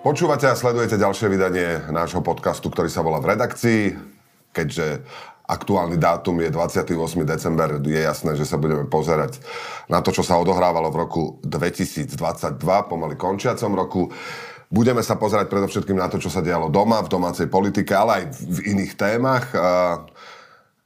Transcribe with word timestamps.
Počúvate 0.00 0.48
a 0.48 0.56
sledujete 0.56 0.96
ďalšie 0.96 1.28
vydanie 1.28 1.92
nášho 1.92 2.24
podcastu, 2.24 2.72
ktorý 2.72 2.88
sa 2.88 3.04
volá 3.04 3.20
V 3.20 3.36
redakcii. 3.36 4.00
Keďže 4.48 5.04
aktuálny 5.44 6.00
dátum 6.00 6.40
je 6.40 6.48
28. 6.48 6.96
december, 7.28 7.76
je 7.84 8.00
jasné, 8.00 8.32
že 8.32 8.48
sa 8.48 8.56
budeme 8.56 8.88
pozerať 8.88 9.44
na 9.92 10.00
to, 10.00 10.08
čo 10.08 10.24
sa 10.24 10.40
odohrávalo 10.40 10.88
v 10.88 10.96
roku 11.04 11.22
2022, 11.44 12.16
pomaly 12.64 13.12
končiacom 13.20 13.76
roku. 13.76 14.08
Budeme 14.72 15.04
sa 15.04 15.20
pozerať 15.20 15.52
predovšetkým 15.52 16.00
na 16.00 16.08
to, 16.08 16.16
čo 16.16 16.32
sa 16.32 16.40
dialo 16.40 16.72
doma, 16.72 17.04
v 17.04 17.12
domácej 17.12 17.52
politike, 17.52 17.92
ale 17.92 18.24
aj 18.24 18.40
v 18.40 18.58
iných 18.72 18.96
témach. 18.96 19.52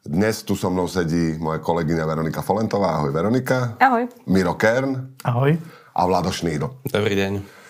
Dnes 0.02 0.42
tu 0.42 0.58
so 0.58 0.74
mnou 0.74 0.90
sedí 0.90 1.38
moja 1.38 1.62
kolegyňa 1.62 2.02
Veronika 2.02 2.42
Folentová. 2.42 2.98
Ahoj 2.98 3.14
Veronika. 3.14 3.78
Ahoj. 3.78 4.10
Miro 4.26 4.58
Kern. 4.58 5.14
Ahoj. 5.22 5.54
A 5.94 6.02
Vlado 6.02 6.34
Šnído. 6.34 6.82
Dobrý 6.90 7.14
deň 7.14 7.63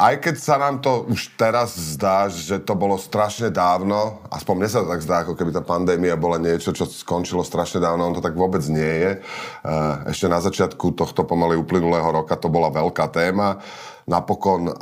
aj 0.00 0.14
keď 0.24 0.34
sa 0.40 0.56
nám 0.56 0.80
to 0.80 1.04
už 1.12 1.36
teraz 1.36 1.76
zdá, 1.76 2.24
že 2.32 2.56
to 2.64 2.72
bolo 2.72 2.96
strašne 2.96 3.52
dávno, 3.52 4.24
aspoň 4.32 4.54
mne 4.56 4.68
sa 4.72 4.80
to 4.80 4.88
tak 4.88 5.04
zdá, 5.04 5.16
ako 5.20 5.36
keby 5.36 5.52
tá 5.52 5.60
pandémia 5.60 6.16
bola 6.16 6.40
niečo, 6.40 6.72
čo 6.72 6.88
skončilo 6.88 7.44
strašne 7.44 7.84
dávno, 7.84 8.08
on 8.08 8.16
to 8.16 8.24
tak 8.24 8.32
vôbec 8.32 8.64
nie 8.72 8.80
je. 8.80 9.10
Eh, 9.20 9.94
ešte 10.08 10.26
na 10.32 10.40
začiatku 10.40 10.96
tohto 10.96 11.28
pomaly 11.28 11.60
uplynulého 11.60 12.08
roka 12.08 12.32
to 12.40 12.48
bola 12.48 12.72
veľká 12.72 13.12
téma. 13.12 13.60
Napokon 14.10 14.66
uh, 14.66 14.74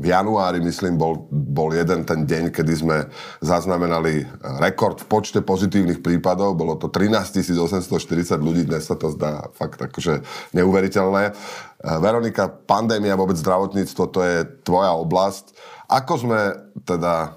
v 0.00 0.08
januári, 0.08 0.64
myslím, 0.64 0.96
bol, 0.96 1.28
bol 1.28 1.68
jeden 1.76 2.08
ten 2.08 2.24
deň, 2.24 2.48
kedy 2.48 2.72
sme 2.72 3.12
zaznamenali 3.44 4.24
rekord 4.64 5.04
v 5.04 5.06
počte 5.12 5.44
pozitívnych 5.44 6.00
prípadov. 6.00 6.56
Bolo 6.56 6.80
to 6.80 6.88
13 6.88 7.44
840 7.44 8.40
ľudí, 8.40 8.64
dnes 8.64 8.88
sa 8.88 8.96
to 8.96 9.12
zdá 9.12 9.52
fakt 9.52 9.84
akože 9.84 10.24
neuveriteľné. 10.56 11.36
Uh, 11.84 12.00
Veronika, 12.00 12.48
pandémia, 12.48 13.20
vôbec 13.20 13.36
zdravotníctvo, 13.36 14.02
to 14.08 14.20
je 14.24 14.36
tvoja 14.64 14.96
oblasť. 14.96 15.52
Ako 15.84 16.24
sme 16.24 16.40
teda 16.88 17.36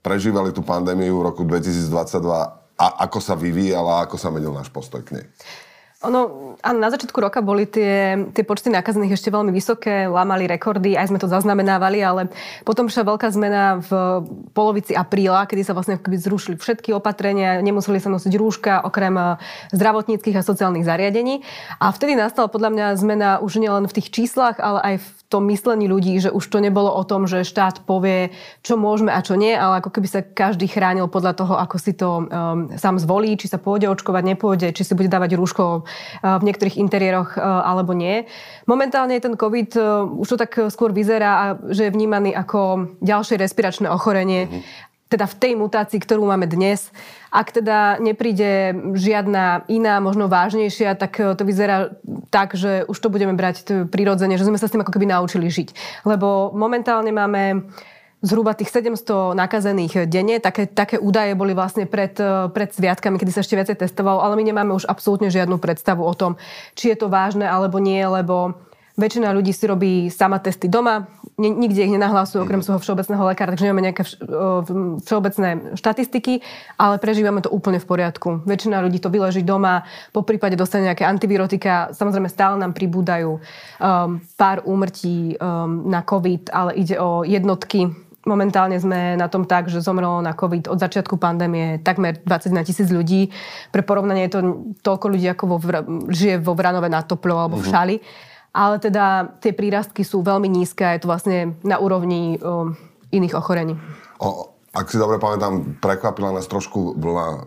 prežívali 0.00 0.56
tú 0.56 0.64
pandémiu 0.64 1.20
v 1.20 1.26
roku 1.28 1.44
2022 1.44 2.24
a 2.78 2.86
ako 3.04 3.18
sa 3.20 3.34
vyvíjala, 3.36 4.08
ako 4.08 4.16
sa 4.16 4.32
menil 4.32 4.56
náš 4.56 4.72
postoj 4.72 5.04
k 5.04 5.20
nej? 5.20 5.26
Ono, 6.06 6.47
a 6.58 6.74
na 6.74 6.90
začiatku 6.90 7.14
roka 7.22 7.38
boli 7.38 7.70
tie, 7.70 8.26
tie 8.34 8.42
počty 8.42 8.68
nakazených 8.74 9.14
ešte 9.14 9.30
veľmi 9.30 9.54
vysoké, 9.54 10.10
lámali 10.10 10.50
rekordy, 10.50 10.98
aj 10.98 11.14
sme 11.14 11.22
to 11.22 11.30
zaznamenávali, 11.30 12.02
ale 12.02 12.32
potom 12.66 12.90
prišla 12.90 13.06
veľká 13.06 13.28
zmena 13.30 13.78
v 13.78 13.90
polovici 14.52 14.92
apríla, 14.98 15.46
kedy 15.46 15.62
sa 15.62 15.76
vlastne 15.76 16.02
zrušili 16.02 16.58
všetky 16.58 16.90
opatrenia, 16.90 17.62
nemuseli 17.62 18.02
sa 18.02 18.10
nosiť 18.10 18.32
rúška 18.34 18.82
okrem 18.82 19.14
eh, 19.14 19.26
zdravotníckých 19.70 20.38
a 20.38 20.46
sociálnych 20.46 20.86
zariadení. 20.86 21.46
A 21.78 21.94
vtedy 21.94 22.18
nastala 22.18 22.50
podľa 22.50 22.70
mňa 22.74 22.86
zmena 22.98 23.30
už 23.38 23.62
nielen 23.62 23.86
v 23.86 23.94
tých 23.94 24.10
číslach, 24.10 24.58
ale 24.58 24.82
aj 24.82 24.94
v 24.98 25.08
tom 25.28 25.44
myslení 25.52 25.84
ľudí, 25.92 26.16
že 26.16 26.32
už 26.32 26.40
to 26.48 26.58
nebolo 26.58 26.88
o 26.88 27.04
tom, 27.04 27.28
že 27.28 27.44
štát 27.44 27.84
povie, 27.84 28.32
čo 28.64 28.80
môžeme 28.80 29.12
a 29.12 29.20
čo 29.20 29.36
nie, 29.36 29.52
ale 29.52 29.84
ako 29.84 29.92
keby 29.92 30.08
sa 30.08 30.24
každý 30.24 30.64
chránil 30.64 31.04
podľa 31.04 31.36
toho, 31.36 31.54
ako 31.60 31.76
si 31.76 31.92
to 31.92 32.24
um, 32.24 32.72
sám 32.80 32.96
zvolí, 32.96 33.36
či 33.36 33.44
sa 33.44 33.60
pôjde 33.60 33.92
očkovať, 33.92 34.24
nepôjde, 34.24 34.72
či 34.72 34.88
si 34.88 34.96
bude 34.96 35.12
dávať 35.12 35.36
rúško 35.36 35.84
uh, 35.84 36.40
v 36.40 36.47
niektorých 36.48 36.80
interiéroch 36.80 37.36
uh, 37.36 37.62
alebo 37.68 37.92
nie. 37.92 38.24
Momentálne 38.64 39.20
ten 39.20 39.36
COVID 39.36 39.70
uh, 39.76 40.08
už 40.08 40.34
to 40.34 40.36
tak 40.40 40.72
skôr 40.72 40.96
vyzerá, 40.96 41.60
že 41.68 41.88
je 41.88 41.94
vnímaný 41.94 42.32
ako 42.32 42.96
ďalšie 43.04 43.36
respiračné 43.36 43.92
ochorenie. 43.92 44.48
Mm-hmm 44.48 44.88
teda 45.08 45.24
v 45.24 45.38
tej 45.40 45.52
mutácii, 45.56 45.98
ktorú 45.98 46.28
máme 46.28 46.44
dnes. 46.44 46.92
Ak 47.32 47.52
teda 47.52 47.96
nepríde 47.96 48.76
žiadna 48.92 49.64
iná, 49.68 50.00
možno 50.04 50.28
vážnejšia, 50.28 50.96
tak 51.00 51.16
eh, 51.20 51.32
to 51.32 51.42
vyzerá 51.48 51.96
tak, 52.28 52.52
že 52.54 52.84
už 52.84 52.96
to 53.00 53.08
budeme 53.08 53.32
brať 53.32 53.88
prirodzene, 53.88 54.36
že 54.36 54.44
sme 54.44 54.60
sa 54.60 54.68
s 54.68 54.72
tým 54.76 54.84
ako 54.84 54.92
keby 54.92 55.08
naučili 55.08 55.48
žiť. 55.48 56.04
Lebo 56.04 56.52
momentálne 56.52 57.08
máme 57.08 57.64
zhruba 58.18 58.54
tých 58.54 58.70
700 58.74 59.38
nakazených 59.38 60.10
denne. 60.10 60.42
Také, 60.42 60.66
také 60.66 60.98
údaje 60.98 61.38
boli 61.38 61.54
vlastne 61.54 61.86
pred, 61.86 62.14
eh, 62.18 62.50
pred 62.50 62.70
sviatkami, 62.74 63.18
kedy 63.18 63.30
sa 63.30 63.42
ešte 63.42 63.54
viacej 63.54 63.78
testovalo, 63.78 64.22
ale 64.22 64.34
my 64.34 64.44
nemáme 64.46 64.72
už 64.74 64.90
absolútne 64.90 65.30
žiadnu 65.30 65.58
predstavu 65.62 66.02
o 66.02 66.14
tom, 66.14 66.34
či 66.74 66.90
je 66.90 66.96
to 66.98 67.06
vážne 67.06 67.46
alebo 67.46 67.78
nie, 67.78 68.02
lebo 68.02 68.58
Väčšina 68.98 69.30
ľudí 69.30 69.54
si 69.54 69.62
robí 69.70 70.10
sama 70.10 70.42
testy 70.42 70.66
doma, 70.66 71.06
nikde 71.38 71.86
ich 71.86 71.94
nenahlasujú 71.94 72.42
okrem 72.42 72.66
svojho 72.66 72.82
všeobecného 72.82 73.30
lekára, 73.30 73.54
takže 73.54 73.70
nemáme 73.70 73.86
nejaké 73.86 74.02
všeobecné 75.06 75.78
štatistiky, 75.78 76.42
ale 76.74 76.98
prežívame 76.98 77.38
to 77.38 77.46
úplne 77.46 77.78
v 77.78 77.86
poriadku. 77.86 78.42
Väčšina 78.42 78.82
ľudí 78.82 78.98
to 78.98 79.06
vyleží 79.06 79.46
doma, 79.46 79.86
po 80.10 80.26
prípade 80.26 80.58
dostane 80.58 80.90
nejaké 80.90 81.06
antivirotika. 81.06 81.94
Samozrejme 81.94 82.26
stále 82.26 82.58
nám 82.58 82.74
pribúdajú 82.74 83.38
um, 83.38 84.18
pár 84.34 84.66
úmrtí 84.66 85.38
um, 85.38 85.86
na 85.86 86.02
COVID, 86.02 86.50
ale 86.50 86.74
ide 86.74 86.98
o 86.98 87.22
jednotky 87.22 88.07
Momentálne 88.26 88.74
sme 88.82 89.14
na 89.14 89.30
tom 89.30 89.46
tak, 89.46 89.70
že 89.70 89.78
zomrelo 89.78 90.18
na 90.18 90.34
COVID 90.34 90.66
od 90.66 90.78
začiatku 90.82 91.16
pandémie 91.22 91.78
takmer 91.78 92.18
21 92.26 92.66
tisíc 92.66 92.88
ľudí. 92.90 93.30
Pre 93.70 93.82
porovnanie 93.86 94.26
je 94.26 94.32
to 94.34 94.40
toľko 94.82 95.06
ľudí, 95.14 95.26
ako 95.30 95.44
vo, 95.46 95.56
žije 96.10 96.42
vo 96.42 96.58
Vranove 96.58 96.90
na 96.90 97.06
Toplo 97.06 97.38
alebo 97.38 97.62
v 97.62 97.66
mhm. 97.66 97.70
Šali. 97.70 97.96
Ale 98.58 98.82
teda 98.82 99.38
tie 99.38 99.54
prírastky 99.54 100.02
sú 100.02 100.24
veľmi 100.24 100.50
nízke 100.50 100.82
a 100.82 100.96
je 100.96 101.04
to 101.04 101.10
vlastne 101.12 101.54
na 101.62 101.78
úrovni 101.78 102.40
o, 102.42 102.74
iných 103.14 103.38
ochorení. 103.38 103.78
O, 104.18 104.50
ak 104.78 104.92
si 104.92 105.00
dobre 105.00 105.16
pamätám, 105.16 105.80
prekvapila 105.80 106.30
nás 106.30 106.44
trošku 106.44 106.96
vlna 107.00 107.26
e, 107.28 107.38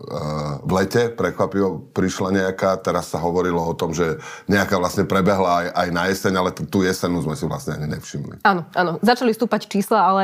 v 0.66 0.70
lete, 0.74 1.02
prekvapivo 1.14 1.94
prišla 1.94 2.28
nejaká, 2.34 2.82
teraz 2.82 3.14
sa 3.14 3.22
hovorilo 3.22 3.62
o 3.62 3.74
tom, 3.78 3.94
že 3.94 4.18
nejaká 4.50 4.74
vlastne 4.76 5.06
prebehla 5.06 5.50
aj, 5.62 5.66
aj 5.70 5.88
na 5.94 6.02
jeseň, 6.10 6.32
ale 6.38 6.50
tú 6.50 6.82
jesenú 6.82 7.22
sme 7.22 7.38
si 7.38 7.46
vlastne 7.46 7.78
ani 7.78 7.86
nevšimli. 7.94 8.42
Áno, 8.42 8.66
áno, 8.74 8.98
začali 9.00 9.30
stúpať 9.30 9.70
čísla, 9.70 10.02
ale 10.02 10.22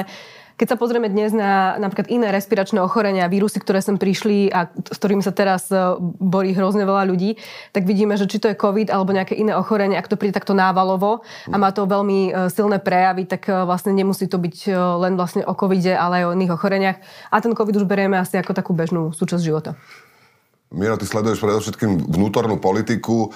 keď 0.58 0.74
sa 0.74 0.76
pozrieme 0.76 1.06
dnes 1.06 1.30
na 1.30 1.78
napríklad 1.78 2.10
iné 2.10 2.34
respiračné 2.34 2.82
ochorenia, 2.82 3.30
vírusy, 3.30 3.62
ktoré 3.62 3.78
sem 3.78 3.94
prišli 3.94 4.50
a 4.50 4.66
s 4.66 4.98
ktorými 4.98 5.22
sa 5.22 5.30
teraz 5.30 5.70
e, 5.70 5.78
borí 6.19 6.50
hrozne 6.50 6.82
veľa 6.82 7.06
ľudí, 7.06 7.38
tak 7.70 7.86
vidíme, 7.86 8.19
že 8.19 8.26
či 8.26 8.42
to 8.42 8.50
je 8.50 8.58
COVID 8.58 8.91
alebo 8.91 9.14
nejaké 9.14 9.38
iné 9.38 9.54
ochorenie, 9.54 9.94
ak 9.94 10.10
to 10.10 10.19
príde 10.19 10.34
takto 10.34 10.58
návalovo 10.58 11.22
a 11.46 11.56
má 11.62 11.70
to 11.70 11.86
veľmi 11.86 12.19
e, 12.28 12.30
silné 12.50 12.82
prejavy, 12.82 13.30
tak 13.30 13.46
e, 13.46 13.54
vlastne 13.62 13.94
nemusí 13.94 14.26
to 14.26 14.42
byť 14.42 14.74
len 14.98 15.14
vlastne 15.14 15.46
o 15.46 15.54
COVIDe, 15.54 15.94
ale 15.94 16.20
aj 16.20 16.24
o 16.26 16.34
iných 16.34 16.54
ochoreniach. 16.58 16.98
A 17.30 17.38
ten 17.38 17.54
COVID 17.54 17.78
už 17.78 17.86
berieme 17.86 18.19
asi 18.19 18.34
ako 18.34 18.50
takú 18.50 18.75
bežnú 18.75 19.14
súčasť 19.14 19.42
života. 19.46 19.78
Miro, 20.75 20.98
ty 21.00 21.06
sleduješ 21.08 21.40
predovšetkým 21.40 22.12
vnútornú 22.12 22.60
politiku 22.60 23.32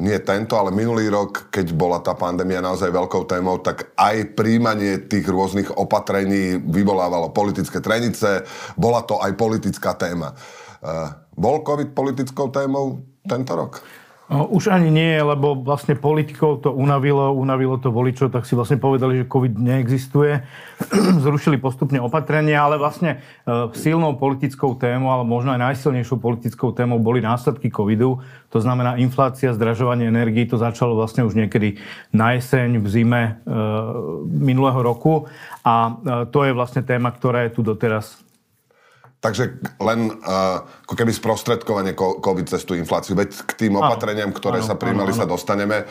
nie 0.00 0.16
tento, 0.24 0.56
ale 0.56 0.72
minulý 0.72 1.12
rok, 1.12 1.52
keď 1.52 1.76
bola 1.76 2.00
tá 2.00 2.16
pandémia 2.16 2.64
naozaj 2.64 2.88
veľkou 2.88 3.28
témou, 3.28 3.60
tak 3.60 3.92
aj 4.00 4.32
príjmanie 4.32 5.04
tých 5.04 5.28
rôznych 5.28 5.76
opatrení 5.76 6.56
vyvolávalo 6.56 7.30
politické 7.36 7.84
trenice, 7.84 8.48
bola 8.80 9.04
to 9.04 9.20
aj 9.20 9.36
politická 9.36 9.92
téma. 9.94 10.32
Uh, 10.80 11.12
bol 11.36 11.60
COVID 11.60 11.92
politickou 11.92 12.48
témou 12.48 13.04
tento 13.28 13.52
rok? 13.52 13.99
No, 14.30 14.46
už 14.46 14.70
ani 14.70 14.94
nie, 14.94 15.18
lebo 15.18 15.58
vlastne 15.58 15.98
politikov 15.98 16.62
to 16.62 16.70
unavilo, 16.70 17.34
unavilo 17.34 17.82
to 17.82 17.90
voličov, 17.90 18.30
tak 18.30 18.46
si 18.46 18.54
vlastne 18.54 18.78
povedali, 18.78 19.18
že 19.18 19.26
COVID 19.26 19.58
neexistuje. 19.58 20.46
Zrušili 21.26 21.58
postupne 21.58 21.98
opatrenia, 21.98 22.62
ale 22.62 22.78
vlastne 22.78 23.18
e, 23.18 23.74
silnou 23.74 24.14
politickou 24.14 24.78
témou, 24.78 25.10
ale 25.10 25.26
možno 25.26 25.50
aj 25.50 25.74
najsilnejšou 25.74 26.22
politickou 26.22 26.70
témou 26.70 27.02
boli 27.02 27.18
následky 27.18 27.74
COVIDu. 27.74 28.22
To 28.54 28.58
znamená 28.62 29.02
inflácia, 29.02 29.50
zdražovanie 29.50 30.06
energií. 30.06 30.46
To 30.46 30.62
začalo 30.62 30.94
vlastne 30.94 31.26
už 31.26 31.34
niekedy 31.34 31.82
na 32.14 32.38
jeseň, 32.38 32.78
v 32.78 32.86
zime 32.86 33.22
e, 33.26 33.30
minulého 34.30 34.78
roku. 34.78 35.26
A 35.66 35.74
e, 35.90 35.92
to 36.30 36.46
je 36.46 36.54
vlastne 36.54 36.86
téma, 36.86 37.10
ktorá 37.10 37.50
je 37.50 37.58
tu 37.58 37.66
doteraz 37.66 38.29
Takže 39.20 39.60
len 39.84 40.16
uh, 40.16 40.64
ako 40.88 40.94
keby 40.96 41.12
sprostredkovanie 41.12 41.92
COVID 41.96 42.48
cez 42.48 42.64
tú 42.64 42.72
infláciu. 42.72 43.12
Veď 43.12 43.36
k 43.44 43.52
tým 43.68 43.76
opatreniam, 43.76 44.32
ktoré 44.32 44.64
áno, 44.64 44.68
sa 44.72 44.80
príjmali, 44.80 45.12
sa 45.12 45.28
dostaneme. 45.28 45.84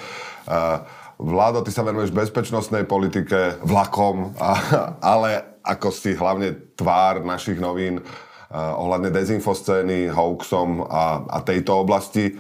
Uh, 0.50 0.82
Vládo, 1.20 1.60
ty 1.68 1.72
sa 1.76 1.84
venuješ 1.84 2.16
bezpečnostnej 2.16 2.88
politike, 2.88 3.60
vlakom, 3.68 4.32
a, 4.40 4.56
ale 5.04 5.60
ako 5.68 5.92
si 5.92 6.16
hlavne 6.16 6.56
tvár 6.80 7.28
našich 7.28 7.60
novín 7.60 8.00
uh, 8.00 8.80
ohľadne 8.80 9.12
dezinfoscény, 9.12 10.08
hoaxom 10.16 10.80
a, 10.88 11.28
a 11.28 11.44
tejto 11.44 11.84
oblasti. 11.84 12.40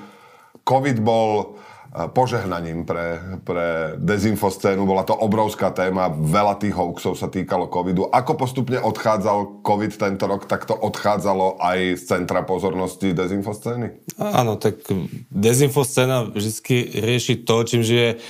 COVID 0.64 1.04
bol 1.04 1.60
požehnaním 1.90 2.86
pre, 2.86 3.18
pre 3.42 3.98
dezinfoscénu. 3.98 4.86
Bola 4.86 5.02
to 5.02 5.18
obrovská 5.18 5.74
téma, 5.74 6.14
veľa 6.14 6.62
tých 6.62 6.78
hoaxov 6.78 7.18
sa 7.18 7.28
týkalo 7.28 7.66
covidu. 7.66 8.06
Ako 8.14 8.38
postupne 8.38 8.78
odchádzal 8.78 9.66
covid 9.66 9.98
tento 9.98 10.30
rok, 10.30 10.46
tak 10.46 10.70
to 10.70 10.78
odchádzalo 10.78 11.58
aj 11.58 11.98
z 11.98 12.04
centra 12.06 12.46
pozornosti 12.46 13.18
dezinfoscény? 13.18 14.18
Áno, 14.22 14.62
tak 14.62 14.86
dezinfoscéna 15.34 16.30
vždy 16.30 17.02
rieši 17.02 17.42
to, 17.42 17.56
čím 17.66 17.82
žije 17.82 18.22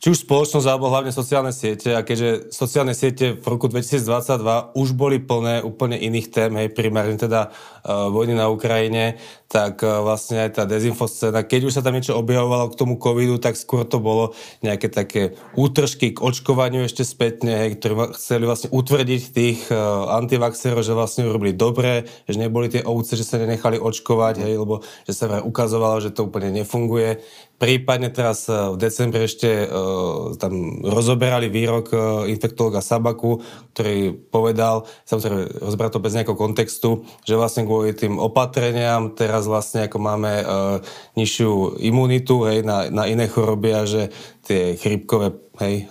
či 0.00 0.16
už 0.16 0.24
spoločnosť 0.24 0.64
alebo 0.64 0.88
hlavne 0.88 1.12
sociálne 1.12 1.52
siete 1.52 1.92
a 1.92 2.00
keďže 2.00 2.48
sociálne 2.56 2.96
siete 2.96 3.36
v 3.36 3.44
roku 3.44 3.68
2022 3.68 4.72
už 4.72 4.88
boli 4.96 5.20
plné 5.20 5.60
úplne 5.60 6.00
iných 6.00 6.32
tém, 6.32 6.52
hej, 6.56 6.72
primárne 6.72 7.20
teda 7.20 7.52
uh, 7.52 8.08
vojny 8.08 8.32
na 8.32 8.48
Ukrajine, 8.48 9.20
tak 9.44 9.84
uh, 9.84 10.00
vlastne 10.00 10.40
aj 10.48 10.56
tá 10.56 10.64
dezinfoscéna, 10.64 11.44
keď 11.44 11.68
už 11.68 11.76
sa 11.76 11.84
tam 11.84 11.92
niečo 11.92 12.16
objavovalo 12.16 12.72
k 12.72 12.78
tomu 12.80 12.96
covidu, 12.96 13.36
tak 13.36 13.60
skôr 13.60 13.84
to 13.84 14.00
bolo 14.00 14.32
nejaké 14.64 14.88
také 14.88 15.36
útržky 15.52 16.16
k 16.16 16.24
očkovaniu 16.24 16.80
ešte 16.88 17.04
spätne, 17.04 17.68
hej, 17.68 17.76
ktorí 17.76 18.16
chceli 18.16 18.48
vlastne 18.48 18.72
utvrdiť 18.72 19.22
tých 19.36 19.68
uh, 19.68 20.16
antivaxerov, 20.16 20.80
že 20.80 20.96
vlastne 20.96 21.28
urobili 21.28 21.52
dobre, 21.52 22.08
že 22.24 22.40
neboli 22.40 22.72
tie 22.72 22.80
ovce, 22.88 23.20
že 23.20 23.28
sa 23.28 23.36
nenechali 23.36 23.76
očkovať, 23.76 24.48
hej, 24.48 24.64
lebo 24.64 24.80
že 25.04 25.12
sa 25.12 25.44
ukazovalo, 25.44 26.00
že 26.00 26.16
to 26.16 26.24
úplne 26.24 26.56
nefunguje. 26.56 27.20
Prípadne 27.60 28.08
teraz 28.08 28.48
v 28.48 28.72
decembri 28.80 29.28
ešte 29.28 29.68
uh, 29.68 30.32
tam 30.40 30.80
rozoberali 30.80 31.52
výrok 31.52 31.92
uh, 31.92 32.24
infektologa 32.24 32.80
Sabaku, 32.80 33.44
ktorý 33.76 34.16
povedal, 34.32 34.88
samozrejme 35.04 35.60
rozbrať 35.68 35.90
to 35.92 36.00
bez 36.00 36.16
nejakého 36.16 36.40
kontextu, 36.40 37.04
že 37.28 37.36
vlastne 37.36 37.68
kvôli 37.68 37.92
tým 37.92 38.16
opatreniam 38.16 39.12
teraz 39.12 39.44
vlastne 39.44 39.84
ako 39.84 39.98
máme 40.00 40.32
uh, 40.40 40.80
nižšiu 41.20 41.84
imunitu 41.84 42.48
hej, 42.48 42.64
na, 42.64 42.88
na 42.88 43.04
iné 43.04 43.28
choroby 43.28 43.76
a 43.76 43.84
že 43.84 44.08
tie 44.40 44.80
chrípkové, 44.80 45.36
hej, 45.60 45.84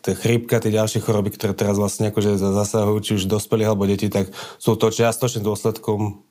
tie 0.00 0.14
chrípka, 0.16 0.56
tie 0.56 0.72
ďalšie 0.72 1.04
choroby, 1.04 1.36
ktoré 1.36 1.52
teraz 1.52 1.76
vlastne 1.76 2.08
akože 2.08 2.40
zasahujú 2.40 2.98
či 3.04 3.12
už 3.20 3.28
dospelí 3.28 3.68
alebo 3.68 3.84
deti, 3.84 4.08
tak 4.08 4.32
sú 4.56 4.72
to 4.74 4.88
čiastočným 4.88 5.44
dôsledkom. 5.44 6.24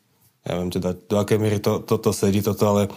Ja 0.49 0.57
neviem 0.57 0.73
teda, 0.73 0.97
do 0.97 1.15
akej 1.21 1.37
miery 1.37 1.59
to, 1.61 1.77
toto 1.79 2.09
sedí, 2.09 2.41
toto, 2.41 2.63
ale 2.65 2.89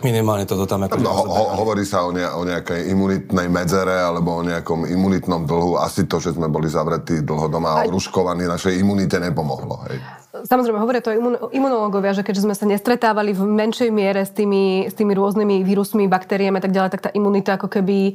Minimálne 0.00 0.46
toto 0.46 0.64
tam 0.70 0.86
ako... 0.86 1.02
No, 1.02 1.10
ho, 1.10 1.44
hovorí 1.60 1.82
sa 1.82 2.06
o, 2.06 2.14
ne, 2.14 2.22
o 2.22 2.46
nejakej 2.46 2.88
imunitnej 2.94 3.50
medzere 3.50 4.00
alebo 4.00 4.38
o 4.38 4.42
nejakom 4.46 4.86
imunitnom 4.86 5.44
dlhu. 5.44 5.76
Asi 5.82 6.06
to, 6.06 6.22
že 6.22 6.38
sme 6.38 6.46
boli 6.46 6.70
zavretí 6.70 7.20
dlho 7.26 7.50
doma 7.50 7.82
a 7.82 7.90
ruškovaní, 7.90 8.46
našej 8.46 8.78
imunite 8.80 9.18
nepomohlo. 9.18 9.82
Hej. 9.90 9.98
Samozrejme, 10.46 10.78
hovoria 10.78 11.02
to 11.02 11.10
imun, 11.10 11.36
imunológovia, 11.50 12.14
že 12.14 12.22
keďže 12.22 12.46
sme 12.46 12.54
sa 12.54 12.64
nestretávali 12.64 13.34
v 13.34 13.42
menšej 13.44 13.90
miere 13.90 14.22
s 14.22 14.30
tými, 14.30 14.86
s 14.86 14.94
tými 14.94 15.12
rôznymi 15.12 15.66
vírusmi, 15.66 16.06
baktériami 16.06 16.62
a 16.62 16.64
tak 16.64 16.72
ďalej, 16.72 16.90
tak 16.94 17.04
tá 17.04 17.10
imunita 17.10 17.58
ako 17.58 17.66
keby 17.66 18.14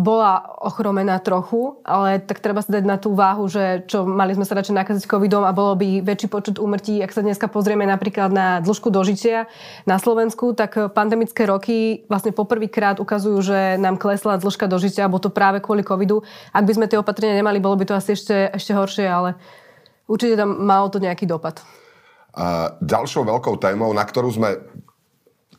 bola 0.00 0.56
ochromená 0.64 1.20
trochu, 1.20 1.76
ale 1.84 2.24
tak 2.24 2.40
treba 2.40 2.64
sa 2.64 2.72
dať 2.72 2.84
na 2.88 2.96
tú 2.96 3.12
váhu, 3.12 3.44
že 3.52 3.84
čo 3.84 4.08
mali 4.08 4.32
sme 4.32 4.48
sa 4.48 4.56
radšej 4.56 4.72
nakaziť 4.72 5.04
covidom 5.04 5.44
a 5.44 5.52
bolo 5.52 5.76
by 5.76 6.00
väčší 6.00 6.32
počet 6.32 6.56
úmrtí. 6.56 7.04
Ak 7.04 7.12
sa 7.12 7.20
dneska 7.20 7.52
pozrieme 7.52 7.84
napríklad 7.84 8.32
na 8.32 8.64
dĺžku 8.64 8.88
dožitia 8.88 9.44
na 9.84 10.00
Slovensku, 10.00 10.56
tak 10.56 10.96
pandemické 10.96 11.44
roky 11.44 12.08
vlastne 12.08 12.32
poprvýkrát 12.32 12.96
ukazujú, 12.96 13.44
že 13.44 13.76
nám 13.76 14.00
klesla 14.00 14.40
dĺžka 14.40 14.64
dožitia, 14.72 15.04
alebo 15.04 15.20
to 15.20 15.28
práve 15.28 15.60
kvôli 15.60 15.84
covidu. 15.84 16.24
Ak 16.56 16.64
by 16.64 16.72
sme 16.80 16.88
tie 16.88 16.96
opatrenia 16.96 17.36
nemali, 17.36 17.60
bolo 17.60 17.76
by 17.76 17.84
to 17.84 17.92
asi 17.92 18.16
ešte, 18.16 18.56
ešte 18.56 18.72
horšie, 18.72 19.04
ale 19.04 19.36
určite 20.08 20.40
tam 20.40 20.64
malo 20.64 20.88
to 20.88 20.96
nejaký 20.96 21.28
dopad. 21.28 21.60
A 22.32 22.72
ďalšou 22.80 23.28
veľkou 23.28 23.60
témou, 23.60 23.92
na 23.92 24.06
ktorú 24.06 24.32
sme 24.32 24.64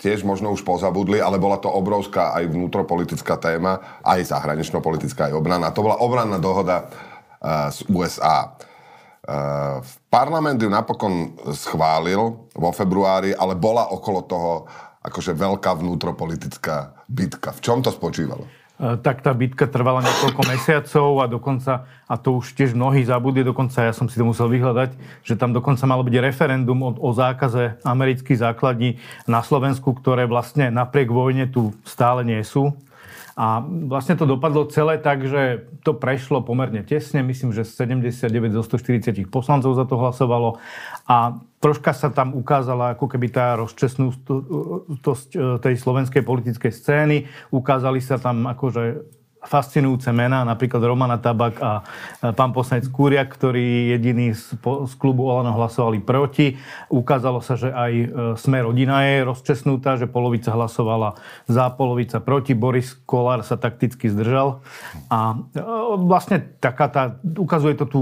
tiež 0.01 0.25
možno 0.25 0.50
už 0.50 0.65
pozabudli, 0.65 1.21
ale 1.21 1.38
bola 1.38 1.62
to 1.62 1.69
obrovská 1.69 2.33
aj 2.33 2.50
vnútropolitická 2.50 3.38
téma, 3.38 4.01
aj 4.01 4.33
zahranično-politická, 4.33 5.30
aj 5.30 5.38
obrana. 5.38 5.69
To 5.69 5.86
bola 5.86 6.01
obranná 6.01 6.42
dohoda 6.42 6.89
z 7.69 7.86
USA. 7.89 8.53
Uh, 9.21 9.77
v 9.86 9.94
parlament 10.09 10.57
ju 10.57 10.65
napokon 10.65 11.38
schválil 11.53 12.50
vo 12.57 12.69
februári, 12.74 13.38
ale 13.38 13.53
bola 13.53 13.94
okolo 13.94 14.25
toho 14.25 14.51
akože 15.01 15.33
veľká 15.38 15.77
vnútropolitická 15.77 17.06
bitka. 17.09 17.53
V 17.53 17.62
čom 17.62 17.81
to 17.86 17.94
spočívalo? 17.94 18.61
E, 18.81 18.98
tak 18.98 19.22
tá 19.22 19.30
bitka 19.38 19.69
trvala 19.69 20.01
niekoľko 20.01 20.42
mesiacov 20.50 21.22
a 21.22 21.30
dokonca, 21.30 21.86
a 22.10 22.16
to 22.18 22.42
už 22.42 22.57
tiež 22.57 22.74
mnohí 22.74 23.06
zabudli, 23.06 23.45
dokonca 23.45 23.86
ja 23.86 23.94
som 23.94 24.10
si 24.10 24.18
to 24.18 24.25
musel 24.25 24.50
vyhľadať, 24.50 24.98
že 25.22 25.38
tam 25.38 25.54
dokonca 25.54 25.86
malo 25.86 26.01
byť 26.01 26.16
referendum 26.18 26.81
o, 26.81 26.89
o 26.98 27.10
zákaze 27.13 27.78
amerických 27.86 28.42
základní 28.42 28.98
na 29.30 29.45
Slovensku, 29.45 29.94
ktoré 29.94 30.25
vlastne 30.25 30.74
napriek 30.74 31.13
vojne 31.13 31.45
tu 31.45 31.78
stále 31.86 32.25
nie 32.25 32.42
sú. 32.42 32.74
A 33.39 33.63
vlastne 33.63 34.19
to 34.19 34.28
dopadlo 34.28 34.68
celé 34.68 35.00
tak, 35.00 35.24
že 35.24 35.63
to 35.88 35.95
prešlo 35.95 36.44
pomerne 36.44 36.83
tesne. 36.83 37.24
Myslím, 37.24 37.56
že 37.56 37.63
79 37.63 38.28
zo 38.51 38.63
140 38.63 39.31
poslancov 39.31 39.72
za 39.75 39.86
to 39.88 39.95
hlasovalo. 39.95 40.60
A 41.07 41.39
troška 41.63 41.95
sa 41.95 42.12
tam 42.12 42.36
ukázala 42.36 42.98
ako 43.00 43.07
keby 43.07 43.31
tá 43.31 43.56
rozčesnutosť 43.56 45.30
e, 45.31 45.39
tej 45.63 45.75
slovenskej 45.80 46.24
politickej 46.28 46.72
scény. 46.74 47.18
Ukázali 47.56 48.04
sa 48.04 48.19
tam 48.19 48.50
akože 48.51 49.20
fascinujúce 49.41 50.13
mená, 50.13 50.45
napríklad 50.45 50.85
Romana 50.85 51.17
Tabak 51.17 51.57
a 51.59 51.81
pán 52.38 52.53
poslanec 52.53 52.85
Kúriak, 52.93 53.33
ktorí 53.33 53.89
jediní 53.97 54.38
z, 54.38 54.53
z 54.61 54.93
klubu 55.01 55.25
Olano 55.25 55.57
hlasovali 55.57 55.97
proti. 55.97 56.61
Ukázalo 56.93 57.41
sa, 57.41 57.57
že 57.57 57.73
aj 57.73 57.91
e, 57.91 58.05
Sme 58.38 58.61
rodina 58.61 59.01
je 59.09 59.25
rozčesnutá, 59.25 59.97
že 59.97 60.05
polovica 60.05 60.53
hlasovala 60.53 61.17
za, 61.49 61.73
polovica 61.73 62.21
proti. 62.21 62.53
Boris 62.53 62.93
Kolár 63.05 63.41
sa 63.41 63.57
takticky 63.57 64.13
zdržal. 64.13 64.61
A 65.09 65.41
e, 65.57 65.61
vlastne 66.05 66.45
taká 66.61 66.85
tá, 66.88 67.03
ukazuje 67.25 67.73
to 67.73 67.89
tú 67.89 68.01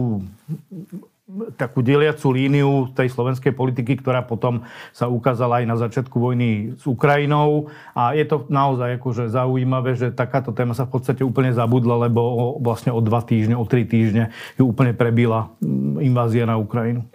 takú 1.54 1.86
deliacu 1.86 2.34
líniu 2.34 2.90
tej 2.98 3.14
slovenskej 3.14 3.54
politiky, 3.54 4.02
ktorá 4.02 4.26
potom 4.26 4.66
sa 4.90 5.06
ukázala 5.06 5.62
aj 5.62 5.66
na 5.70 5.78
začiatku 5.78 6.18
vojny 6.18 6.74
s 6.74 6.90
Ukrajinou. 6.90 7.70
A 7.94 8.18
je 8.18 8.26
to 8.26 8.50
naozaj 8.50 8.98
akože 8.98 9.30
zaujímavé, 9.30 9.94
že 9.94 10.10
takáto 10.10 10.50
téma 10.50 10.74
sa 10.74 10.90
v 10.90 10.98
podstate 10.98 11.22
úplne 11.22 11.54
zabudla, 11.54 12.10
lebo 12.10 12.22
o, 12.22 12.46
vlastne 12.58 12.90
o 12.90 12.98
dva 12.98 13.22
týždne, 13.22 13.54
o 13.54 13.66
tri 13.70 13.86
týždne 13.86 14.34
ju 14.58 14.66
úplne 14.66 14.98
prebila 14.98 15.54
mm, 15.62 16.02
invázia 16.02 16.50
na 16.50 16.58
Ukrajinu. 16.58 17.06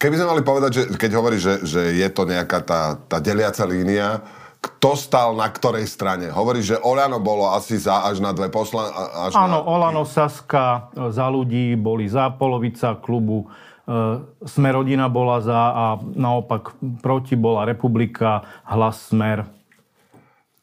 Keby 0.00 0.16
sme 0.16 0.30
mali 0.32 0.42
povedať, 0.42 0.70
že 0.72 0.82
keď 0.96 1.10
hovorí, 1.14 1.36
že, 1.36 1.60
že 1.62 1.94
je 1.94 2.08
to 2.10 2.24
nejaká 2.24 2.64
tá, 2.64 2.96
tá 2.96 3.20
deliaca 3.20 3.62
línia, 3.68 4.24
kto 4.60 4.92
stal 4.92 5.32
na 5.32 5.48
ktorej 5.48 5.88
strane. 5.88 6.28
Hovorí, 6.28 6.60
že 6.60 6.76
Olano 6.76 7.16
bolo 7.16 7.48
asi 7.48 7.80
za 7.80 8.04
až 8.04 8.20
na 8.20 8.36
dve 8.36 8.52
poslan... 8.52 8.92
Až 8.92 9.32
Áno, 9.32 9.64
na... 9.64 9.66
Olano, 9.66 10.04
Saska, 10.04 10.92
e, 10.92 11.08
za 11.08 11.32
ľudí 11.32 11.80
boli 11.80 12.04
za 12.04 12.28
polovica 12.36 12.92
klubu. 13.00 13.48
E, 13.48 14.20
Smer 14.44 14.76
rodina 14.76 15.08
bola 15.08 15.40
za 15.40 15.60
a 15.72 15.84
naopak 15.96 16.76
proti 17.00 17.40
bola 17.40 17.64
Republika, 17.64 18.44
hlas 18.68 19.08
Smer. 19.08 19.48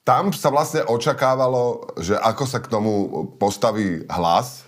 Tam 0.05 0.29
sa 0.31 0.53
vlastne 0.53 0.85
očakávalo, 0.88 1.97
že 1.97 2.15
ako 2.15 2.44
sa 2.47 2.61
k 2.61 2.71
tomu 2.71 3.25
postaví 3.41 4.05
hlas, 4.07 4.66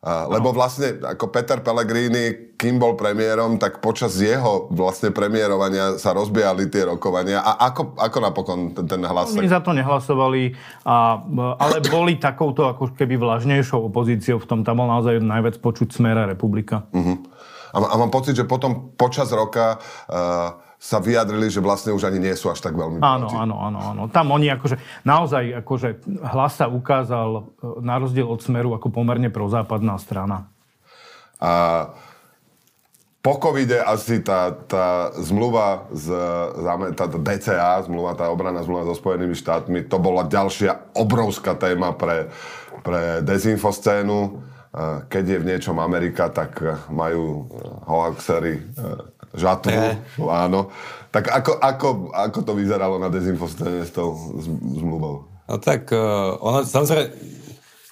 lebo 0.00 0.56
vlastne 0.56 0.96
ako 0.96 1.28
Peter 1.28 1.60
Pellegrini, 1.60 2.56
kým 2.56 2.80
bol 2.80 2.96
premiérom, 2.96 3.60
tak 3.60 3.84
počas 3.84 4.16
jeho 4.16 4.72
vlastne 4.72 5.12
premiérovania 5.12 6.00
sa 6.00 6.16
rozbiehali 6.16 6.72
tie 6.72 6.88
rokovania. 6.88 7.44
A 7.44 7.68
ako, 7.68 8.00
ako 8.00 8.18
napokon 8.24 8.58
ten, 8.72 8.88
ten 8.88 9.02
hlas? 9.04 9.36
Oni 9.36 9.52
za 9.52 9.60
to 9.60 9.76
nehlasovali, 9.76 10.56
a, 10.88 11.20
ale 11.60 11.84
boli 11.92 12.16
takouto 12.16 12.64
ako 12.72 12.96
keby 12.96 13.20
vlažnejšou 13.20 13.92
opozíciou 13.92 14.40
v 14.40 14.48
tom. 14.48 14.64
Tam 14.64 14.80
bol 14.80 14.88
naozaj 14.88 15.20
najviac 15.20 15.60
počuť 15.60 15.92
smera 15.92 16.24
republika. 16.24 16.88
Uh-huh. 16.96 17.20
A, 17.76 17.76
a 17.84 17.94
mám 18.00 18.08
pocit, 18.08 18.32
že 18.32 18.48
potom 18.48 18.96
počas 18.96 19.28
roka 19.36 19.76
uh, 20.08 20.69
sa 20.80 20.96
vyjadrili, 20.96 21.52
že 21.52 21.60
vlastne 21.60 21.92
už 21.92 22.08
ani 22.08 22.16
nie 22.16 22.32
sú 22.32 22.48
až 22.48 22.64
tak 22.64 22.72
veľmi 22.72 23.04
Áno, 23.04 23.28
áno, 23.28 23.56
áno, 23.60 23.78
áno. 23.92 24.02
Tam 24.08 24.32
oni 24.32 24.48
akože, 24.48 24.80
naozaj 25.04 25.60
akože 25.60 25.88
hlas 26.24 26.56
sa 26.56 26.72
ukázal 26.72 27.28
e, 27.36 27.40
na 27.84 28.00
rozdiel 28.00 28.24
od 28.24 28.40
Smeru 28.40 28.72
ako 28.72 28.88
pomerne 28.88 29.28
prozápadná 29.28 30.00
strana. 30.00 30.48
A 31.36 31.52
po 33.20 33.36
covide 33.36 33.76
asi 33.76 34.24
tá, 34.24 34.56
tá 34.56 35.12
zmluva 35.20 35.84
z, 35.92 36.16
tá, 36.96 37.04
tá 37.04 37.18
DCA, 37.20 37.84
zmluva, 37.84 38.16
tá 38.16 38.32
obranná 38.32 38.64
zmluva 38.64 38.88
so 38.88 38.96
Spojenými 38.96 39.36
štátmi, 39.36 39.84
to 39.84 40.00
bola 40.00 40.24
ďalšia 40.24 40.96
obrovská 40.96 41.52
téma 41.60 41.92
pre, 41.92 42.32
pre 42.80 43.20
dezinfoscénu. 43.20 44.40
Keď 45.12 45.24
je 45.26 45.38
v 45.42 45.48
niečom 45.52 45.76
Amerika, 45.76 46.32
tak 46.32 46.64
majú 46.88 47.44
hoaxery 47.84 48.64
žatvu, 49.34 49.70
e. 49.74 49.98
áno. 50.26 50.70
Tak 51.10 51.26
ako, 51.26 51.52
ako, 51.58 51.88
ako 52.14 52.38
to 52.46 52.52
vyzeralo 52.54 53.02
na 53.02 53.10
dezinfoscéne 53.10 53.82
s 53.82 53.90
tou 53.90 54.14
zmluvou? 54.78 55.26
No 55.50 55.58
tak, 55.58 55.90
uh, 55.90 56.38
ona 56.38 56.62
samozrejme, 56.62 57.10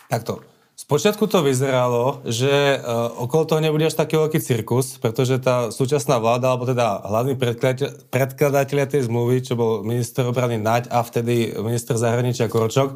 takto. 0.07 0.47
Spočiatku 0.79 1.27
to 1.27 1.43
vyzeralo, 1.43 2.23
že 2.23 2.79
uh, 2.79 3.11
okolo 3.19 3.45
toho 3.51 3.61
nebude 3.61 3.91
až 3.91 3.99
taký 3.99 4.15
veľký 4.15 4.39
cirkus, 4.39 4.97
pretože 5.03 5.43
tá 5.43 5.75
súčasná 5.75 6.23
vláda, 6.23 6.55
alebo 6.55 6.71
teda 6.71 7.03
hlavní 7.03 7.35
predkladateľia 8.09 8.87
tej 8.87 9.11
zmluvy, 9.11 9.43
čo 9.43 9.59
bol 9.59 9.83
minister 9.83 10.23
obrany 10.31 10.55
Naď 10.55 10.87
a 10.95 11.03
vtedy 11.03 11.59
minister 11.59 11.99
zahraničia 11.99 12.47
Korčok, 12.47 12.95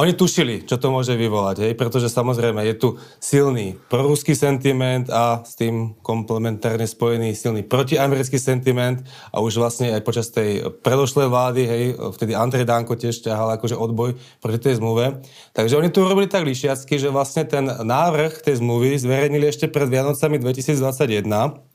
oni 0.00 0.16
tušili, 0.16 0.64
čo 0.64 0.80
to 0.80 0.88
môže 0.88 1.12
vyvolať, 1.12 1.68
hej, 1.68 1.72
pretože 1.76 2.08
samozrejme 2.08 2.64
je 2.72 2.74
tu 2.80 2.88
silný 3.20 3.76
proruský 3.92 4.32
sentiment 4.32 5.04
a 5.12 5.44
s 5.44 5.54
tým 5.60 6.00
komplementárne 6.00 6.88
spojený 6.88 7.36
silný 7.36 7.60
protiamerický 7.60 8.40
sentiment 8.40 9.04
a 9.28 9.44
už 9.44 9.60
vlastne 9.60 9.92
aj 9.92 10.00
počas 10.00 10.32
tej 10.32 10.72
predošlej 10.80 11.28
vlády, 11.28 11.62
hej, 11.68 11.84
vtedy 12.16 12.32
Andrej 12.32 12.64
Danko 12.64 12.96
tiež 12.96 13.20
ťahal 13.20 13.60
akože 13.60 13.76
odboj 13.76 14.16
proti 14.40 14.58
tej 14.58 14.80
zmluve. 14.80 15.20
Takže 15.52 15.76
oni 15.76 15.92
tu 15.92 16.00
robili 16.02 16.26
tak 16.26 16.48
lišiacky, 16.48 16.96
že 16.96 17.12
vlastne 17.12 17.44
ten 17.44 17.68
návrh 17.68 18.40
tej 18.40 18.64
zmluvy 18.64 18.96
zverejnili 18.96 19.52
ešte 19.52 19.68
pred 19.68 19.92
Vianocami 19.92 20.40
2021 20.40 21.68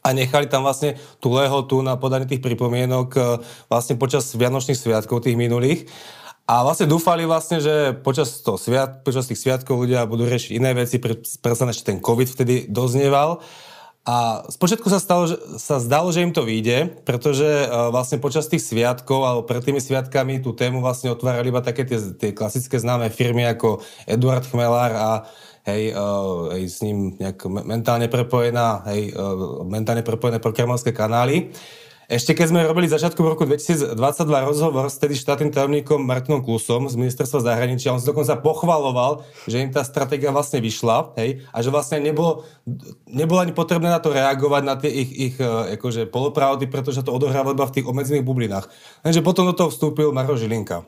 a 0.00 0.08
nechali 0.16 0.48
tam 0.48 0.64
vlastne 0.64 0.96
tú 1.20 1.36
lehotu 1.36 1.84
na 1.84 1.96
podanie 2.00 2.24
tých 2.24 2.40
pripomienok 2.40 3.08
e, 3.16 3.20
vlastne 3.68 4.00
počas 4.00 4.32
Vianočných 4.32 4.78
sviatkov 4.78 5.20
tých 5.20 5.36
minulých. 5.36 5.84
A 6.50 6.66
vlastne 6.66 6.90
dúfali 6.90 7.22
vlastne, 7.30 7.62
že 7.62 7.94
počas, 8.02 8.42
to 8.42 8.58
sviat, 8.58 9.06
počas 9.06 9.30
tých 9.30 9.38
sviatkov 9.38 9.86
ľudia 9.86 10.02
budú 10.10 10.26
riešiť 10.26 10.58
iné 10.58 10.74
veci, 10.74 10.98
predsa 10.98 11.70
ešte 11.70 11.94
ten 11.94 12.02
COVID 12.02 12.26
vtedy 12.26 12.66
doznieval. 12.66 13.38
A 14.02 14.42
spočiatku 14.50 14.90
sa, 14.90 14.98
stalo, 14.98 15.30
že, 15.30 15.38
sa 15.62 15.78
zdalo, 15.78 16.10
že 16.10 16.26
im 16.26 16.34
to 16.34 16.42
vyjde, 16.42 17.06
pretože 17.06 17.46
uh, 17.46 17.94
vlastne 17.94 18.18
počas 18.18 18.50
tých 18.50 18.66
sviatkov 18.66 19.22
alebo 19.22 19.46
pred 19.46 19.62
tými 19.62 19.78
sviatkami 19.78 20.42
tú 20.42 20.50
tému 20.50 20.82
vlastne 20.82 21.14
otvárali 21.14 21.54
iba 21.54 21.62
také 21.62 21.86
tie, 21.86 22.02
tie 22.18 22.34
klasické 22.34 22.82
známe 22.82 23.14
firmy 23.14 23.46
ako 23.46 23.78
Eduard 24.10 24.42
Chmelár 24.42 24.90
a 24.96 25.10
hej, 25.70 25.94
uh, 25.94 26.50
hej, 26.50 26.66
s 26.66 26.82
ním 26.82 27.14
nejak 27.14 27.46
mentálne 27.46 28.10
prepojená, 28.10 28.82
hej, 28.90 29.14
uh, 29.14 29.62
mentálne 29.68 30.02
prepojené 30.02 30.42
programovské 30.42 30.90
kanály. 30.90 31.54
Ešte 32.10 32.34
keď 32.34 32.46
sme 32.50 32.66
robili 32.66 32.90
začiatku 32.90 33.22
roku 33.22 33.46
2022 33.46 33.94
rozhovor 34.26 34.90
s 34.90 34.98
tedy 34.98 35.14
štátnym 35.14 35.54
tajomníkom 35.54 36.02
Martinom 36.02 36.42
Klusom 36.42 36.90
z 36.90 36.98
ministerstva 36.98 37.38
zahraničia, 37.38 37.94
on 37.94 38.02
si 38.02 38.10
dokonca 38.10 38.34
pochvaloval, 38.42 39.22
že 39.46 39.62
im 39.62 39.70
tá 39.70 39.86
stratégia 39.86 40.34
vlastne 40.34 40.58
vyšla, 40.58 41.14
hej, 41.22 41.46
a 41.54 41.62
že 41.62 41.70
vlastne 41.70 42.02
nebolo, 42.02 42.42
nebolo 43.06 43.38
ani 43.38 43.54
potrebné 43.54 43.94
na 43.94 44.02
to 44.02 44.10
reagovať, 44.10 44.62
na 44.66 44.74
tie 44.74 44.90
ich, 44.90 45.10
ich 45.14 45.34
e, 45.38 45.78
akože 45.78 46.10
polopravdy, 46.10 46.66
pretože 46.66 47.06
to 47.06 47.14
odohrávalo 47.14 47.54
iba 47.54 47.70
v 47.70 47.78
tých 47.78 47.86
obmedzených 47.86 48.26
bublinách. 48.26 48.66
Lenže 49.06 49.22
potom 49.22 49.46
do 49.46 49.54
toho 49.54 49.70
vstúpil 49.70 50.10
Maro 50.10 50.34
Žilinka. 50.34 50.82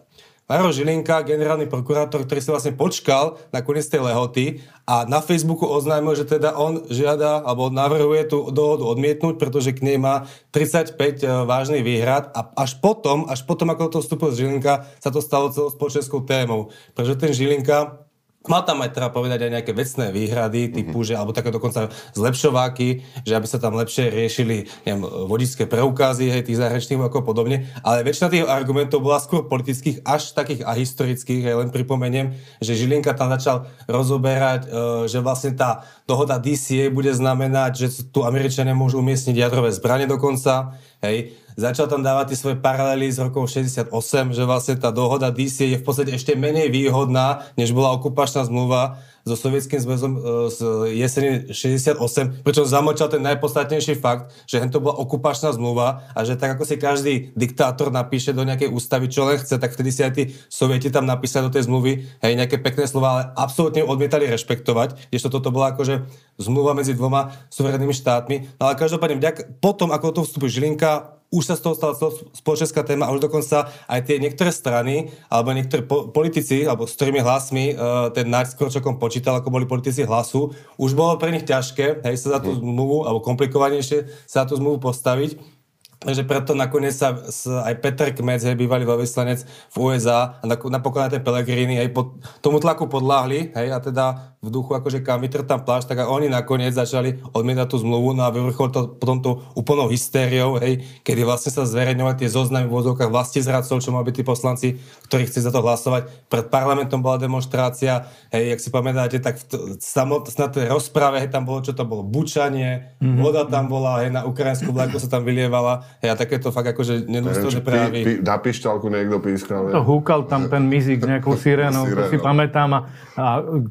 Maro 0.53 0.69
Žilinka, 0.69 1.25
generálny 1.25 1.65
prokurátor, 1.65 2.29
ktorý 2.29 2.41
si 2.45 2.53
vlastne 2.53 2.77
počkal 2.77 3.41
na 3.57 3.65
koniec 3.65 3.89
tej 3.89 4.05
lehoty 4.05 4.61
a 4.85 5.09
na 5.09 5.25
Facebooku 5.25 5.65
oznámil, 5.65 6.13
že 6.13 6.29
teda 6.29 6.53
on 6.61 6.85
žiada 6.93 7.41
alebo 7.41 7.73
navrhuje 7.73 8.29
tú 8.29 8.53
dohodu 8.53 8.85
odmietnúť, 8.85 9.41
pretože 9.41 9.73
k 9.73 9.81
nej 9.81 9.97
má 9.97 10.29
35 10.53 10.93
e, 10.93 11.09
vážnych 11.49 11.81
výhrad 11.81 12.29
a 12.37 12.53
až 12.53 12.77
potom, 12.85 13.25
až 13.33 13.49
potom, 13.49 13.73
ako 13.73 13.97
to 13.97 14.05
vstúpil 14.05 14.29
Žilinka, 14.37 14.85
sa 15.01 15.09
to 15.09 15.25
stalo 15.25 15.49
celou 15.49 15.73
spoločenskou 15.73 16.21
témou. 16.29 16.69
Pretože 16.93 17.17
ten 17.17 17.33
Žilinka 17.33 18.05
Mal 18.51 18.67
tam 18.67 18.83
aj 18.83 18.91
teda 18.91 19.15
povedať 19.15 19.47
aj 19.47 19.51
nejaké 19.55 19.73
vecné 19.75 20.11
výhrady, 20.11 20.75
typu, 20.75 21.03
mm-hmm. 21.03 21.09
že, 21.09 21.15
alebo 21.15 21.31
také 21.31 21.55
dokonca 21.55 21.95
zlepšováky, 22.19 23.23
že 23.23 23.33
aby 23.39 23.47
sa 23.47 23.63
tam 23.63 23.79
lepšie 23.79 24.11
riešili 24.11 24.67
neviem, 24.83 25.07
vodičské 25.07 25.71
preukázy, 25.71 26.27
hej, 26.27 26.43
tých 26.43 26.59
zahraničných 26.59 27.07
ako 27.07 27.23
podobne. 27.23 27.71
Ale 27.87 28.03
väčšina 28.03 28.35
tých 28.35 28.45
argumentov 28.51 29.07
bola 29.07 29.23
skôr 29.23 29.47
politických, 29.47 30.03
až 30.03 30.35
takých 30.35 30.67
a 30.67 30.75
historických. 30.75 31.43
Hej, 31.47 31.55
len 31.55 31.71
pripomeniem, 31.71 32.35
že 32.59 32.75
Žilinka 32.75 33.15
tam 33.15 33.31
začal 33.31 33.71
rozoberať, 33.87 34.67
e, 34.67 34.69
že 35.07 35.23
vlastne 35.23 35.55
tá 35.55 35.87
dohoda 36.11 36.43
DCA 36.43 36.91
bude 36.91 37.15
znamenať, 37.15 37.73
že 37.79 37.87
tu 38.11 38.27
Američania 38.27 38.75
môžu 38.75 38.99
umiestniť 38.99 39.39
jadrové 39.39 39.71
zbranie 39.71 40.11
dokonca. 40.11 40.75
Hej, 41.03 41.35
začal 41.59 41.91
tam 41.91 41.99
dávať 41.99 42.31
tie 42.31 42.39
svoje 42.39 42.57
paralely 42.63 43.11
z 43.11 43.27
rokov 43.27 43.51
68, 43.51 43.91
že 44.39 44.47
vlastne 44.47 44.79
tá 44.79 44.95
dohoda 44.95 45.35
DC 45.35 45.75
je 45.75 45.75
v 45.75 45.83
podstate 45.83 46.15
ešte 46.15 46.39
menej 46.39 46.71
výhodná, 46.71 47.43
než 47.59 47.75
bola 47.75 47.91
okupačná 47.99 48.47
zmluva 48.47 49.03
so 49.23 49.39
Sovietským 49.39 49.79
zväzom 49.79 50.13
e, 50.15 50.21
z 50.51 50.59
jesene 50.99 51.31
68, 51.55 52.43
pričom 52.43 52.65
zamočal 52.67 53.07
ten 53.07 53.23
najpodstatnejší 53.23 54.03
fakt, 54.03 54.35
že 54.51 54.59
to 54.67 54.83
bola 54.83 54.99
okupačná 54.99 55.55
zmluva 55.55 56.11
a 56.11 56.21
že 56.27 56.35
tak 56.35 56.59
ako 56.59 56.67
si 56.67 56.75
každý 56.79 57.15
diktátor 57.39 57.95
napíše 57.95 58.35
do 58.35 58.43
nejakej 58.43 58.71
ústavy, 58.75 59.07
čo 59.07 59.23
len 59.27 59.39
chce, 59.39 59.63
tak 59.63 59.71
vtedy 59.71 59.91
si 59.95 60.03
aj 60.03 60.13
tí 60.13 60.23
sovieti 60.51 60.91
tam 60.91 61.07
napísali 61.07 61.47
do 61.47 61.55
tej 61.55 61.71
zmluvy 61.71 61.93
hej, 62.19 62.33
nejaké 62.35 62.59
pekné 62.59 62.91
slova, 62.91 63.09
ale 63.15 63.23
absolútne 63.39 63.87
odmietali 63.87 64.27
rešpektovať, 64.27 65.11
kdežto 65.15 65.31
toto 65.31 65.55
bola 65.55 65.71
akože 65.75 66.03
zmluva 66.43 66.75
medzi 66.75 66.99
dvoma 66.99 67.31
suverénnymi 67.55 67.95
štátmi. 67.95 68.37
No 68.59 68.67
ale 68.67 68.75
každopádne, 68.75 69.23
vďak, 69.23 69.63
potom 69.63 69.95
ako 69.95 70.07
to 70.11 70.21
vstupuje 70.27 70.51
Žilinka, 70.51 71.22
už 71.33 71.43
sa 71.49 71.57
z 71.57 71.65
toho 71.65 71.75
stala 71.75 71.97
spoločenská 72.37 72.85
téma 72.85 73.09
a 73.09 73.15
už 73.17 73.25
dokonca 73.25 73.73
aj 73.89 74.01
tie 74.05 74.21
niektoré 74.21 74.53
strany 74.53 75.09
alebo 75.33 75.57
niektoré 75.57 75.81
po- 75.81 76.13
politici, 76.13 76.69
alebo 76.69 76.85
s 76.85 76.93
ktorými 76.93 77.25
hlasmi 77.25 77.73
uh, 77.73 78.13
ten 78.13 78.29
Náď 78.29 78.53
s 78.53 78.59
Korčokom 78.61 79.01
počítal, 79.01 79.41
ako 79.41 79.49
boli 79.49 79.65
politici 79.65 80.05
hlasu, 80.05 80.53
už 80.77 80.93
bolo 80.93 81.17
pre 81.17 81.33
nich 81.33 81.49
ťažké, 81.49 82.05
hej, 82.05 82.17
sa 82.21 82.37
za 82.37 82.41
tú 82.45 82.53
mhm. 82.53 82.61
zmluvu, 82.61 82.97
alebo 83.09 83.25
komplikovanejšie 83.25 84.29
sa 84.29 84.45
za 84.45 84.53
tú 84.53 84.61
zmluvu 84.61 84.85
postaviť. 84.85 85.62
Takže 86.03 86.27
preto 86.27 86.59
nakoniec 86.59 86.99
sa, 86.99 87.15
sa 87.31 87.63
aj 87.63 87.79
Peter 87.79 88.11
Kmec, 88.11 88.43
hej, 88.43 88.59
bývalý 88.59 88.83
veľvyslanec 88.83 89.47
v 89.47 89.77
USA 89.79 90.43
a 90.43 90.45
napokon 90.51 91.07
aj 91.07 91.15
ten 91.15 91.23
Pellegrini 91.23 91.79
hej, 91.79 91.95
pod, 91.95 92.19
tomu 92.43 92.59
tlaku 92.59 92.91
podláhli 92.91 93.55
hej, 93.55 93.69
a 93.71 93.79
teda 93.79 94.35
v 94.43 94.51
duchu 94.51 94.75
akože 94.75 95.07
kam 95.07 95.23
tam 95.23 95.63
plášť, 95.63 95.95
tak 95.95 96.03
a 96.03 96.11
oni 96.11 96.27
nakoniec 96.27 96.75
začali 96.75 97.23
odmietať 97.31 97.67
tú 97.71 97.79
zmluvu 97.79 98.19
no 98.19 98.27
a 98.27 98.35
vyvrchol 98.35 98.75
to 98.75 98.81
potom 98.99 99.23
tú 99.23 99.39
úplnou 99.55 99.87
hystériou, 99.87 100.59
hej, 100.59 100.83
kedy 101.07 101.23
vlastne 101.23 101.55
sa 101.55 101.63
zverejňovali 101.63 102.19
tie 102.19 102.27
zoznamy 102.27 102.67
v 102.67 102.75
vozovkách 102.75 103.07
vlasti 103.07 103.39
zradcov, 103.39 103.79
čo 103.79 103.95
mali 103.95 104.11
tí 104.11 104.27
poslanci, 104.27 104.83
ktorí 105.07 105.31
chceli 105.31 105.47
za 105.47 105.55
to 105.55 105.63
hlasovať. 105.63 106.27
Pred 106.27 106.51
parlamentom 106.51 106.99
bola 106.99 107.23
demonstrácia, 107.23 108.11
hej, 108.35 108.59
jak 108.59 108.61
si 108.67 108.75
pamätáte, 108.75 109.23
tak 109.23 109.39
v 109.39 109.79
samot, 109.79 110.27
na 110.35 110.51
tej 110.51 110.67
rozprave, 110.67 111.23
hej, 111.23 111.31
tam 111.31 111.47
bolo, 111.47 111.63
čo 111.63 111.71
to 111.71 111.87
bolo, 111.87 112.03
bučanie, 112.03 112.99
mm-hmm. 112.99 113.23
voda 113.23 113.47
tam 113.47 113.71
bola, 113.71 114.03
hej, 114.03 114.11
na 114.11 114.27
ukrajinskú 114.27 114.75
vlajku 114.75 114.99
sa 114.99 115.07
tam 115.07 115.23
vylievala, 115.23 115.87
hej, 116.03 116.09
a 116.11 116.17
takéto 116.19 116.51
fakt 116.51 116.75
akože 116.75 117.07
nedôstojné 117.07 117.61
pí, 117.93 118.13
na 118.25 118.37
pišťalku 118.41 118.87
niekto 118.91 119.23
pískal. 119.23 119.71
To 119.71 119.85
húkal 119.87 120.27
tam 120.27 120.51
ten 120.51 120.67
mizik 120.67 121.05
s 121.05 121.07
nejakou 121.07 121.39
sirénou, 121.45 121.87
to 121.87 122.11
si 122.11 122.19
pamätám 122.19 122.71
a, 122.73 122.81
a 123.15 123.27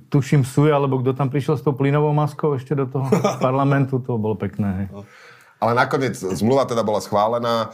tuším 0.07 0.47
sú 0.47 0.61
Sui, 0.61 0.69
alebo 0.69 1.01
kto 1.01 1.17
tam 1.17 1.33
prišiel 1.33 1.57
s 1.57 1.65
tou 1.65 1.73
plynovou 1.73 2.13
maskou 2.13 2.53
ešte 2.53 2.77
do 2.77 2.85
toho 2.85 3.09
parlamentu, 3.45 3.97
to 3.97 4.13
bolo 4.21 4.37
pekné. 4.37 4.85
Hej. 4.85 4.87
Ale 5.61 5.77
nakoniec 5.77 6.17
zmluva 6.17 6.65
teda 6.65 6.81
bola 6.81 6.97
schválená. 6.97 7.69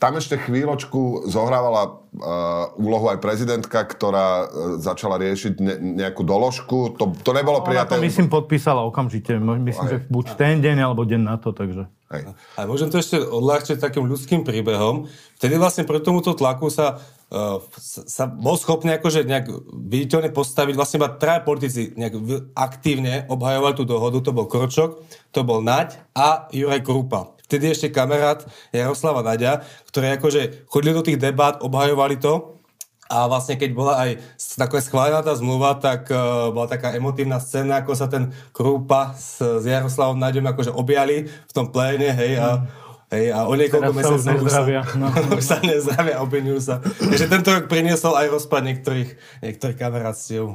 Tam 0.00 0.16
ešte 0.16 0.40
chvíľočku 0.40 1.28
zohrávala 1.28 1.82
uh, 1.84 2.72
úlohu 2.80 3.12
aj 3.12 3.20
prezidentka, 3.20 3.84
ktorá 3.84 4.48
uh, 4.48 4.80
začala 4.80 5.20
riešiť 5.20 5.54
ne, 5.60 5.74
nejakú 6.00 6.24
doložku. 6.24 6.96
To, 6.96 7.12
to 7.12 7.30
nebolo 7.36 7.60
prijaté. 7.60 8.00
to 8.00 8.08
myslím 8.08 8.32
podpísala 8.32 8.80
okamžite. 8.88 9.36
Myslím, 9.36 9.86
aj. 9.86 9.92
že 9.92 9.98
buď 10.08 10.24
ten 10.40 10.64
deň, 10.64 10.76
alebo 10.88 11.04
deň 11.04 11.20
na 11.20 11.36
to, 11.36 11.52
takže... 11.52 11.84
Hej. 12.10 12.32
A 12.58 12.66
môžem 12.66 12.88
to 12.88 12.98
ešte 12.98 13.20
odľahčiť 13.20 13.76
takým 13.78 14.08
ľudským 14.08 14.42
príbehom. 14.42 15.06
Vtedy 15.38 15.60
vlastne 15.60 15.86
pre 15.86 16.00
tomuto 16.00 16.32
tlaku 16.32 16.72
sa 16.72 16.96
uh, 16.96 17.60
sa 17.84 18.24
bol 18.26 18.58
schopný 18.58 18.98
akože 18.98 19.22
nejak 19.22 19.46
viditeľne 19.70 20.34
postaviť, 20.34 20.74
vlastne 20.74 20.98
iba 20.98 21.14
traja 21.14 21.44
politici 21.44 21.94
nejak 21.94 22.14
aktívne 22.56 23.28
obhajovali 23.30 23.74
tú 23.78 23.84
dohodu, 23.86 24.18
to 24.18 24.34
bol 24.34 24.50
Kročok, 24.50 24.98
to 25.30 25.46
bol 25.46 25.62
Naď 25.62 26.00
a 26.16 26.50
Juraj 26.50 26.82
Krupa. 26.82 27.38
Vtedy 27.50 27.74
ešte 27.74 27.90
kamarát 27.90 28.46
Jaroslava 28.70 29.26
Naďa, 29.26 29.66
ktoré 29.90 30.14
akože 30.14 30.70
chodili 30.70 30.94
do 30.94 31.02
tých 31.02 31.18
debát, 31.18 31.58
obhajovali 31.58 32.14
to 32.22 32.62
a 33.10 33.26
vlastne 33.26 33.58
keď 33.58 33.70
bola 33.74 33.98
aj 33.98 34.22
nakoniec 34.54 34.86
schválená 34.86 35.18
tá 35.26 35.34
zmluva, 35.34 35.74
tak 35.82 36.06
uh, 36.14 36.54
bola 36.54 36.70
taká 36.70 36.94
emotívna 36.94 37.42
scéna, 37.42 37.82
ako 37.82 37.98
sa 37.98 38.06
ten 38.06 38.30
Krupa 38.54 39.18
s, 39.18 39.42
s 39.42 39.66
Jaroslavom 39.66 40.14
Naďom 40.14 40.46
akože 40.46 40.70
objali 40.70 41.26
v 41.26 41.52
tom 41.52 41.74
pléne, 41.74 42.14
hej, 42.14 42.38
a 42.38 42.62
mm 42.62 42.88
Hej, 43.10 43.34
a 43.34 43.42
o 43.50 43.58
niekoľko 43.58 43.90
mesiacov 43.90 44.38
už 44.38 44.54
sa, 44.54 44.62
no. 44.94 45.10
už 45.42 45.42
sa 45.42 45.58
nezdravia, 45.66 46.22
obvinujú 46.22 46.62
sa. 46.62 46.78
Takže 46.78 47.26
tento 47.26 47.50
rok 47.50 47.66
priniesol 47.66 48.14
aj 48.14 48.30
rozpad 48.30 48.62
niektorých, 48.62 49.10
niektorých 49.42 49.78
kamarátstiev. 49.82 50.54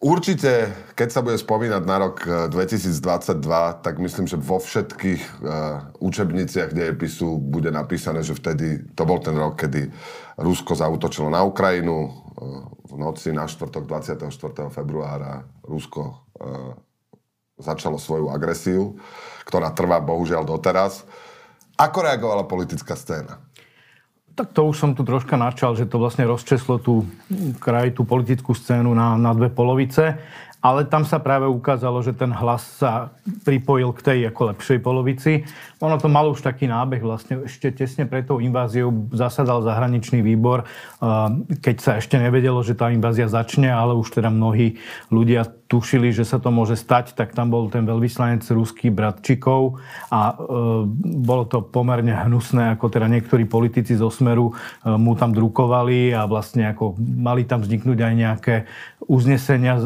Určite, 0.00 0.72
keď 0.96 1.08
sa 1.12 1.20
bude 1.20 1.36
spomínať 1.36 1.82
na 1.84 1.96
rok 2.00 2.24
2022, 2.48 3.36
eh, 3.44 3.72
tak 3.84 4.00
myslím, 4.00 4.24
že 4.24 4.40
vo 4.40 4.56
všetkých 4.56 5.22
uh, 5.44 5.92
učebniciach 6.00 6.72
dejepisu 6.72 7.36
bude 7.36 7.68
napísané, 7.68 8.24
že 8.24 8.32
vtedy 8.32 8.80
to 8.96 9.04
bol 9.04 9.20
ten 9.20 9.36
rok, 9.36 9.60
kedy 9.60 9.92
Rusko 10.40 10.72
zautočilo 10.72 11.28
na 11.28 11.44
Ukrajinu. 11.44 12.08
Uh, 12.32 12.64
v 12.90 12.96
noci 12.96 13.30
na 13.30 13.44
štvrtok 13.44 13.84
24. 13.84 14.72
februára 14.72 15.44
Rusko 15.68 16.02
uh, 16.40 16.72
začalo 17.60 18.00
svoju 18.00 18.32
agresiu 18.32 18.96
ktorá 19.50 19.74
trvá 19.74 19.98
bohužiaľ 19.98 20.46
doteraz. 20.46 21.02
Ako 21.74 22.06
reagovala 22.06 22.46
politická 22.46 22.94
scéna? 22.94 23.42
Tak 24.40 24.56
to 24.56 24.72
už 24.72 24.76
som 24.80 24.96
tu 24.96 25.04
troška 25.04 25.36
načal, 25.36 25.76
že 25.76 25.84
to 25.84 26.00
vlastne 26.00 26.24
rozčeslo 26.24 26.80
tú 26.80 27.04
kraj, 27.60 27.92
tú 27.92 28.08
politickú 28.08 28.56
scénu 28.56 28.88
na, 28.96 29.12
na 29.20 29.36
dve 29.36 29.52
polovice. 29.52 30.16
Ale 30.60 30.84
tam 30.84 31.08
sa 31.08 31.16
práve 31.16 31.48
ukázalo, 31.48 32.04
že 32.04 32.12
ten 32.12 32.28
hlas 32.28 32.60
sa 32.76 33.16
pripojil 33.48 33.96
k 33.96 34.00
tej 34.04 34.18
ako 34.28 34.52
lepšej 34.52 34.78
polovici. 34.84 35.32
Ono 35.80 35.96
to 35.96 36.12
malo 36.12 36.36
už 36.36 36.44
taký 36.44 36.68
nábeh 36.68 37.00
vlastne. 37.00 37.48
Ešte 37.48 37.72
tesne 37.72 38.04
pred 38.04 38.28
tou 38.28 38.44
inváziou 38.44 38.92
zasadal 39.16 39.64
zahraničný 39.64 40.20
výbor, 40.20 40.68
keď 41.64 41.76
sa 41.80 41.92
ešte 41.96 42.20
nevedelo, 42.20 42.60
že 42.60 42.76
tá 42.76 42.92
invázia 42.92 43.24
začne, 43.32 43.72
ale 43.72 43.96
už 43.96 44.20
teda 44.20 44.28
mnohí 44.28 44.76
ľudia 45.08 45.48
tušili, 45.70 46.10
že 46.10 46.26
sa 46.26 46.42
to 46.42 46.50
môže 46.50 46.74
stať, 46.74 47.14
tak 47.14 47.30
tam 47.30 47.54
bol 47.54 47.70
ten 47.70 47.86
veľvyslanec 47.86 48.42
ruský 48.50 48.90
Bratčikov 48.90 49.78
a 50.10 50.34
e, 50.34 50.36
bolo 51.22 51.46
to 51.46 51.62
pomerne 51.62 52.10
hnusné, 52.10 52.74
ako 52.74 52.90
teda 52.90 53.06
niektorí 53.06 53.46
politici 53.46 53.94
zo 53.94 54.10
Smeru 54.10 54.50
e, 54.50 54.54
mu 54.98 55.14
tam 55.14 55.30
drukovali 55.30 56.10
a 56.10 56.26
vlastne 56.26 56.74
ako 56.74 56.98
mali 56.98 57.46
tam 57.46 57.62
vzniknúť 57.62 57.98
aj 58.02 58.14
nejaké 58.18 58.54
uznesenia 59.06 59.78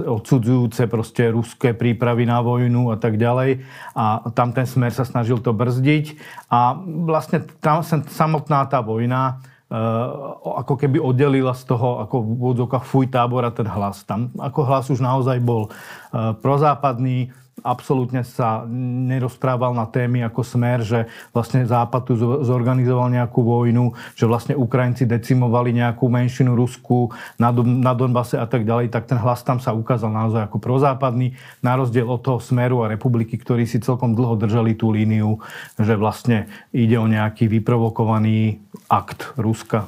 odsudzujúce 0.64 0.88
proste 0.88 1.22
ruské 1.28 1.76
prípravy 1.76 2.24
na 2.24 2.40
vojnu 2.40 2.90
a 2.90 2.96
tak 2.96 3.20
ďalej. 3.20 3.60
A 3.92 4.24
tam 4.32 4.56
ten 4.56 4.64
Smer 4.64 4.90
sa 4.90 5.04
snažil 5.04 5.38
to 5.44 5.52
brzdiť 5.52 6.16
a 6.48 6.80
vlastne 7.04 7.44
tam 7.60 7.84
samotná 7.84 8.64
tá 8.66 8.80
vojna 8.80 9.44
Eh, 9.64 10.08
ako 10.44 10.76
keby 10.76 11.02
oddelila 11.02 11.50
z 11.50 11.66
toho, 11.66 11.98
ako 12.04 12.20
v 12.20 12.28
úvodzovkách 12.36 12.84
fuj 12.86 13.10
tábora 13.10 13.50
ten 13.50 13.66
hlas. 13.66 14.06
Tam 14.06 14.30
ako 14.36 14.60
hlas 14.70 14.86
už 14.86 15.02
naozaj 15.02 15.42
bol 15.42 15.66
eh, 15.66 16.36
prozápadný, 16.38 17.34
absolútne 17.62 18.26
sa 18.26 18.66
nerozprával 19.06 19.70
na 19.76 19.86
témy 19.86 20.26
ako 20.26 20.42
smer, 20.42 20.82
že 20.82 21.06
vlastne 21.30 21.62
Západ 21.62 22.02
tu 22.10 22.18
zorganizoval 22.18 23.12
nejakú 23.14 23.46
vojnu, 23.46 23.94
že 24.18 24.26
vlastne 24.26 24.58
Ukrajinci 24.58 25.06
decimovali 25.06 25.70
nejakú 25.70 26.10
menšinu 26.10 26.58
Rusku 26.58 27.14
na, 27.38 27.54
na 27.54 27.94
Donbase 27.94 28.40
a 28.40 28.48
tak 28.48 28.66
ďalej, 28.66 28.90
tak 28.90 29.06
ten 29.06 29.20
hlas 29.20 29.46
tam 29.46 29.62
sa 29.62 29.70
ukázal 29.70 30.10
naozaj 30.10 30.50
ako 30.50 30.58
prozápadný, 30.58 31.38
na 31.62 31.78
rozdiel 31.78 32.10
od 32.10 32.24
toho 32.24 32.42
smeru 32.42 32.82
a 32.82 32.90
republiky, 32.90 33.38
ktorí 33.38 33.68
si 33.68 33.78
celkom 33.78 34.18
dlho 34.18 34.34
držali 34.34 34.74
tú 34.74 34.90
líniu, 34.90 35.38
že 35.78 35.94
vlastne 35.94 36.50
ide 36.74 36.98
o 36.98 37.06
nejaký 37.06 37.46
vyprovokovaný 37.46 38.58
akt 38.90 39.36
Ruska. 39.38 39.86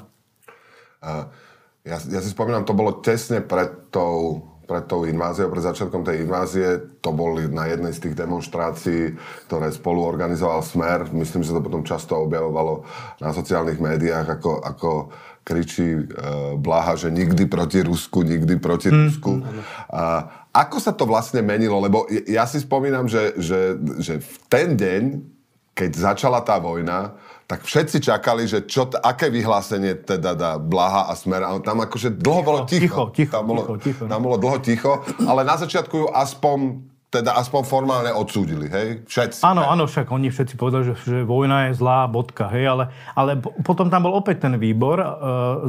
Ja, 1.86 2.02
ja 2.02 2.20
si 2.22 2.30
spomínam, 2.34 2.66
to 2.66 2.74
bolo 2.74 2.98
tesne 2.98 3.38
pred 3.38 3.94
tou 3.94 4.42
pred 4.66 4.84
tou 4.90 5.06
inváziou, 5.06 5.48
pred 5.48 5.62
začiatkom 5.62 6.02
tej 6.02 6.26
invázie. 6.26 6.98
To 7.00 7.14
boli 7.14 7.46
na 7.46 7.70
jednej 7.70 7.94
z 7.94 8.02
tých 8.10 8.14
demonstrácií, 8.18 9.14
ktoré 9.46 9.70
spolu 9.70 10.02
organizoval 10.02 10.60
Smer. 10.66 11.06
Myslím, 11.14 11.46
že 11.46 11.54
to 11.54 11.62
potom 11.62 11.86
často 11.86 12.18
objavovalo 12.26 12.82
na 13.22 13.30
sociálnych 13.30 13.78
médiách, 13.78 14.26
ako, 14.26 14.52
ako 14.60 14.90
kričí 15.46 15.94
e, 15.94 16.02
Blaha, 16.58 16.98
že 16.98 17.14
nikdy 17.14 17.46
proti 17.46 17.86
Rusku, 17.86 18.26
nikdy 18.26 18.58
proti 18.58 18.90
mm. 18.90 18.98
Rusku. 19.06 19.32
A 19.94 20.02
ako 20.50 20.82
sa 20.82 20.90
to 20.90 21.06
vlastne 21.06 21.46
menilo? 21.46 21.78
Lebo 21.78 22.10
ja 22.26 22.42
si 22.50 22.58
spomínam, 22.58 23.06
že, 23.06 23.38
že, 23.38 23.78
že 24.02 24.18
v 24.18 24.34
ten 24.50 24.74
deň, 24.74 25.02
keď 25.78 25.90
začala 25.94 26.42
tá 26.42 26.58
vojna, 26.58 27.14
tak 27.46 27.62
všetci 27.62 28.02
čakali, 28.02 28.50
že 28.50 28.66
čo, 28.66 28.90
aké 28.90 29.30
vyhlásenie 29.30 30.02
teda 30.02 30.34
dá 30.34 30.50
Blaha 30.58 31.06
a 31.06 31.14
Smer. 31.14 31.46
A 31.46 31.54
tam 31.62 31.78
akože 31.78 32.18
dlho 32.18 32.42
ticho, 32.42 32.46
bolo 32.46 32.60
ticho. 32.66 32.82
Ticho, 32.82 33.04
ticho, 33.14 33.34
tam 33.38 33.44
bolo, 33.46 33.62
ticho, 33.62 33.76
ticho. 33.78 34.04
Tam 34.10 34.20
bolo 34.26 34.36
dlho 34.36 34.58
ticho, 34.58 34.92
ale 35.22 35.46
na 35.46 35.54
začiatku 35.54 35.94
ju 35.94 36.08
aspoň 36.10 36.58
teda 37.06 37.38
aspoň 37.38 37.62
formálne 37.62 38.10
odsúdili, 38.10 38.66
hej? 38.66 39.06
Všetci. 39.06 39.46
Áno, 39.46 39.62
áno, 39.62 39.86
však 39.86 40.10
oni 40.10 40.26
všetci 40.26 40.58
povedali, 40.58 40.90
že, 40.90 40.94
že 41.06 41.18
vojna 41.22 41.70
je 41.70 41.78
zlá, 41.78 42.10
bodka, 42.10 42.50
hej, 42.50 42.66
ale, 42.66 42.84
ale 43.14 43.38
potom 43.62 43.86
tam 43.86 44.10
bol 44.10 44.18
opäť 44.18 44.42
ten 44.42 44.58
výbor 44.58 44.98
e, 44.98 45.06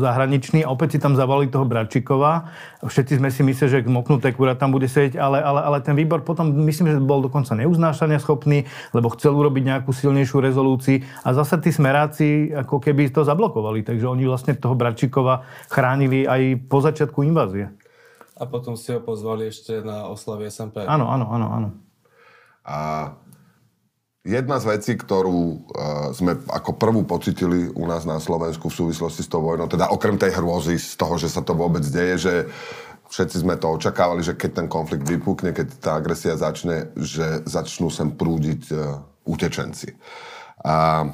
zahraničný 0.01 0.65
a 0.65 0.73
opäť 0.73 0.97
si 0.97 0.99
tam 0.99 1.13
zavali 1.13 1.45
toho 1.45 1.69
Bračikova. 1.69 2.49
Všetci 2.81 3.21
sme 3.21 3.29
si 3.29 3.45
mysleli, 3.45 3.69
že 3.69 3.79
moknuté 3.85 4.33
kura 4.33 4.57
tam 4.57 4.73
bude 4.73 4.89
sedieť, 4.89 5.21
ale, 5.21 5.37
ale, 5.37 5.61
ale 5.61 5.77
ten 5.85 5.93
výbor 5.93 6.25
potom, 6.25 6.49
myslím, 6.65 6.97
že 6.97 6.97
bol 6.97 7.21
dokonca 7.21 7.53
neuznášania 7.53 8.17
schopný, 8.17 8.65
lebo 8.97 9.13
chcel 9.13 9.37
urobiť 9.37 9.63
nejakú 9.77 9.93
silnejšiu 9.93 10.41
rezolúciu 10.41 11.05
a 11.21 11.37
zase 11.37 11.61
tí 11.61 11.69
smeráci 11.69 12.49
ako 12.49 12.81
keby 12.81 13.13
to 13.13 13.21
zablokovali, 13.21 13.85
takže 13.85 14.09
oni 14.09 14.25
vlastne 14.25 14.57
toho 14.57 14.73
Bračikova 14.73 15.45
chránili 15.69 16.25
aj 16.25 16.65
po 16.65 16.81
začiatku 16.81 17.21
invázie. 17.21 17.69
A 18.37 18.45
potom 18.45 18.77
si 18.77 18.93
ho 18.93 19.01
pozvali 19.01 19.49
ešte 19.49 19.81
na 19.81 20.05
oslavy 20.13 20.53
SMP. 20.53 20.85
Áno, 20.85 21.09
áno, 21.09 21.25
áno, 21.33 21.47
áno. 21.49 21.69
A 22.61 22.77
jedna 24.21 24.61
z 24.61 24.77
vecí, 24.77 24.93
ktorú 24.93 25.39
uh, 25.39 25.57
sme 26.13 26.37
ako 26.51 26.77
prvú 26.77 27.01
pocitili 27.07 27.71
u 27.73 27.89
nás 27.89 28.05
na 28.05 28.21
Slovensku 28.21 28.69
v 28.69 28.77
súvislosti 28.77 29.25
s 29.25 29.31
tou 29.31 29.41
vojnou, 29.41 29.65
teda 29.65 29.89
okrem 29.89 30.19
tej 30.19 30.37
hrôzy 30.37 30.77
z 30.77 30.93
toho, 30.99 31.17
že 31.17 31.31
sa 31.31 31.41
to 31.41 31.57
vôbec 31.57 31.81
deje, 31.81 32.15
že 32.29 32.33
všetci 33.07 33.47
sme 33.47 33.55
to 33.55 33.71
očakávali, 33.73 34.21
že 34.21 34.35
keď 34.35 34.51
ten 34.63 34.67
konflikt 34.67 35.07
vypukne, 35.07 35.55
keď 35.55 35.67
tá 35.79 35.91
agresia 35.95 36.35
začne, 36.35 36.91
že 36.99 37.41
začnú 37.47 37.87
sem 37.87 38.13
prúdiť 38.13 38.61
uh, 38.69 39.01
utečenci. 39.25 39.95
A 40.61 41.07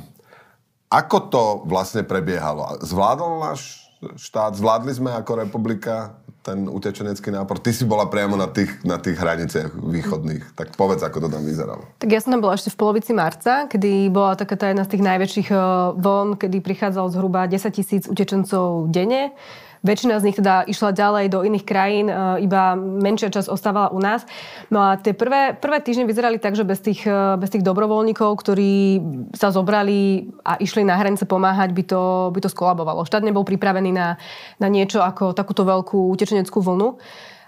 ako 0.89 1.18
to 1.30 1.44
vlastne 1.70 2.06
prebiehalo? 2.06 2.82
Zvládol 2.82 3.46
náš 3.46 3.84
štát, 4.18 4.58
zvládli 4.58 4.94
sme 4.94 5.12
ako 5.15 5.42
republika 5.46 6.23
ten 6.43 6.68
utečenecký 6.68 7.31
nápor. 7.31 7.63
Ty 7.63 7.72
si 7.72 7.87
bola 7.87 8.11
priamo 8.11 8.35
na 8.35 8.51
tých, 8.51 8.83
na 8.83 9.00
tých 9.00 9.15
hraniciach 9.15 9.72
východných. 9.79 10.59
Tak 10.59 10.75
povedz, 10.75 11.00
ako 11.00 11.24
to 11.24 11.27
tam 11.31 11.48
vyzeralo. 11.48 11.87
Tak 12.03 12.11
ja 12.11 12.20
som 12.20 12.35
tam 12.35 12.44
bola 12.44 12.59
ešte 12.59 12.75
v 12.75 12.77
polovici 12.83 13.15
marca, 13.15 13.72
kedy 13.72 14.11
bola 14.11 14.35
taká 14.35 14.59
tá 14.59 14.68
jedna 14.68 14.83
z 14.83 14.91
tých 14.91 15.03
najväčších 15.07 15.50
eh, 15.55 15.59
von, 15.96 16.35
kedy 16.35 16.59
prichádzalo 16.59 17.07
zhruba 17.15 17.48
10 17.48 17.63
tisíc 17.72 18.03
utečencov 18.11 18.91
denne. 18.91 19.31
Väčšina 19.83 20.15
z 20.15 20.31
nich 20.31 20.39
teda 20.39 20.63
išla 20.63 20.96
ďalej 20.96 21.27
do 21.27 21.43
iných 21.43 21.67
krajín, 21.67 22.07
e, 22.07 22.15
iba 22.48 22.72
menšia 22.79 23.27
časť 23.27 23.51
ostávala 23.51 23.91
u 23.91 24.00
nás. 24.00 24.24
No 24.72 24.79
a 24.79 24.96
tie 24.96 25.11
prvé, 25.11 25.51
prvé 25.59 25.83
týždne 25.83 26.07
vyzerali 26.07 26.39
tak, 26.39 26.55
že 26.55 26.63
bez 26.63 26.79
tých, 26.79 27.03
e, 27.03 27.35
bez 27.35 27.51
tých 27.51 27.67
dobrovoľníkov, 27.67 28.31
ktorí 28.39 29.03
sa 29.35 29.51
zobrali 29.51 30.31
a 30.48 30.55
išli 30.55 30.87
na 30.87 30.96
hranice 30.96 31.27
pomáhať, 31.27 31.75
by 31.75 31.83
to, 31.83 32.31
by 32.31 32.39
to 32.39 32.48
skolabovalo. 32.48 33.03
Štát 33.03 33.27
nebol 33.27 33.43
pripravený 33.43 33.91
na, 33.91 34.15
na 34.55 34.67
niečo 34.72 35.03
ako 35.03 35.35
takúto 35.35 35.67
veľkú 35.67 36.15
utečeneckú 36.15 36.63
vlnu. 36.63 36.96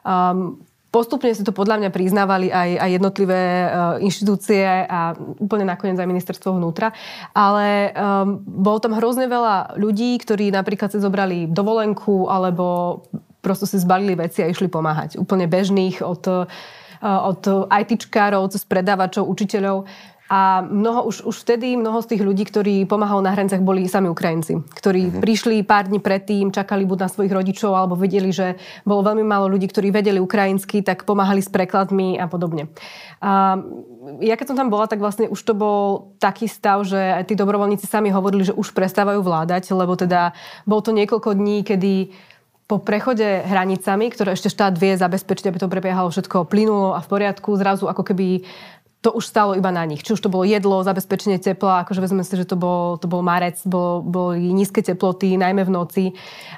Um, 0.04 0.60
Postupne 0.96 1.36
si 1.36 1.44
to 1.44 1.52
podľa 1.52 1.84
mňa 1.84 1.90
priznávali 1.92 2.48
aj, 2.56 2.80
aj 2.80 2.90
jednotlivé 2.96 3.44
uh, 3.68 4.00
inštitúcie 4.00 4.64
a 4.88 5.12
úplne 5.44 5.68
nakoniec 5.68 6.00
aj 6.00 6.08
ministerstvo 6.08 6.56
vnútra. 6.56 6.96
Ale 7.36 7.92
um, 7.92 8.40
bolo 8.40 8.80
tam 8.80 8.96
hrozne 8.96 9.28
veľa 9.28 9.76
ľudí, 9.76 10.16
ktorí 10.24 10.56
napríklad 10.56 10.96
si 10.96 11.04
zobrali 11.04 11.52
dovolenku 11.52 12.32
alebo 12.32 13.04
prosto 13.44 13.68
si 13.68 13.76
zbalili 13.76 14.16
veci 14.16 14.40
a 14.40 14.48
išli 14.48 14.72
pomáhať. 14.72 15.20
Úplne 15.20 15.52
bežných 15.52 16.00
od, 16.00 16.24
uh, 16.32 16.48
od 17.04 17.44
ITčkárov 17.68 18.56
cez 18.56 18.64
predávačov, 18.64 19.28
učiteľov. 19.28 19.84
A 20.26 20.66
mnoho, 20.66 21.06
už, 21.06 21.22
už 21.22 21.46
vtedy 21.46 21.78
mnoho 21.78 22.02
z 22.02 22.18
tých 22.18 22.26
ľudí, 22.26 22.50
ktorí 22.50 22.90
pomáhali 22.90 23.22
na 23.22 23.38
hranicách, 23.38 23.62
boli 23.62 23.86
sami 23.86 24.10
Ukrajinci, 24.10 24.58
ktorí 24.58 25.02
mm-hmm. 25.06 25.22
prišli 25.22 25.56
pár 25.62 25.86
dní 25.86 26.02
predtým, 26.02 26.50
čakali 26.50 26.82
buď 26.82 27.06
na 27.06 27.10
svojich 27.14 27.30
rodičov, 27.30 27.70
alebo 27.78 27.94
vedeli, 27.94 28.34
že 28.34 28.58
bolo 28.90 29.06
veľmi 29.06 29.22
málo 29.22 29.46
ľudí, 29.46 29.70
ktorí 29.70 29.94
vedeli 29.94 30.18
ukrajinsky, 30.18 30.82
tak 30.82 31.06
pomáhali 31.06 31.46
s 31.46 31.54
prekladmi 31.54 32.18
a 32.18 32.26
podobne. 32.26 32.74
A 33.22 33.62
ja 34.26 34.34
keď 34.34 34.54
som 34.54 34.58
tam 34.58 34.74
bola, 34.74 34.90
tak 34.90 34.98
vlastne 34.98 35.30
už 35.30 35.38
to 35.46 35.54
bol 35.54 36.18
taký 36.18 36.50
stav, 36.50 36.82
že 36.82 36.98
aj 36.98 37.30
tí 37.30 37.38
dobrovoľníci 37.38 37.86
sami 37.86 38.10
hovorili, 38.10 38.50
že 38.50 38.58
už 38.58 38.74
prestávajú 38.74 39.22
vládať, 39.22 39.70
lebo 39.78 39.94
teda 39.94 40.34
bol 40.66 40.82
to 40.82 40.90
niekoľko 40.90 41.38
dní, 41.38 41.62
kedy 41.62 42.10
po 42.66 42.82
prechode 42.82 43.46
hranicami, 43.46 44.10
ktoré 44.10 44.34
ešte 44.34 44.50
štát 44.50 44.74
vie 44.74 44.98
zabezpečiť, 44.98 45.54
aby 45.54 45.62
to 45.62 45.70
prebiehalo 45.70 46.10
všetko 46.10 46.50
plynulo 46.50 46.98
a 46.98 47.00
v 47.06 47.10
poriadku, 47.14 47.54
zrazu 47.62 47.86
ako 47.86 48.02
keby 48.02 48.42
to 49.06 49.14
už 49.14 49.30
stalo 49.30 49.54
iba 49.54 49.70
na 49.70 49.86
nich. 49.86 50.02
Či 50.02 50.18
už 50.18 50.26
to 50.26 50.34
bolo 50.34 50.42
jedlo, 50.42 50.82
zabezpečenie 50.82 51.38
tepla, 51.38 51.86
akože 51.86 52.02
vezme 52.02 52.26
si, 52.26 52.34
že 52.34 52.50
to 52.50 52.58
bol, 52.58 52.98
to 52.98 53.06
bol 53.06 53.22
marec, 53.22 53.62
bol, 53.62 54.02
boli 54.02 54.50
nízke 54.50 54.82
teploty, 54.82 55.38
najmä 55.38 55.62
v 55.62 55.70
noci. 55.70 56.06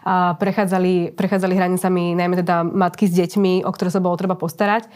A 0.07 0.39
prechádzali, 0.39 1.11
prechádzali 1.11 1.59
hranicami 1.59 2.15
najmä 2.15 2.39
teda 2.39 2.63
matky 2.63 3.11
s 3.11 3.19
deťmi, 3.19 3.67
o 3.67 3.71
ktoré 3.75 3.91
sa 3.91 3.99
bolo 3.99 4.15
treba 4.15 4.39
postarať. 4.39 4.87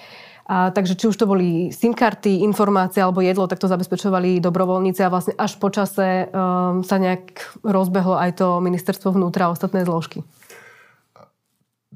A, 0.48 0.72
takže 0.72 0.96
či 0.96 1.12
už 1.12 1.20
to 1.20 1.28
boli 1.28 1.76
SIM 1.76 1.92
karty, 1.92 2.40
informácie 2.48 3.04
alebo 3.04 3.20
jedlo, 3.20 3.52
tak 3.52 3.60
to 3.60 3.68
zabezpečovali 3.68 4.40
dobrovoľníci 4.40 5.04
a 5.04 5.12
vlastne 5.12 5.36
až 5.36 5.60
po 5.60 5.68
čase 5.68 6.32
um, 6.32 6.88
sa 6.88 6.96
nejak 7.04 7.36
rozbehlo 7.68 8.16
aj 8.16 8.40
to 8.40 8.64
ministerstvo 8.64 9.12
vnútra 9.12 9.52
a 9.52 9.54
ostatné 9.54 9.84
zložky. 9.84 10.24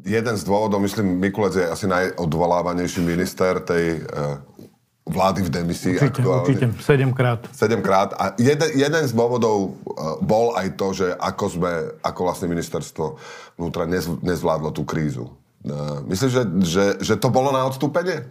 Jeden 0.05 0.35
z 0.37 0.43
dôvodov, 0.43 0.83
myslím, 0.83 1.23
Mikulec 1.23 1.55
je 1.55 1.65
asi 1.65 1.87
najodvolávanejší 1.87 2.99
minister 3.01 3.63
tej 3.63 4.03
uh, 4.03 4.43
vlády 5.05 5.45
v 5.45 5.49
demisii. 5.53 5.95
Určite, 6.01 6.21
aktuálne. 6.25 6.41
určite. 6.41 6.65
Sedemkrát. 6.81 7.41
Sedemkrát. 7.53 8.09
A 8.17 8.33
jeden, 8.41 8.69
jeden 8.73 9.03
z 9.05 9.13
dôvodov 9.13 9.77
uh, 9.85 10.17
bol 10.17 10.57
aj 10.57 10.73
to, 10.73 10.97
že 10.97 11.07
ako 11.21 11.45
sme, 11.45 11.73
ako 12.01 12.19
vlastne 12.25 12.49
ministerstvo 12.49 13.21
vnútra 13.61 13.85
nez, 13.85 14.09
nezvládlo 14.09 14.73
tú 14.73 14.81
krízu. 14.81 15.29
Uh, 15.61 16.01
myslíš, 16.09 16.31
že, 16.33 16.43
že, 16.65 16.85
že 17.05 17.13
to 17.21 17.29
bolo 17.29 17.53
na 17.53 17.69
odstúpenie? 17.69 18.25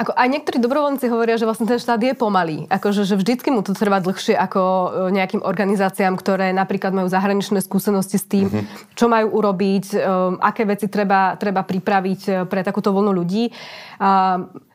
Ako 0.00 0.16
aj 0.16 0.32
niektorí 0.32 0.56
dobrovoľníci 0.64 1.12
hovoria, 1.12 1.36
že 1.36 1.44
vlastne 1.44 1.68
ten 1.68 1.76
štát 1.76 2.00
je 2.00 2.16
pomalý. 2.16 2.64
Akože, 2.72 3.04
že 3.04 3.20
vždycky 3.20 3.52
mu 3.52 3.60
to 3.60 3.76
trvá 3.76 4.00
dlhšie 4.00 4.32
ako 4.32 4.62
e, 4.64 4.88
nejakým 5.12 5.44
organizáciám, 5.44 6.16
ktoré 6.16 6.56
napríklad 6.56 6.96
majú 6.96 7.04
zahraničné 7.12 7.60
skúsenosti 7.60 8.16
s 8.16 8.24
tým, 8.24 8.48
mm-hmm. 8.48 8.96
čo 8.96 9.12
majú 9.12 9.28
urobiť, 9.28 9.84
um, 9.92 10.40
aké 10.40 10.64
veci 10.64 10.88
treba, 10.88 11.36
treba 11.36 11.68
pripraviť 11.68 12.48
pre 12.48 12.64
takúto 12.64 12.96
voľnu 12.96 13.12
ľudí. 13.12 13.52
Um, 14.00 14.69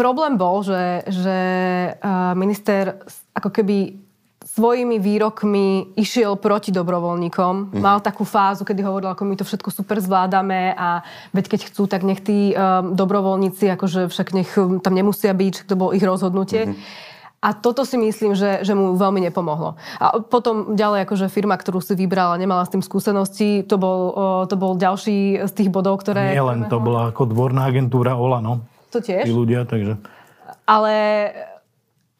problém 0.00 0.40
bol, 0.40 0.64
že, 0.64 1.04
že 1.04 1.38
uh, 1.92 2.32
minister 2.32 3.04
ako 3.36 3.52
keby 3.52 4.00
svojimi 4.40 4.96
výrokmi 4.96 5.94
išiel 6.00 6.40
proti 6.40 6.72
dobrovoľníkom. 6.72 7.76
Mm. 7.76 7.80
Mal 7.84 8.00
takú 8.00 8.24
fázu, 8.24 8.64
kedy 8.64 8.80
hovoril, 8.80 9.12
ako 9.12 9.28
my 9.28 9.36
to 9.36 9.44
všetko 9.44 9.68
super 9.68 10.00
zvládame 10.00 10.72
a 10.72 11.04
veď 11.36 11.44
keď 11.54 11.60
chcú, 11.68 11.84
tak 11.84 12.02
nech 12.02 12.24
tí 12.24 12.56
um, 12.56 12.96
dobrovoľníci, 12.96 13.68
akože 13.76 14.08
však 14.08 14.28
nech 14.32 14.50
um, 14.56 14.80
tam 14.80 14.96
nemusia 14.96 15.36
byť, 15.36 15.68
to 15.68 15.76
bolo 15.76 15.92
ich 15.92 16.02
rozhodnutie. 16.02 16.72
Mm-hmm. 16.72 17.08
A 17.40 17.56
toto 17.56 17.88
si 17.88 17.96
myslím, 17.96 18.36
že, 18.36 18.60
že 18.68 18.76
mu 18.76 19.00
veľmi 19.00 19.24
nepomohlo. 19.24 19.80
A 19.96 20.20
potom 20.20 20.76
ďalej, 20.76 21.08
akože 21.08 21.32
firma, 21.32 21.56
ktorú 21.56 21.80
si 21.80 21.96
vybrala, 21.96 22.36
nemala 22.36 22.68
s 22.68 22.72
tým 22.72 22.84
skúsenosti, 22.84 23.64
to 23.64 23.80
bol, 23.80 24.00
o, 24.12 24.24
to 24.44 24.60
bol 24.60 24.76
ďalší 24.76 25.48
z 25.48 25.52
tých 25.56 25.72
bodov, 25.72 26.04
ktoré... 26.04 26.36
Nie 26.36 26.44
len, 26.44 26.68
to 26.68 26.76
bola 26.76 27.08
ako 27.08 27.32
dvorná 27.32 27.64
agentúra 27.72 28.12
OLA, 28.12 28.44
no. 28.44 28.60
To 28.90 28.98
tiež? 28.98 29.24
Tí 29.26 29.32
ľudia, 29.34 29.66
takže... 29.66 29.98
Ale 30.66 30.94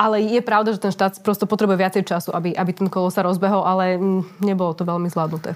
ale 0.01 0.25
je 0.25 0.41
pravda, 0.41 0.73
že 0.73 0.81
ten 0.81 0.97
štát 0.97 1.21
prosto 1.21 1.45
potrebuje 1.45 1.77
viacej 1.77 2.09
času, 2.09 2.33
aby, 2.33 2.57
aby 2.57 2.73
ten 2.73 2.89
kolo 2.89 3.13
sa 3.13 3.21
rozbehol, 3.21 3.69
ale 3.69 4.01
nebolo 4.41 4.73
to 4.73 4.89
veľmi 4.89 5.13
zvládnuté. 5.13 5.53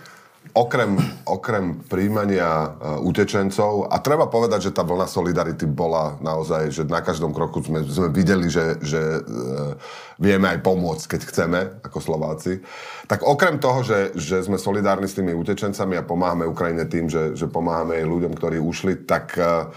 Okrem, 0.53 1.01
okrem 1.25 1.81
príjmania 1.89 2.69
uh, 2.69 3.01
utečencov, 3.01 3.89
a 3.89 3.97
treba 4.05 4.29
povedať, 4.29 4.69
že 4.69 4.77
tá 4.77 4.85
vlna 4.85 5.09
solidarity 5.09 5.65
bola 5.65 6.21
naozaj, 6.21 6.69
že 6.69 6.85
na 6.85 7.01
každom 7.01 7.33
kroku 7.33 7.65
sme, 7.65 7.81
sme 7.89 8.13
videli, 8.13 8.53
že, 8.53 8.77
že 8.85 9.25
uh, 9.25 9.81
vieme 10.21 10.53
aj 10.53 10.61
pomôcť, 10.61 11.17
keď 11.17 11.21
chceme, 11.25 11.61
ako 11.81 11.99
Slováci. 12.05 12.61
Tak 13.09 13.25
okrem 13.25 13.57
toho, 13.57 13.81
že, 13.81 14.13
že 14.21 14.45
sme 14.45 14.61
solidárni 14.61 15.09
s 15.09 15.17
tými 15.17 15.33
utečencami 15.33 15.97
a 15.97 16.05
pomáhame 16.05 16.45
Ukrajine 16.45 16.85
tým, 16.85 17.09
že, 17.09 17.33
že 17.33 17.49
pomáhame 17.49 17.97
jej 17.97 18.05
ľuďom, 18.05 18.37
ktorí 18.37 18.61
ušli, 18.61 19.09
tak 19.09 19.41
uh, 19.41 19.73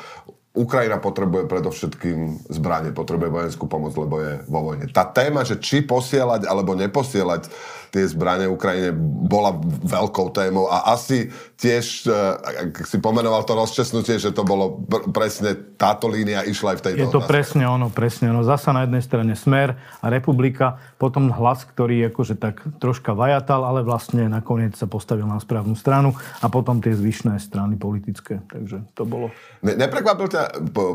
Ukrajina 0.58 0.98
potrebuje 0.98 1.46
predovšetkým 1.46 2.50
zbranie, 2.50 2.90
potrebuje 2.90 3.30
vojenskú 3.30 3.70
pomoc, 3.70 3.94
lebo 3.94 4.18
je 4.18 4.42
vo 4.50 4.74
vojne. 4.74 4.90
Tá 4.90 5.06
téma, 5.06 5.46
že 5.46 5.62
či 5.62 5.86
posielať 5.86 6.50
alebo 6.50 6.74
neposielať 6.74 7.46
tie 7.92 8.04
zbranie 8.08 8.48
Ukrajine 8.48 8.92
bola 9.28 9.56
veľkou 9.84 10.32
témou 10.36 10.68
a 10.68 10.92
asi 10.92 11.32
tiež, 11.58 12.06
eh, 12.06 12.70
ak 12.70 12.86
si 12.86 13.02
pomenoval 13.02 13.42
to 13.44 13.58
rozčesnutie, 13.58 14.22
že 14.22 14.30
to 14.30 14.46
bolo 14.46 14.86
presne 15.10 15.58
táto 15.76 16.06
línia 16.06 16.46
išla 16.46 16.76
aj 16.76 16.78
v 16.78 16.84
tejto 16.86 17.00
Je 17.02 17.08
to 17.10 17.20
otázke. 17.22 17.32
presne 17.34 17.66
ono, 17.66 17.88
presne 17.90 18.26
ono. 18.30 18.42
Zasa 18.46 18.70
na 18.74 18.86
jednej 18.86 19.02
strane 19.02 19.34
Smer 19.34 19.74
a 20.04 20.06
Republika, 20.08 20.78
potom 21.02 21.34
hlas, 21.34 21.66
ktorý 21.66 22.14
akože 22.14 22.38
tak 22.38 22.62
troška 22.78 23.18
vajatal, 23.18 23.66
ale 23.66 23.82
vlastne 23.82 24.30
nakoniec 24.30 24.78
sa 24.78 24.86
postavil 24.86 25.26
na 25.26 25.42
správnu 25.42 25.74
stranu 25.74 26.14
a 26.42 26.46
potom 26.48 26.78
tie 26.80 26.94
zvyšné 26.94 27.42
strany 27.42 27.74
politické. 27.78 28.42
Takže 28.50 28.86
to 28.94 29.04
bolo... 29.10 29.34
Ne, 29.66 29.74
neprekvapil 29.74 30.28
ťa 30.30 30.44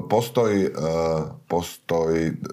postoj, 0.06 0.52
eh, 0.52 1.20
postoj 1.50 2.10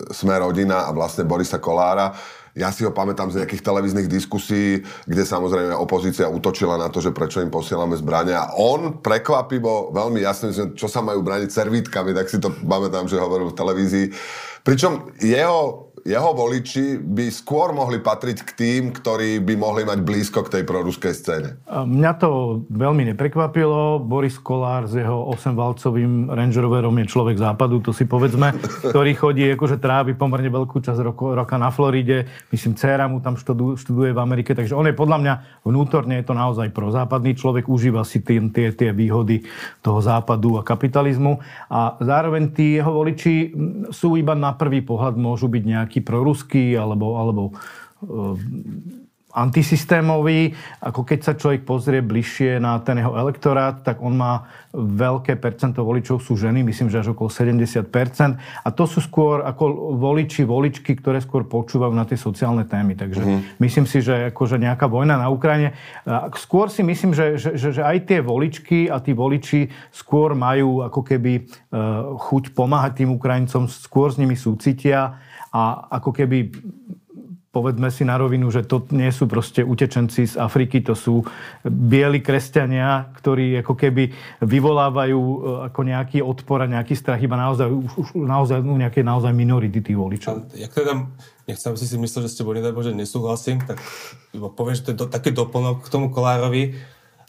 Smer 0.10 0.42
rodina 0.42 0.90
a 0.90 0.96
vlastne 0.96 1.30
Borisa 1.30 1.62
Kolára, 1.62 2.18
ja 2.58 2.70
si 2.74 2.86
ho 2.86 2.92
pamätám 2.94 3.30
z 3.34 3.44
nejakých 3.44 3.66
televíznych 3.66 4.08
diskusí, 4.10 4.82
kde 5.06 5.24
samozrejme 5.26 5.74
opozícia 5.76 6.30
utočila 6.30 6.78
na 6.78 6.90
to, 6.90 7.02
že 7.02 7.14
prečo 7.14 7.42
im 7.42 7.54
posielame 7.54 7.98
zbrania. 7.98 8.46
A 8.46 8.54
on 8.58 9.02
prekvapivo 9.02 9.94
veľmi 9.94 10.22
jasne, 10.22 10.54
že 10.54 10.74
čo 10.74 10.90
sa 10.90 11.02
majú 11.02 11.22
braniť 11.26 11.50
servítkami, 11.50 12.14
tak 12.14 12.30
si 12.30 12.38
to 12.42 12.54
pamätám, 12.66 13.10
že 13.10 13.22
hovoril 13.22 13.54
v 13.54 13.60
televízii. 13.60 14.06
Pričom 14.64 15.16
jeho 15.24 15.89
jeho 16.06 16.32
voliči 16.36 17.00
by 17.00 17.32
skôr 17.34 17.72
mohli 17.72 18.00
patriť 18.00 18.38
k 18.46 18.52
tým, 18.56 18.82
ktorí 18.94 19.42
by 19.44 19.54
mohli 19.56 19.84
mať 19.88 20.00
blízko 20.04 20.46
k 20.46 20.60
tej 20.60 20.64
proruskej 20.68 21.14
scéne. 21.16 21.50
Mňa 21.66 22.12
to 22.20 22.62
veľmi 22.70 23.10
neprekvapilo. 23.14 24.04
Boris 24.04 24.38
Kolár 24.38 24.86
s 24.86 25.00
jeho 25.00 25.32
8-valcovým 25.34 26.30
Range 26.30 26.60
Roverom 26.62 26.94
je 27.02 27.06
človek 27.10 27.42
západu, 27.42 27.82
to 27.82 27.96
si 27.96 28.06
povedzme, 28.06 28.54
ktorý 28.92 29.12
chodí, 29.18 29.44
akože 29.56 29.82
trávi 29.82 30.14
pomerne 30.14 30.54
veľkú 30.54 30.84
časť 30.84 31.00
roku, 31.02 31.34
roka 31.34 31.56
na 31.56 31.74
Floride. 31.74 32.30
Myslím, 32.54 32.78
dcera 32.78 33.10
mu 33.10 33.24
tam 33.24 33.40
študu, 33.40 33.80
študuje 33.80 34.14
v 34.14 34.20
Amerike, 34.20 34.54
takže 34.54 34.78
on 34.78 34.86
je 34.86 34.94
podľa 34.94 35.18
mňa 35.24 35.34
vnútorne 35.66 36.22
je 36.22 36.26
to 36.28 36.36
naozaj 36.38 36.70
prozápadný 36.70 37.34
človek, 37.34 37.66
užíva 37.66 38.06
si 38.06 38.22
tie, 38.22 38.44
tie, 38.54 38.70
tie 38.76 38.90
výhody 38.94 39.42
toho 39.82 40.04
západu 40.04 40.60
a 40.60 40.66
kapitalizmu. 40.66 41.42
A 41.72 41.98
zároveň 41.98 42.54
tí 42.54 42.78
jeho 42.78 42.92
voliči 42.94 43.56
sú 43.90 44.14
iba 44.20 44.38
na 44.38 44.54
prvý 44.54 44.86
pohľad 44.86 45.18
môžu 45.18 45.50
byť 45.50 45.64
nejakí 45.64 45.89
nejaký 45.90 46.06
proruský 46.06 46.78
alebo, 46.78 47.18
alebo 47.18 47.44
uh, 48.06 48.38
antisystémový. 49.34 50.58
Ako 50.82 51.06
keď 51.06 51.20
sa 51.22 51.34
človek 51.38 51.62
pozrie 51.62 52.02
bližšie 52.02 52.58
na 52.58 52.82
ten 52.82 52.98
jeho 52.98 53.14
elektorát, 53.14 53.86
tak 53.86 54.02
on 54.02 54.18
má 54.18 54.50
veľké 54.74 55.38
percento 55.42 55.82
voličov 55.82 56.22
sú 56.22 56.38
ženy, 56.38 56.62
myslím, 56.62 56.94
že 56.94 57.02
až 57.02 57.18
okolo 57.18 57.30
70%. 57.30 57.90
A 58.38 58.70
to 58.74 58.84
sú 58.86 59.02
skôr 59.02 59.42
ako 59.46 59.98
voliči, 59.98 60.46
voličky, 60.46 60.94
ktoré 60.98 61.22
skôr 61.22 61.46
počúvajú 61.46 61.94
na 61.94 62.06
tie 62.06 62.18
sociálne 62.18 62.66
témy. 62.66 62.98
Takže 62.98 63.22
mm-hmm. 63.22 63.42
myslím 63.62 63.86
si, 63.90 64.02
že 64.02 64.30
akože 64.34 64.62
nejaká 64.62 64.86
vojna 64.86 65.18
na 65.18 65.30
Ukrajine. 65.30 65.74
Skôr 66.38 66.70
si 66.70 66.86
myslím, 66.86 67.14
že, 67.14 67.38
že, 67.38 67.50
že, 67.58 67.82
že 67.82 67.82
aj 67.82 67.98
tie 68.10 68.20
voličky 68.22 68.90
a 68.90 69.02
tí 69.02 69.14
voliči 69.14 69.70
skôr 69.94 70.34
majú 70.38 70.86
ako 70.86 71.02
keby 71.02 71.46
uh, 71.46 72.18
chuť 72.18 72.54
pomáhať 72.54 73.06
tým 73.06 73.14
Ukrajincom, 73.14 73.70
skôr 73.70 74.14
s 74.14 74.18
nimi 74.22 74.38
súcitia 74.38 75.18
a 75.50 75.90
ako 76.00 76.14
keby 76.14 76.54
povedzme 77.50 77.90
si 77.90 78.06
na 78.06 78.14
rovinu, 78.14 78.54
že 78.54 78.62
to 78.62 78.86
nie 78.94 79.10
sú 79.10 79.26
proste 79.26 79.66
utečenci 79.66 80.30
z 80.30 80.36
Afriky, 80.38 80.86
to 80.86 80.94
sú 80.94 81.26
bieli 81.66 82.22
kresťania, 82.22 83.10
ktorí 83.18 83.66
ako 83.66 83.74
keby 83.74 84.14
vyvolávajú 84.46 85.18
e, 85.20 85.38
ako 85.74 85.80
nejaký 85.82 86.22
odpor 86.22 86.62
a 86.62 86.70
nejaký 86.70 86.94
strach, 86.94 87.18
iba 87.18 87.34
naozaj, 87.34 87.66
už, 87.74 88.14
naozaj 88.14 88.62
no, 88.62 88.78
nejaké 88.78 89.02
naozaj 89.02 89.34
minority 89.34 89.82
tých 89.82 89.98
voličov. 89.98 90.54
Jak 90.54 90.78
teda, 90.78 91.10
nechcem 91.50 91.74
si 91.74 91.90
si 91.90 91.98
myslel, 91.98 92.30
že 92.30 92.38
ste 92.38 92.46
boli, 92.46 92.62
že 92.62 92.94
nesúhlasím, 92.94 93.66
tak 93.66 93.82
poviem, 94.54 94.78
že 94.78 94.86
to 94.86 94.90
je 94.94 94.98
do, 95.02 95.06
taký 95.10 95.34
doplnok 95.34 95.82
k 95.82 95.90
tomu 95.90 96.14
Kolárovi 96.14 96.78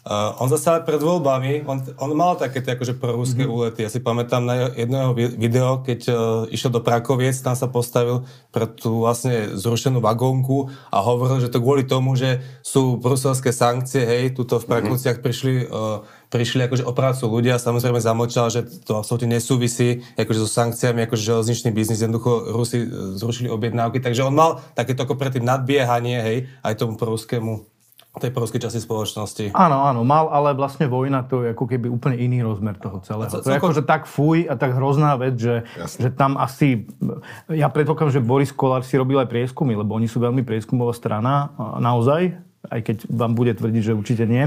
Uh, 0.01 0.33
on 0.41 0.49
zase 0.49 0.81
pred 0.81 0.97
voľbami, 0.97 1.61
on, 1.69 1.77
on 2.01 2.09
mal 2.17 2.33
takéto 2.33 2.73
akože 2.73 2.97
proruské 2.97 3.45
mm-hmm. 3.45 3.53
úlety. 3.53 3.79
Ja 3.85 3.89
si 3.93 4.01
pamätám 4.01 4.41
na 4.41 4.73
jedného 4.73 5.13
video, 5.13 5.85
keď 5.85 5.99
uh, 6.09 6.15
išiel 6.49 6.73
do 6.73 6.81
Prakoviec, 6.81 7.37
tam 7.37 7.53
sa 7.53 7.69
postavil 7.69 8.25
pre 8.49 8.65
tú 8.65 9.05
vlastne 9.05 9.53
zrušenú 9.53 10.01
vagónku 10.01 10.73
a 10.89 11.05
hovoril, 11.05 11.37
že 11.45 11.53
to 11.53 11.61
kvôli 11.61 11.85
tomu, 11.85 12.17
že 12.17 12.41
sú 12.65 12.97
bruselské 12.97 13.53
sankcie, 13.53 14.01
hej, 14.01 14.33
tuto 14.33 14.57
v 14.57 14.73
Prakovciach 14.73 15.21
mm-hmm. 15.21 15.27
prišli 15.29 15.55
uh, 15.69 16.01
prišli 16.31 16.63
akože 16.63 16.87
o 16.87 16.95
prácu 16.95 17.27
ľudia, 17.27 17.59
samozrejme 17.59 17.99
zamočal, 17.99 18.47
že 18.47 18.63
to 18.87 18.95
absolútne 19.03 19.35
nesúvisí 19.35 19.99
akože 20.15 20.39
so 20.39 20.49
sankciami, 20.49 21.03
akože 21.03 21.27
železničný 21.27 21.75
biznis, 21.75 21.99
jednoducho 21.99 22.55
Rusi 22.55 22.87
zrušili 23.19 23.51
objednávky, 23.51 23.99
takže 23.99 24.23
on 24.23 24.31
mal 24.31 24.63
takéto 24.71 25.03
ako 25.03 25.19
predtým 25.19 25.43
nadbiehanie, 25.43 26.17
hej, 26.23 26.37
aj 26.63 26.79
tomu 26.79 26.95
pruskému 26.95 27.67
tej 28.19 28.35
polskej 28.35 28.59
časti 28.59 28.83
spoločnosti. 28.83 29.55
Áno, 29.55 29.87
áno, 29.87 30.03
mal, 30.03 30.27
ale 30.27 30.51
vlastne 30.51 30.91
vojna 30.91 31.23
to 31.23 31.47
je 31.47 31.55
ako 31.55 31.63
keby 31.63 31.87
úplne 31.87 32.19
iný 32.19 32.43
rozmer 32.43 32.75
toho 32.75 32.99
celého. 33.07 33.31
To 33.31 33.47
je 33.47 33.55
ako, 33.55 33.71
že 33.71 33.87
tak 33.87 34.03
fuj 34.03 34.51
a 34.51 34.59
tak 34.59 34.75
hrozná 34.75 35.15
vec, 35.15 35.39
že, 35.39 35.63
že 35.79 36.11
tam 36.11 36.35
asi... 36.35 36.91
Ja 37.47 37.71
predpokladám, 37.71 38.19
že 38.19 38.21
Boris 38.21 38.51
Kolár 38.51 38.83
si 38.83 38.99
robil 38.99 39.15
aj 39.15 39.31
prieskumy, 39.31 39.79
lebo 39.79 39.95
oni 39.95 40.11
sú 40.11 40.19
veľmi 40.19 40.43
prieskumová 40.43 40.91
strana, 40.91 41.55
naozaj, 41.79 42.35
aj 42.69 42.81
keď 42.85 42.97
vám 43.09 43.33
bude 43.33 43.57
tvrdiť, 43.57 43.81
že 43.81 43.97
určite 43.97 44.29
nie. 44.29 44.45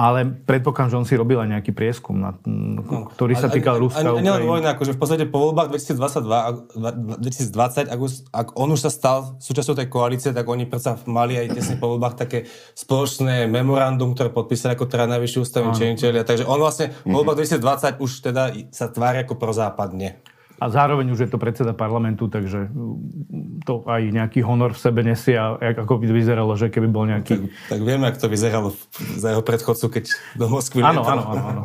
Ale 0.00 0.24
predpokladám, 0.48 0.90
že 0.96 0.96
on 0.96 1.06
si 1.06 1.14
robil 1.18 1.36
aj 1.36 1.60
nejaký 1.60 1.76
prieskum, 1.76 2.16
na, 2.16 2.32
no, 2.48 3.12
ktorý 3.12 3.36
sa 3.36 3.52
týkal 3.52 3.76
Ruska. 3.76 4.00
A, 4.00 4.16
a, 4.16 4.40
a 4.40 4.40
vojna, 4.40 4.72
akože 4.72 4.96
v 4.96 4.98
podstate 4.98 5.24
po 5.28 5.50
voľbách 5.50 5.76
2022, 5.76 7.20
2020, 7.20 7.92
ak, 7.92 8.00
ak 8.32 8.48
on 8.56 8.68
už 8.72 8.80
sa 8.80 8.90
stal 8.90 9.36
súčasťou 9.44 9.76
tej 9.76 9.88
koalície, 9.92 10.32
tak 10.32 10.48
oni 10.48 10.64
predsa 10.64 10.96
mali 11.04 11.36
aj 11.36 11.52
tesne 11.52 11.76
po 11.76 11.92
voľbách 11.92 12.16
také 12.16 12.48
spoločné 12.72 13.44
memorandum, 13.44 14.16
ktoré 14.16 14.32
podpísali 14.32 14.72
ako 14.72 14.88
teda 14.88 15.04
najvyšší 15.12 15.38
ústavní 15.44 15.76
činiteľia. 15.76 16.24
Takže 16.24 16.48
on 16.48 16.64
vlastne 16.64 16.96
v 17.04 17.12
voľbách 17.12 17.44
2020 17.44 18.00
už 18.00 18.10
teda 18.24 18.42
sa 18.72 18.88
tvári 18.88 19.28
ako 19.28 19.36
prozápadne. 19.36 20.16
A 20.60 20.68
zároveň 20.68 21.08
už 21.08 21.24
je 21.24 21.30
to 21.32 21.40
predseda 21.40 21.72
parlamentu, 21.72 22.28
takže 22.28 22.68
mm, 22.68 23.64
to 23.64 23.80
aj 23.88 24.12
nejaký 24.12 24.44
honor 24.44 24.76
v 24.76 24.80
sebe 24.84 25.00
nesie 25.00 25.32
a 25.40 25.56
ako 25.56 26.04
by 26.04 26.12
vyzeralo, 26.12 26.52
že 26.52 26.68
keby 26.68 26.88
bol 26.92 27.08
nejaký... 27.08 27.48
Tak, 27.48 27.72
tak 27.72 27.80
vieme, 27.80 28.04
ako 28.12 28.18
to 28.20 28.28
vyzeralo 28.28 28.68
za 29.16 29.32
jeho 29.32 29.40
predchodcu, 29.40 29.86
keď 29.88 30.04
do 30.36 30.46
Moskvy 30.52 30.84
Áno, 30.84 31.00
áno, 31.00 31.24
áno, 31.32 31.42
áno. 31.48 31.62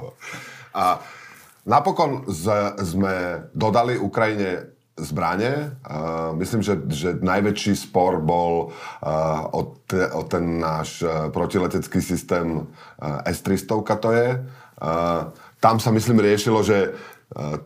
A 0.71 1.03
napokon 1.67 2.23
z, 2.31 2.75
sme 2.87 3.47
dodali 3.51 3.99
Ukrajine 3.99 4.71
zbranie. 4.95 5.75
Uh, 5.83 6.31
myslím, 6.39 6.63
že, 6.63 6.79
že 6.87 7.19
najväčší 7.19 7.75
spor 7.75 8.23
bol 8.23 8.71
uh, 8.71 9.43
o, 9.51 9.75
te, 9.83 10.07
o 10.07 10.23
ten 10.23 10.63
náš 10.63 11.03
uh, 11.03 11.27
protiletecký 11.35 11.99
systém 11.99 12.63
uh, 12.63 13.19
S-300 13.27 13.99
to 13.99 14.09
je. 14.15 14.39
Uh, 14.79 15.35
tam 15.59 15.83
sa 15.83 15.91
myslím 15.91 16.23
riešilo, 16.23 16.63
že 16.63 16.95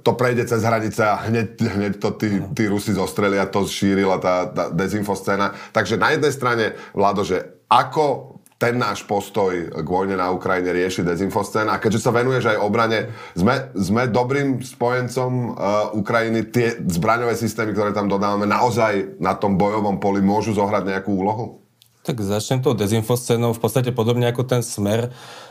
to 0.02 0.12
prejde 0.16 0.48
cez 0.48 0.64
hranice 0.64 1.04
a 1.04 1.20
hneď, 1.28 1.60
hneď 1.62 1.94
to 2.00 2.16
tí, 2.16 2.40
tí 2.56 2.64
Rusi 2.72 2.96
zostrelia, 2.96 3.46
to 3.46 3.68
šírila 3.68 4.18
tá, 4.18 4.48
tá 4.48 4.64
dezinfoscéna. 4.72 5.52
Takže 5.76 6.00
na 6.00 6.16
jednej 6.16 6.32
strane, 6.32 6.66
Vlado, 6.96 7.28
že 7.28 7.60
ako 7.68 8.40
ten 8.60 8.76
náš 8.76 9.08
postoj 9.08 9.72
k 9.72 9.88
vojne 9.88 10.20
na 10.20 10.36
Ukrajine 10.36 10.76
rieši 10.76 11.08
dezinfoscén. 11.08 11.72
A 11.72 11.80
keďže 11.80 12.04
sa 12.04 12.12
venuješ 12.12 12.52
aj 12.52 12.60
obrane, 12.60 13.08
sme, 13.32 13.72
sme 13.72 14.12
dobrým 14.12 14.60
spojencom 14.60 15.32
uh, 15.32 15.96
Ukrajiny. 15.96 16.44
Tie 16.52 16.76
zbraňové 16.92 17.40
systémy, 17.40 17.72
ktoré 17.72 17.96
tam 17.96 18.12
dodávame, 18.12 18.44
naozaj 18.44 19.16
na 19.24 19.32
tom 19.40 19.56
bojovom 19.56 20.04
poli 20.04 20.20
môžu 20.20 20.52
zohrať 20.52 20.92
nejakú 20.92 21.08
úlohu? 21.16 21.64
Tak 22.04 22.20
začnem 22.20 22.60
tou 22.60 22.76
dezinfoscénou. 22.76 23.56
V 23.56 23.64
podstate 23.64 23.96
podobne 23.96 24.28
ako 24.28 24.44
ten 24.44 24.60
smer. 24.60 25.08
Uh, 25.08 25.49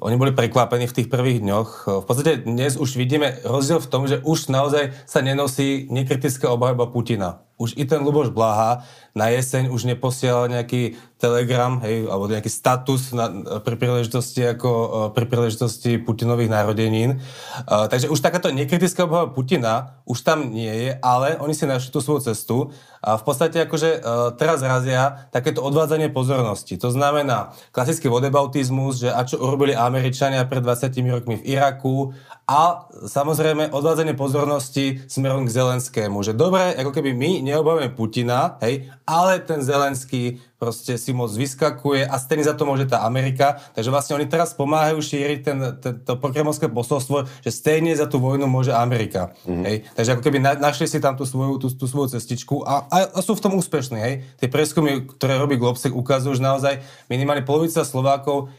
oni 0.00 0.16
boli 0.20 0.36
prekvapení 0.36 0.84
v 0.84 0.96
tých 1.00 1.08
prvých 1.08 1.40
dňoch. 1.40 1.70
Uh, 1.88 2.00
v 2.00 2.06
podstate 2.06 2.44
dnes 2.44 2.76
už 2.76 2.96
vidíme 2.96 3.40
rozdiel 3.44 3.80
v 3.80 3.90
tom, 3.90 4.02
že 4.04 4.20
už 4.20 4.52
naozaj 4.52 4.92
sa 5.08 5.24
nenosí 5.24 5.88
nekritická 5.88 6.52
obhajba 6.52 6.92
Putina. 6.92 7.40
Už 7.60 7.76
i 7.76 7.84
ten 7.84 8.00
Luboš 8.00 8.32
Blaha 8.32 8.88
na 9.12 9.28
jeseň 9.28 9.68
už 9.68 9.84
neposielal 9.84 10.48
nejaký 10.48 10.96
telegram, 11.20 11.76
hej, 11.84 12.08
alebo 12.08 12.32
nejaký 12.32 12.48
status 12.48 13.12
na, 13.12 13.28
pri 13.60 13.76
príležitosti 13.76 14.40
ako 14.56 14.70
pri 15.12 15.28
príležitosti 15.28 16.00
Putinových 16.00 16.48
narodenín. 16.48 17.20
Uh, 17.68 17.84
takže 17.92 18.08
už 18.08 18.24
takáto 18.24 18.48
nekritická 18.48 19.04
obhava 19.04 19.28
Putina 19.28 20.00
už 20.08 20.24
tam 20.24 20.48
nie 20.56 20.72
je, 20.72 20.90
ale 21.04 21.36
oni 21.36 21.52
si 21.52 21.68
našli 21.68 21.92
tú 21.92 22.00
svoju 22.00 22.32
cestu 22.32 22.72
a 23.04 23.20
v 23.20 23.22
podstate 23.22 23.60
akože 23.68 24.00
uh, 24.00 24.32
teraz 24.40 24.64
razia 24.64 25.28
takéto 25.28 25.60
odvádzanie 25.60 26.08
pozornosti. 26.08 26.80
To 26.80 26.88
znamená 26.88 27.52
klasický 27.76 28.08
vodebautizmus, 28.08 29.04
že 29.04 29.12
a 29.12 29.20
čo 29.28 29.36
urobili 29.36 29.76
Američania 29.76 30.48
pred 30.48 30.64
20 30.64 30.88
rokmi 31.12 31.36
v 31.36 31.46
Iraku 31.52 32.16
a 32.50 32.90
samozrejme 33.06 33.70
odvádzanie 33.70 34.18
pozornosti 34.18 35.06
smerom 35.06 35.46
k 35.46 35.54
Zelenskému. 35.54 36.18
Že 36.26 36.34
dobre, 36.34 36.74
ako 36.74 36.90
keby 36.90 37.14
my 37.14 37.46
neobávame 37.46 37.94
Putina, 37.94 38.58
hej, 38.58 38.90
ale 39.06 39.38
ten 39.38 39.62
Zelenský 39.62 40.42
proste 40.58 40.98
si 40.98 41.14
moc 41.14 41.30
vyskakuje 41.30 42.10
a 42.10 42.18
stejný 42.18 42.42
za 42.42 42.58
to 42.58 42.66
môže 42.66 42.90
tá 42.90 43.06
Amerika. 43.06 43.62
Takže 43.78 43.94
vlastne 43.94 44.18
oni 44.18 44.26
teraz 44.26 44.50
pomáhajú 44.58 44.98
šíriť 44.98 45.38
ten, 45.46 45.58
ten, 45.78 45.94
to 46.02 46.18
pokremovské 46.18 46.66
posolstvo, 46.66 47.30
že 47.38 47.54
stejne 47.54 47.94
za 47.94 48.10
tú 48.10 48.18
vojnu 48.18 48.50
môže 48.50 48.74
Amerika. 48.74 49.30
Mm-hmm. 49.46 49.64
Hej? 49.70 49.76
Takže 49.94 50.10
ako 50.18 50.22
keby 50.26 50.38
na, 50.42 50.58
našli 50.58 50.90
si 50.90 50.98
tam 50.98 51.14
tú 51.14 51.22
svoju, 51.22 51.54
tú, 51.62 51.70
tú 51.70 51.86
svoju 51.86 52.18
cestičku 52.18 52.66
a, 52.66 52.90
a, 52.90 52.96
a 53.14 53.18
sú 53.22 53.38
v 53.38 53.46
tom 53.46 53.54
úspešní. 53.62 53.98
Hej? 54.02 54.14
Tie 54.42 54.50
preskumy, 54.50 55.06
ktoré 55.06 55.38
robí 55.38 55.54
Globsek, 55.54 55.94
ukazujú, 55.94 56.34
že 56.34 56.42
naozaj 56.42 56.82
minimálne 57.06 57.46
polovica 57.46 57.86
Slovákov 57.86 58.50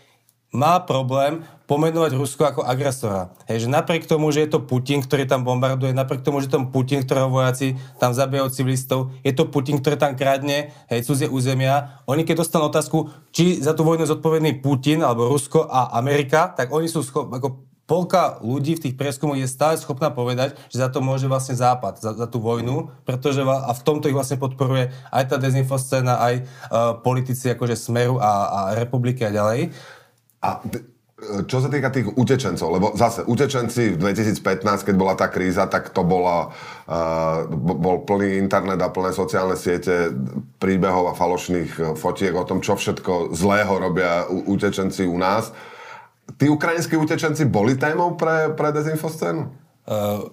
má 0.51 0.83
problém 0.83 1.47
pomenovať 1.63 2.11
Rusko 2.19 2.43
ako 2.43 2.61
agresora. 2.67 3.31
Hej, 3.47 3.63
že 3.63 3.67
napriek 3.71 4.03
tomu, 4.03 4.27
že 4.35 4.43
je 4.43 4.51
to 4.51 4.59
Putin, 4.59 4.99
ktorý 4.99 5.23
tam 5.23 5.47
bombarduje, 5.47 5.95
napriek 5.95 6.19
tomu, 6.19 6.43
že 6.43 6.51
to 6.51 6.59
Putin, 6.67 7.07
ktorého 7.07 7.31
vojaci 7.31 7.79
tam 7.95 8.11
zabijajú 8.11 8.51
civilistov, 8.51 9.15
je 9.23 9.31
to 9.31 9.47
Putin, 9.47 9.79
ktorý 9.79 9.95
tam 9.95 10.19
kradne 10.19 10.75
hej, 10.91 11.07
cudzie 11.07 11.31
územia. 11.31 12.03
Oni 12.11 12.27
keď 12.27 12.43
dostanú 12.43 12.67
otázku, 12.67 13.07
či 13.31 13.63
za 13.63 13.71
tú 13.71 13.87
vojnu 13.87 14.03
zodpovedný 14.03 14.59
Putin 14.59 14.99
alebo 14.99 15.31
Rusko 15.31 15.71
a 15.71 15.95
Amerika, 15.95 16.51
tak 16.51 16.75
oni 16.75 16.91
sú 16.91 16.99
schop, 17.07 17.31
ako 17.31 17.71
polka 17.87 18.39
ľudí 18.39 18.79
v 18.79 18.83
tých 18.87 18.95
prieskumoch 18.95 19.35
je 19.35 19.51
stále 19.51 19.75
schopná 19.75 20.11
povedať, 20.11 20.55
že 20.71 20.79
za 20.79 20.87
to 20.87 21.03
môže 21.03 21.27
vlastne 21.27 21.59
Západ, 21.59 21.99
za, 21.99 22.15
za 22.15 22.27
tú 22.27 22.39
vojnu, 22.39 22.87
pretože 23.03 23.43
a 23.43 23.71
v 23.75 23.83
tomto 23.83 24.07
ich 24.07 24.15
vlastne 24.15 24.39
podporuje 24.39 24.95
aj 25.11 25.23
tá 25.27 25.35
dezinfoscéna, 25.35 26.23
aj 26.23 26.33
uh, 26.39 26.45
politici 27.03 27.51
akože 27.51 27.75
Smeru 27.75 28.15
a, 28.15 28.31
a 28.47 28.59
Republiky 28.79 29.27
a 29.27 29.35
ďalej. 29.35 29.75
A 30.41 30.61
čo 31.21 31.61
sa 31.61 31.69
týka 31.69 31.93
tých 31.93 32.09
utečencov, 32.17 32.69
lebo 32.73 32.87
zase 32.97 33.21
utečenci 33.21 33.93
v 33.93 33.97
2015, 34.01 34.89
keď 34.89 34.95
bola 34.97 35.13
tá 35.13 35.29
kríza, 35.29 35.69
tak 35.69 35.93
to 35.93 36.01
bola, 36.01 36.49
uh, 36.89 37.45
bol 37.53 38.01
plný 38.01 38.41
internet 38.41 38.81
a 38.81 38.89
plné 38.89 39.13
sociálne 39.13 39.53
siete 39.53 40.09
príbehov 40.57 41.13
a 41.13 41.17
falošných 41.17 41.93
fotiek 41.93 42.33
o 42.33 42.41
tom, 42.41 42.65
čo 42.65 42.73
všetko 42.73 43.37
zlého 43.37 43.69
robia 43.77 44.25
utečenci 44.25 45.05
u 45.05 45.21
nás. 45.21 45.53
Tí 46.41 46.49
ukrajinskí 46.49 46.97
utečenci 46.97 47.45
boli 47.45 47.77
témou 47.77 48.17
pre, 48.17 48.57
pre 48.57 48.73
dezinfoscénu? 48.73 49.45
Uh, 49.85 50.25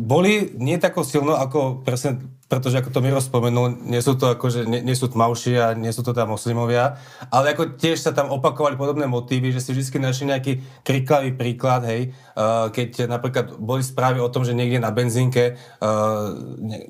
boli 0.00 0.56
nie 0.56 0.80
tako 0.80 1.04
silno 1.04 1.36
ako 1.36 1.84
presne 1.84 2.24
pretože 2.52 2.84
ako 2.84 2.92
to 2.92 3.00
Miro 3.00 3.16
spomenul, 3.16 3.80
nie 3.80 4.04
sú 4.04 4.12
to 4.12 4.36
akože, 4.36 4.68
nie, 4.68 4.84
nie 4.84 4.92
sú 4.92 5.08
tmavší 5.08 5.56
a 5.56 5.72
nie 5.72 5.88
sú 5.88 6.04
to 6.04 6.12
tam 6.12 6.36
moslimovia, 6.36 7.00
ale 7.32 7.56
ako 7.56 7.80
tiež 7.80 7.96
sa 7.96 8.12
tam 8.12 8.28
opakovali 8.28 8.76
podobné 8.76 9.08
motívy, 9.08 9.56
že 9.56 9.64
si 9.64 9.72
vždy 9.72 9.96
našli 9.96 10.28
nejaký 10.28 10.52
kriklavý 10.84 11.32
príklad, 11.32 11.88
hej, 11.88 12.12
uh, 12.36 12.68
keď 12.68 13.08
napríklad 13.08 13.56
boli 13.56 13.80
správy 13.80 14.20
o 14.20 14.28
tom, 14.28 14.44
že 14.44 14.52
niekde 14.52 14.84
na 14.84 14.92
benzínke 14.92 15.56
uh, 15.80 16.36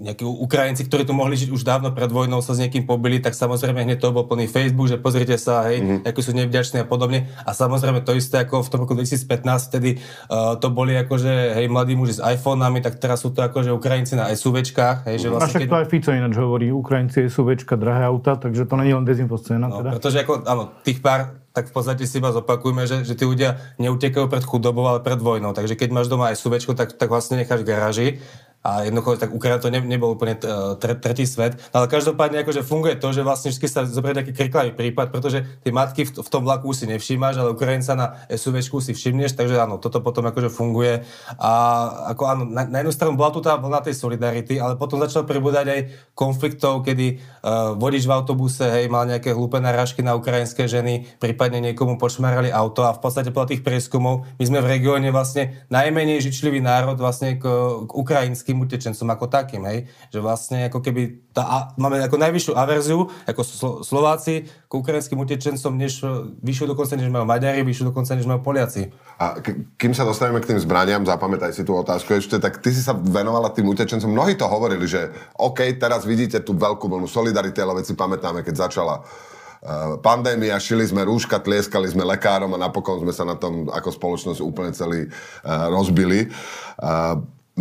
nejakí 0.03 0.27
Ukrajinci, 0.27 0.83
ktorí 0.83 1.07
tu 1.07 1.15
mohli 1.15 1.39
žiť 1.39 1.55
už 1.55 1.63
dávno 1.63 1.95
pred 1.95 2.11
vojnou, 2.11 2.43
sa 2.43 2.59
s 2.59 2.63
niekým 2.67 2.83
pobili, 2.83 3.23
tak 3.23 3.39
samozrejme 3.39 3.87
hneď 3.87 4.03
to 4.03 4.11
bol 4.11 4.27
plný 4.27 4.51
Facebook, 4.51 4.91
že 4.91 4.99
pozrite 4.99 5.39
sa, 5.39 5.63
hej, 5.71 5.79
mm-hmm. 5.79 6.11
ako 6.11 6.21
sú 6.27 6.35
nevďační 6.35 6.83
a 6.83 6.87
podobne. 6.91 7.31
A 7.47 7.55
samozrejme 7.55 8.03
to 8.03 8.19
isté 8.19 8.43
ako 8.43 8.67
v 8.67 8.71
tom 8.75 8.79
roku 8.83 8.99
2015, 8.99 9.71
vtedy 9.71 10.03
uh, 10.27 10.59
to 10.59 10.75
boli 10.75 10.99
akože, 10.99 11.55
hej, 11.55 11.71
mladí 11.71 11.95
muži 11.95 12.19
s 12.19 12.21
iPhonami, 12.21 12.83
tak 12.83 12.99
teraz 12.99 13.23
sú 13.23 13.31
to 13.31 13.47
akože 13.47 13.71
Ukrajinci 13.71 14.19
na 14.19 14.27
SUVčkách, 14.27 15.07
hej, 15.07 15.23
že 15.23 15.29
vlastne 15.31 15.52
však 15.53 15.69
to 15.69 15.77
aj 15.77 15.87
Fico 15.93 16.11
ináč 16.11 16.35
hovorí, 16.41 16.73
Ukrajinci 16.73 17.29
sú 17.29 17.45
väčška 17.45 17.77
drahé 17.77 18.09
auta, 18.09 18.41
takže 18.41 18.65
to 18.65 18.75
není 18.81 18.97
len 18.97 19.05
dezinfoscéna. 19.05 19.69
No, 19.69 19.85
teda. 19.85 19.91
pretože 19.93 20.17
ako, 20.25 20.33
áno, 20.49 20.73
tých 20.81 21.05
pár, 21.05 21.37
tak 21.53 21.69
v 21.69 21.73
podstate 21.77 22.09
si 22.09 22.17
iba 22.17 22.33
zopakujme, 22.33 22.89
že, 22.89 23.05
že 23.05 23.13
tí 23.13 23.29
ľudia 23.29 23.61
neutekajú 23.77 24.25
pred 24.33 24.41
chudobou, 24.41 24.89
ale 24.89 25.05
pred 25.05 25.21
vojnou. 25.21 25.53
Takže 25.53 25.77
keď 25.77 25.89
máš 25.93 26.09
doma 26.09 26.33
aj 26.33 26.41
SUVčko, 26.41 26.73
tak, 26.73 26.97
tak 26.97 27.13
vlastne 27.13 27.37
necháš 27.37 27.61
v 27.61 27.69
garáži 27.69 28.09
a 28.63 28.87
jednoducho 28.87 29.19
tak 29.19 29.35
Ukrajina 29.35 29.59
to 29.59 29.69
ne, 29.69 29.83
nebol 29.83 30.15
úplne 30.15 30.39
tre, 30.79 30.95
tretí 30.95 31.27
svet. 31.27 31.59
No 31.75 31.83
ale 31.83 31.91
každopádne 31.91 32.47
akože 32.47 32.63
funguje 32.63 32.95
to, 32.97 33.11
že 33.11 33.27
vlastne 33.27 33.51
vždy 33.51 33.67
sa 33.67 33.83
zoberie 33.87 34.17
taký 34.19 34.33
kriklavý 34.33 34.71
prípad, 34.73 35.11
pretože 35.11 35.43
tie 35.67 35.75
matky 35.75 36.07
v, 36.07 36.23
v 36.23 36.29
tom 36.31 36.47
vlaku 36.47 36.71
si 36.71 36.87
nevšímaš, 36.87 37.43
ale 37.43 37.55
Ukrajinca 37.55 37.93
na 37.99 38.07
SUV 38.31 38.63
si 38.63 38.93
všimneš, 38.95 39.35
takže 39.35 39.59
áno, 39.59 39.83
toto 39.83 39.99
potom 39.99 40.27
akože 40.31 40.49
funguje. 40.49 41.03
A 41.37 41.53
ako 42.15 42.23
áno, 42.27 42.43
na, 42.47 42.67
na 42.67 42.81
jednu 42.81 42.93
stranu 42.95 43.15
bola 43.19 43.35
tu 43.35 43.43
tá 43.43 43.59
vlna 43.59 43.83
tej 43.83 43.99
solidarity, 43.99 44.63
ale 44.63 44.79
potom 44.79 45.03
začalo 45.03 45.27
pribúdať 45.27 45.67
aj 45.67 45.81
konfliktov, 46.15 46.87
kedy 46.87 47.19
uh, 47.19 47.75
vodič 47.75 48.07
v 48.07 48.15
autobuse, 48.15 48.63
hej, 48.63 48.87
mal 48.87 49.05
nejaké 49.07 49.35
hlúpe 49.35 49.59
narážky 49.59 50.07
na 50.07 50.15
ukrajinské 50.15 50.71
ženy, 50.71 51.07
prípadne 51.19 51.59
niekomu 51.59 51.99
počmarali 51.99 52.49
auto 52.55 52.87
a 52.87 52.95
v 52.95 53.01
podstate 53.03 53.35
podľa 53.35 53.57
tých 53.57 53.63
prieskumov 53.67 54.25
my 54.39 54.45
sme 54.45 54.59
v 54.61 54.71
regióne 54.79 55.09
vlastne 55.11 55.67
najmenej 55.73 56.23
žičlivý 56.23 56.63
národ 56.63 56.97
vlastne 56.97 57.37
k, 57.37 57.45
k 57.89 57.91
ukrajinským 57.91 58.52
tým 58.53 58.61
utečencom 58.61 59.09
ako 59.17 59.33
takým, 59.33 59.65
hej? 59.65 59.89
Že 60.13 60.21
vlastne 60.21 60.69
ako 60.69 60.85
keby 60.85 61.33
tá, 61.33 61.73
máme 61.81 62.05
ako 62.05 62.21
najvyššiu 62.21 62.53
averziu 62.53 63.09
ako 63.25 63.41
Slováci 63.81 64.45
k 64.45 64.73
ukrajinským 64.77 65.17
utečencom, 65.17 65.73
než 65.73 66.05
vyššiu 66.45 66.69
dokonca, 66.69 67.01
než 67.01 67.09
majú 67.09 67.25
Maďari, 67.25 67.65
vyššiu 67.65 67.89
dokonca, 67.89 68.13
než 68.13 68.29
majú 68.29 68.45
Poliaci. 68.45 68.93
A 69.17 69.41
kým 69.81 69.97
sa 69.97 70.05
dostaneme 70.05 70.45
k 70.45 70.53
tým 70.53 70.61
zbraniam, 70.61 71.01
zapamätaj 71.09 71.57
si 71.57 71.65
tú 71.65 71.73
otázku 71.79 72.13
ešte, 72.21 72.37
tak 72.37 72.61
ty 72.61 72.75
si 72.75 72.85
sa 72.85 72.93
venovala 72.93 73.49
tým 73.55 73.73
utečencom. 73.73 74.13
Mnohí 74.13 74.37
to 74.37 74.45
hovorili, 74.45 74.85
že 74.85 75.09
OK, 75.41 75.65
teraz 75.81 76.05
vidíte 76.05 76.45
tú 76.45 76.53
veľkú 76.53 76.91
vlnu 76.91 77.09
solidarity, 77.09 77.57
ale 77.63 77.81
veď 77.81 77.85
si 77.89 77.95
pamätáme, 77.95 78.43
keď 78.43 78.69
začala 78.69 79.01
uh, 79.01 79.97
pandémia, 80.03 80.59
šili 80.59 80.83
sme 80.85 81.07
rúška, 81.07 81.39
tlieskali 81.39 81.87
sme 81.87 82.03
lekárom 82.03 82.51
a 82.53 82.59
napokon 82.61 83.01
sme 83.07 83.15
sa 83.15 83.23
na 83.23 83.39
tom 83.39 83.71
ako 83.71 83.95
spoločnosť 83.95 84.43
úplne 84.43 84.75
celý 84.75 85.07
uh, 85.09 85.71
rozbili. 85.71 86.29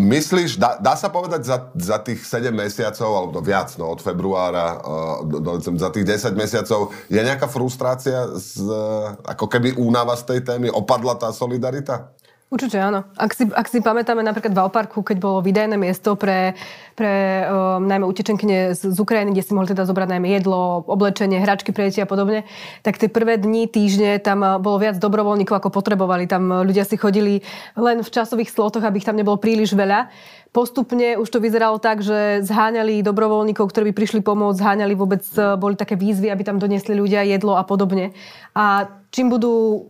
Myslíš, 0.01 0.57
dá, 0.57 0.81
dá 0.81 0.97
sa 0.97 1.13
povedať 1.13 1.45
za, 1.45 1.69
za 1.77 2.01
tých 2.01 2.25
7 2.25 2.49
mesiacov, 2.49 3.09
alebo 3.13 3.37
viac, 3.37 3.69
no, 3.77 3.93
od 3.93 4.01
februára 4.01 4.81
uh, 4.81 5.21
do, 5.21 5.37
do, 5.37 5.51
za 5.61 5.93
tých 5.93 6.09
10 6.09 6.33
mesiacov, 6.33 6.89
je 7.05 7.21
nejaká 7.21 7.45
frustrácia, 7.45 8.25
z, 8.33 8.65
ako 9.21 9.45
keby 9.45 9.77
únava 9.77 10.17
z 10.17 10.25
tej 10.25 10.39
témy? 10.41 10.73
Opadla 10.73 11.21
tá 11.21 11.29
solidarita? 11.29 12.09
Určite 12.51 12.83
áno. 12.83 13.07
Ak 13.15 13.31
si, 13.31 13.47
ak 13.47 13.63
si 13.71 13.79
pamätáme 13.79 14.27
napríklad 14.27 14.51
v 14.51 14.59
Alparku, 14.59 15.07
keď 15.07 15.23
bolo 15.23 15.39
vydajné 15.39 15.79
miesto 15.79 16.19
pre, 16.19 16.51
pre 16.99 17.47
um, 17.47 17.87
najmä 17.87 18.03
utečenkyne 18.03 18.75
z, 18.75 18.91
z 18.91 18.97
Ukrajiny, 18.99 19.31
kde 19.31 19.47
si 19.47 19.55
mohli 19.55 19.71
teda 19.71 19.87
zobrať 19.87 20.19
najmä 20.19 20.35
jedlo, 20.35 20.83
oblečenie, 20.83 21.39
hračky 21.39 21.71
pre 21.71 21.87
a 21.87 22.03
podobne, 22.03 22.43
tak 22.83 22.99
tie 22.99 23.07
prvé 23.07 23.39
dni, 23.39 23.71
týždne 23.71 24.19
tam 24.19 24.43
uh, 24.43 24.59
bolo 24.59 24.83
viac 24.83 24.99
dobrovoľníkov, 24.99 25.63
ako 25.63 25.71
potrebovali. 25.71 26.27
Tam 26.27 26.51
uh, 26.51 26.67
ľudia 26.67 26.83
si 26.83 26.99
chodili 26.99 27.39
len 27.79 28.03
v 28.03 28.09
časových 28.11 28.51
slotoch, 28.51 28.83
aby 28.83 28.99
ich 28.99 29.07
tam 29.07 29.15
nebolo 29.15 29.39
príliš 29.39 29.71
veľa. 29.71 30.11
Postupne 30.51 31.15
už 31.23 31.31
to 31.31 31.39
vyzeralo 31.39 31.79
tak, 31.79 32.03
že 32.03 32.43
zháňali 32.43 32.99
dobrovoľníkov, 32.99 33.71
ktorí 33.71 33.89
by 33.89 33.93
prišli 33.95 34.19
pomôcť, 34.19 34.59
zháňali 34.59 34.91
vôbec, 34.99 35.23
uh, 35.39 35.55
boli 35.55 35.79
také 35.79 35.95
výzvy, 35.95 36.27
aby 36.27 36.43
tam 36.43 36.59
doniesli 36.59 36.99
ľudia 36.99 37.23
jedlo 37.23 37.55
a 37.55 37.63
podobne. 37.63 38.11
A 38.51 38.91
čím 39.15 39.31
budú 39.31 39.87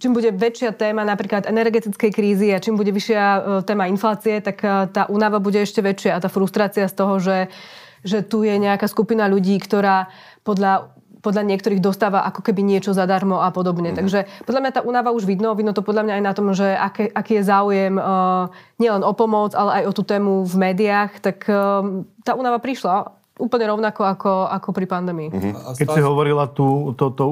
čím 0.00 0.16
bude 0.16 0.32
väčšia 0.32 0.72
téma 0.72 1.04
napríklad 1.04 1.44
energetickej 1.44 2.10
krízy 2.10 2.48
a 2.56 2.58
čím 2.58 2.80
bude 2.80 2.90
vyššia 2.90 3.22
e, 3.22 3.40
téma 3.68 3.86
inflácie, 3.86 4.40
tak 4.40 4.64
e, 4.64 4.88
tá 4.88 5.04
únava 5.12 5.38
bude 5.38 5.60
ešte 5.60 5.84
väčšia 5.84 6.16
a 6.16 6.22
tá 6.24 6.32
frustrácia 6.32 6.88
z 6.88 6.94
toho, 6.96 7.20
že, 7.20 7.52
že 8.00 8.24
tu 8.24 8.42
je 8.42 8.56
nejaká 8.56 8.88
skupina 8.88 9.28
ľudí, 9.28 9.60
ktorá 9.60 10.08
podľa 10.42 10.96
podľa 11.20 11.44
niektorých 11.52 11.84
dostáva 11.84 12.24
ako 12.24 12.40
keby 12.40 12.64
niečo 12.64 12.96
zadarmo 12.96 13.44
a 13.44 13.52
podobne. 13.52 13.92
Mm. 13.92 13.96
Takže 14.00 14.18
podľa 14.48 14.60
mňa 14.64 14.72
tá 14.72 14.80
únava 14.80 15.12
už 15.12 15.28
vidno. 15.28 15.52
Vidno 15.52 15.76
to 15.76 15.84
podľa 15.84 16.08
mňa 16.08 16.14
aj 16.16 16.24
na 16.24 16.32
tom, 16.32 16.48
že 16.56 16.72
aké, 16.72 17.12
aký 17.12 17.40
je 17.40 17.44
záujem 17.44 17.94
uh, 18.00 18.48
nielen 18.80 19.04
o 19.04 19.12
pomoc, 19.12 19.52
ale 19.52 19.84
aj 19.84 19.92
o 19.92 19.92
tú 19.92 20.00
tému 20.00 20.48
v 20.48 20.54
médiách. 20.56 21.20
Tak 21.20 21.44
uh, 21.44 22.08
tá 22.24 22.32
únava 22.32 22.56
prišla 22.56 23.19
úplne 23.40 23.72
rovnako 23.72 24.04
ako, 24.04 24.32
ako 24.52 24.68
pri 24.76 24.86
pandémii. 24.86 25.28
Uh-huh. 25.32 25.74
Keď 25.74 25.88
si 25.88 26.00
hovorila 26.04 26.44
tu 26.52 26.92
to, 26.94 27.08
to 27.10 27.24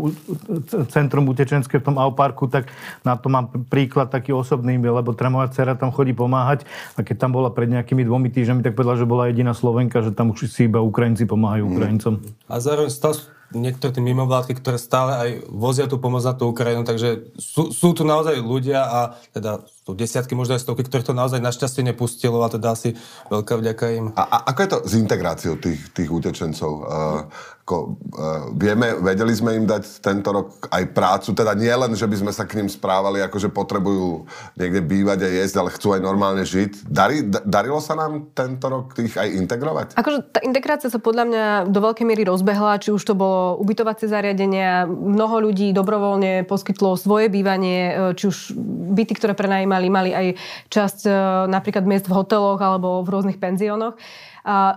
centrum 0.88 1.28
utečenské 1.28 1.78
v 1.78 1.84
tom 1.84 2.00
Auparku, 2.00 2.48
tak 2.48 2.72
na 3.04 3.20
to 3.20 3.28
mám 3.28 3.52
príklad 3.68 4.08
taký 4.08 4.32
osobný, 4.32 4.80
lebo 4.80 5.12
moja 5.28 5.52
dcera 5.52 5.76
tam 5.76 5.92
chodí 5.92 6.16
pomáhať 6.16 6.64
a 6.96 7.04
keď 7.04 7.28
tam 7.28 7.36
bola 7.36 7.52
pred 7.52 7.68
nejakými 7.68 8.02
dvomi 8.08 8.32
týždňami, 8.32 8.64
tak 8.64 8.72
povedala, 8.72 8.96
že 8.96 9.06
bola 9.06 9.28
jediná 9.28 9.52
Slovenka, 9.52 10.00
že 10.00 10.16
tam 10.16 10.32
už 10.32 10.48
si 10.48 10.64
iba 10.64 10.80
Ukrajinci 10.80 11.28
pomáhajú 11.28 11.68
uh-huh. 11.68 11.76
Ukrajincom. 11.76 12.12
A 12.48 12.56
zároveň 12.58 12.88
stále 12.88 13.20
niektoré 13.52 13.96
tie 13.96 14.04
mimovládky, 14.04 14.60
ktoré 14.60 14.76
stále 14.76 15.12
aj 15.16 15.30
vozia 15.48 15.88
tú 15.88 15.96
pomoc 15.96 16.20
na 16.20 16.36
tú 16.36 16.52
Ukrajinu, 16.52 16.84
takže 16.84 17.32
sú, 17.40 17.72
sú 17.72 17.96
tu 17.96 18.04
naozaj 18.04 18.36
ľudia 18.44 18.84
a 18.84 19.00
teda 19.32 19.64
sú 19.88 19.96
desiatky, 19.96 20.36
možno 20.36 20.52
aj 20.52 20.68
stovky, 20.68 20.84
ktorých 20.84 21.08
to 21.08 21.16
naozaj 21.16 21.40
našťastie 21.40 21.80
nepustilo 21.80 22.44
a 22.44 22.52
teda 22.52 22.76
asi 22.76 22.92
veľká 23.32 23.56
vďaka 23.56 23.84
im. 23.96 24.04
A, 24.20 24.22
a 24.28 24.36
ako 24.52 24.58
je 24.60 24.68
to 24.68 24.78
s 24.84 24.92
integráciou 25.00 25.56
tých, 25.56 25.80
tých 25.96 26.12
utečencov? 26.12 26.72
Uh, 26.84 27.24
ako, 27.64 28.00
uh, 28.16 28.48
vieme, 28.56 28.96
vedeli 29.00 29.32
sme 29.32 29.60
im 29.60 29.68
dať 29.68 30.00
tento 30.00 30.28
rok 30.32 30.48
aj 30.72 30.88
prácu, 30.96 31.36
teda 31.36 31.52
nie 31.52 31.68
len, 31.68 31.92
že 31.92 32.08
by 32.08 32.16
sme 32.16 32.32
sa 32.32 32.48
k 32.48 32.60
ním 32.60 32.68
správali, 32.68 33.20
ako 33.20 33.36
že 33.36 33.52
potrebujú 33.52 34.24
niekde 34.56 34.80
bývať 34.80 35.24
a 35.24 35.28
jesť, 35.28 35.54
ale 35.60 35.72
chcú 35.76 35.96
aj 35.96 36.00
normálne 36.00 36.48
žiť. 36.48 36.88
Dari, 36.88 37.28
da, 37.28 37.44
darilo 37.44 37.80
sa 37.84 37.92
nám 37.92 38.32
tento 38.32 38.72
rok 38.72 38.96
tých 38.96 39.20
aj 39.20 39.28
integrovať? 39.36 39.86
Akože 40.00 40.32
tá 40.32 40.40
integrácia 40.40 40.88
sa 40.88 40.96
podľa 40.96 41.24
mňa 41.28 41.44
do 41.68 41.80
veľkej 41.80 42.04
miery 42.08 42.24
rozbehla, 42.28 42.80
či 42.80 42.88
už 42.88 43.04
to 43.04 43.12
bolo 43.12 43.60
ubytovacie 43.60 44.08
zariadenia, 44.08 44.88
mnoho 44.88 45.48
ľudí 45.48 45.72
dobrovoľne 45.76 46.48
poskytlo 46.48 46.96
svoje 46.96 47.28
bývanie, 47.28 47.80
e, 47.92 48.16
či 48.16 48.32
už 48.32 48.56
byty, 48.96 49.12
ktoré 49.12 49.36
prenajímali, 49.38 49.77
mali 49.86 50.10
aj 50.10 50.26
časť 50.66 51.06
e, 51.06 51.10
napríklad 51.46 51.86
miest 51.86 52.10
v 52.10 52.18
hoteloch 52.18 52.58
alebo 52.58 53.06
v 53.06 53.12
rôznych 53.14 53.38
penziónoch 53.38 53.94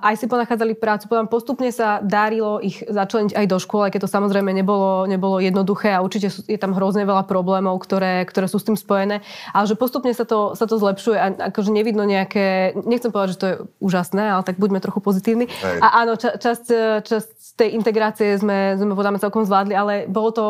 aj 0.03 0.15
si 0.19 0.27
ponachádzali 0.27 0.75
prácu. 0.75 1.07
Potom 1.07 1.31
postupne 1.31 1.71
sa 1.71 2.03
dárilo 2.03 2.59
ich 2.59 2.83
začleniť 2.83 3.31
aj 3.31 3.45
do 3.47 3.57
škôl, 3.57 3.87
aj 3.87 3.95
keď 3.95 4.01
to 4.03 4.09
samozrejme 4.11 4.51
nebolo, 4.51 5.07
nebolo 5.07 5.39
jednoduché 5.39 5.95
a 5.95 6.03
určite 6.03 6.27
je 6.27 6.59
tam 6.59 6.75
hrozne 6.75 7.07
veľa 7.07 7.23
problémov, 7.23 7.79
ktoré, 7.79 8.27
ktoré 8.27 8.51
sú 8.51 8.59
s 8.59 8.67
tým 8.67 8.75
spojené. 8.75 9.23
Ale 9.55 9.65
že 9.71 9.79
postupne 9.79 10.11
sa 10.11 10.27
to, 10.27 10.59
sa 10.59 10.67
to 10.67 10.75
zlepšuje 10.75 11.17
a 11.17 11.27
akože 11.53 11.71
nevidno 11.71 12.03
nejaké, 12.03 12.75
nechcem 12.83 13.15
povedať, 13.15 13.31
že 13.31 13.39
to 13.39 13.47
je 13.47 13.55
úžasné, 13.79 14.23
ale 14.35 14.43
tak 14.43 14.59
buďme 14.59 14.83
trochu 14.83 14.99
pozitívni. 14.99 15.47
Hej. 15.47 15.79
A 15.79 16.03
áno, 16.03 16.19
ča, 16.19 16.35
časť, 16.35 16.65
časť 17.07 17.29
tej 17.55 17.77
integrácie 17.77 18.35
sme, 18.35 18.75
sme 18.75 18.91
podľa 18.91 19.15
mňa 19.15 19.23
celkom 19.23 19.47
zvládli, 19.47 19.75
ale 19.75 19.93
bolo 20.11 20.29
to 20.35 20.43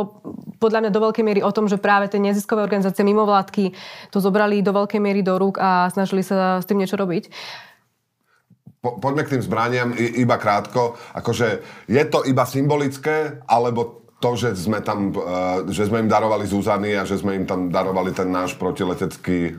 podľa 0.61 0.85
mňa 0.85 0.91
do 0.93 1.03
veľkej 1.09 1.25
miery 1.25 1.41
o 1.41 1.49
tom, 1.49 1.65
že 1.65 1.81
práve 1.81 2.05
tie 2.13 2.21
neziskové 2.21 2.61
organizácie 2.61 3.01
mimovládky 3.01 3.73
to 4.13 4.17
zobrali 4.21 4.61
do 4.61 4.69
veľkej 4.69 5.01
miery 5.01 5.25
do 5.25 5.41
rúk 5.41 5.57
a 5.57 5.89
snažili 5.89 6.21
sa 6.21 6.61
s 6.61 6.69
tým 6.69 6.77
niečo 6.77 7.01
robiť 7.01 7.33
po, 8.81 8.97
poďme 8.97 9.23
k 9.23 9.37
tým 9.37 9.45
zbraniam 9.45 9.89
iba 9.93 10.35
krátko. 10.41 10.97
Akože 11.13 11.61
je 11.85 12.03
to 12.09 12.25
iba 12.25 12.43
symbolické, 12.49 13.37
alebo 13.45 14.01
to, 14.21 14.37
že 14.37 14.53
sme 14.53 14.85
tam, 14.85 15.13
uh, 15.13 15.65
že 15.69 15.89
sme 15.89 16.05
im 16.05 16.09
darovali 16.09 16.45
Zuzany 16.45 16.93
a 16.93 17.05
že 17.05 17.17
sme 17.17 17.41
im 17.41 17.45
tam 17.45 17.73
darovali 17.73 18.13
ten 18.13 18.29
náš 18.29 18.53
protiletecký 18.53 19.57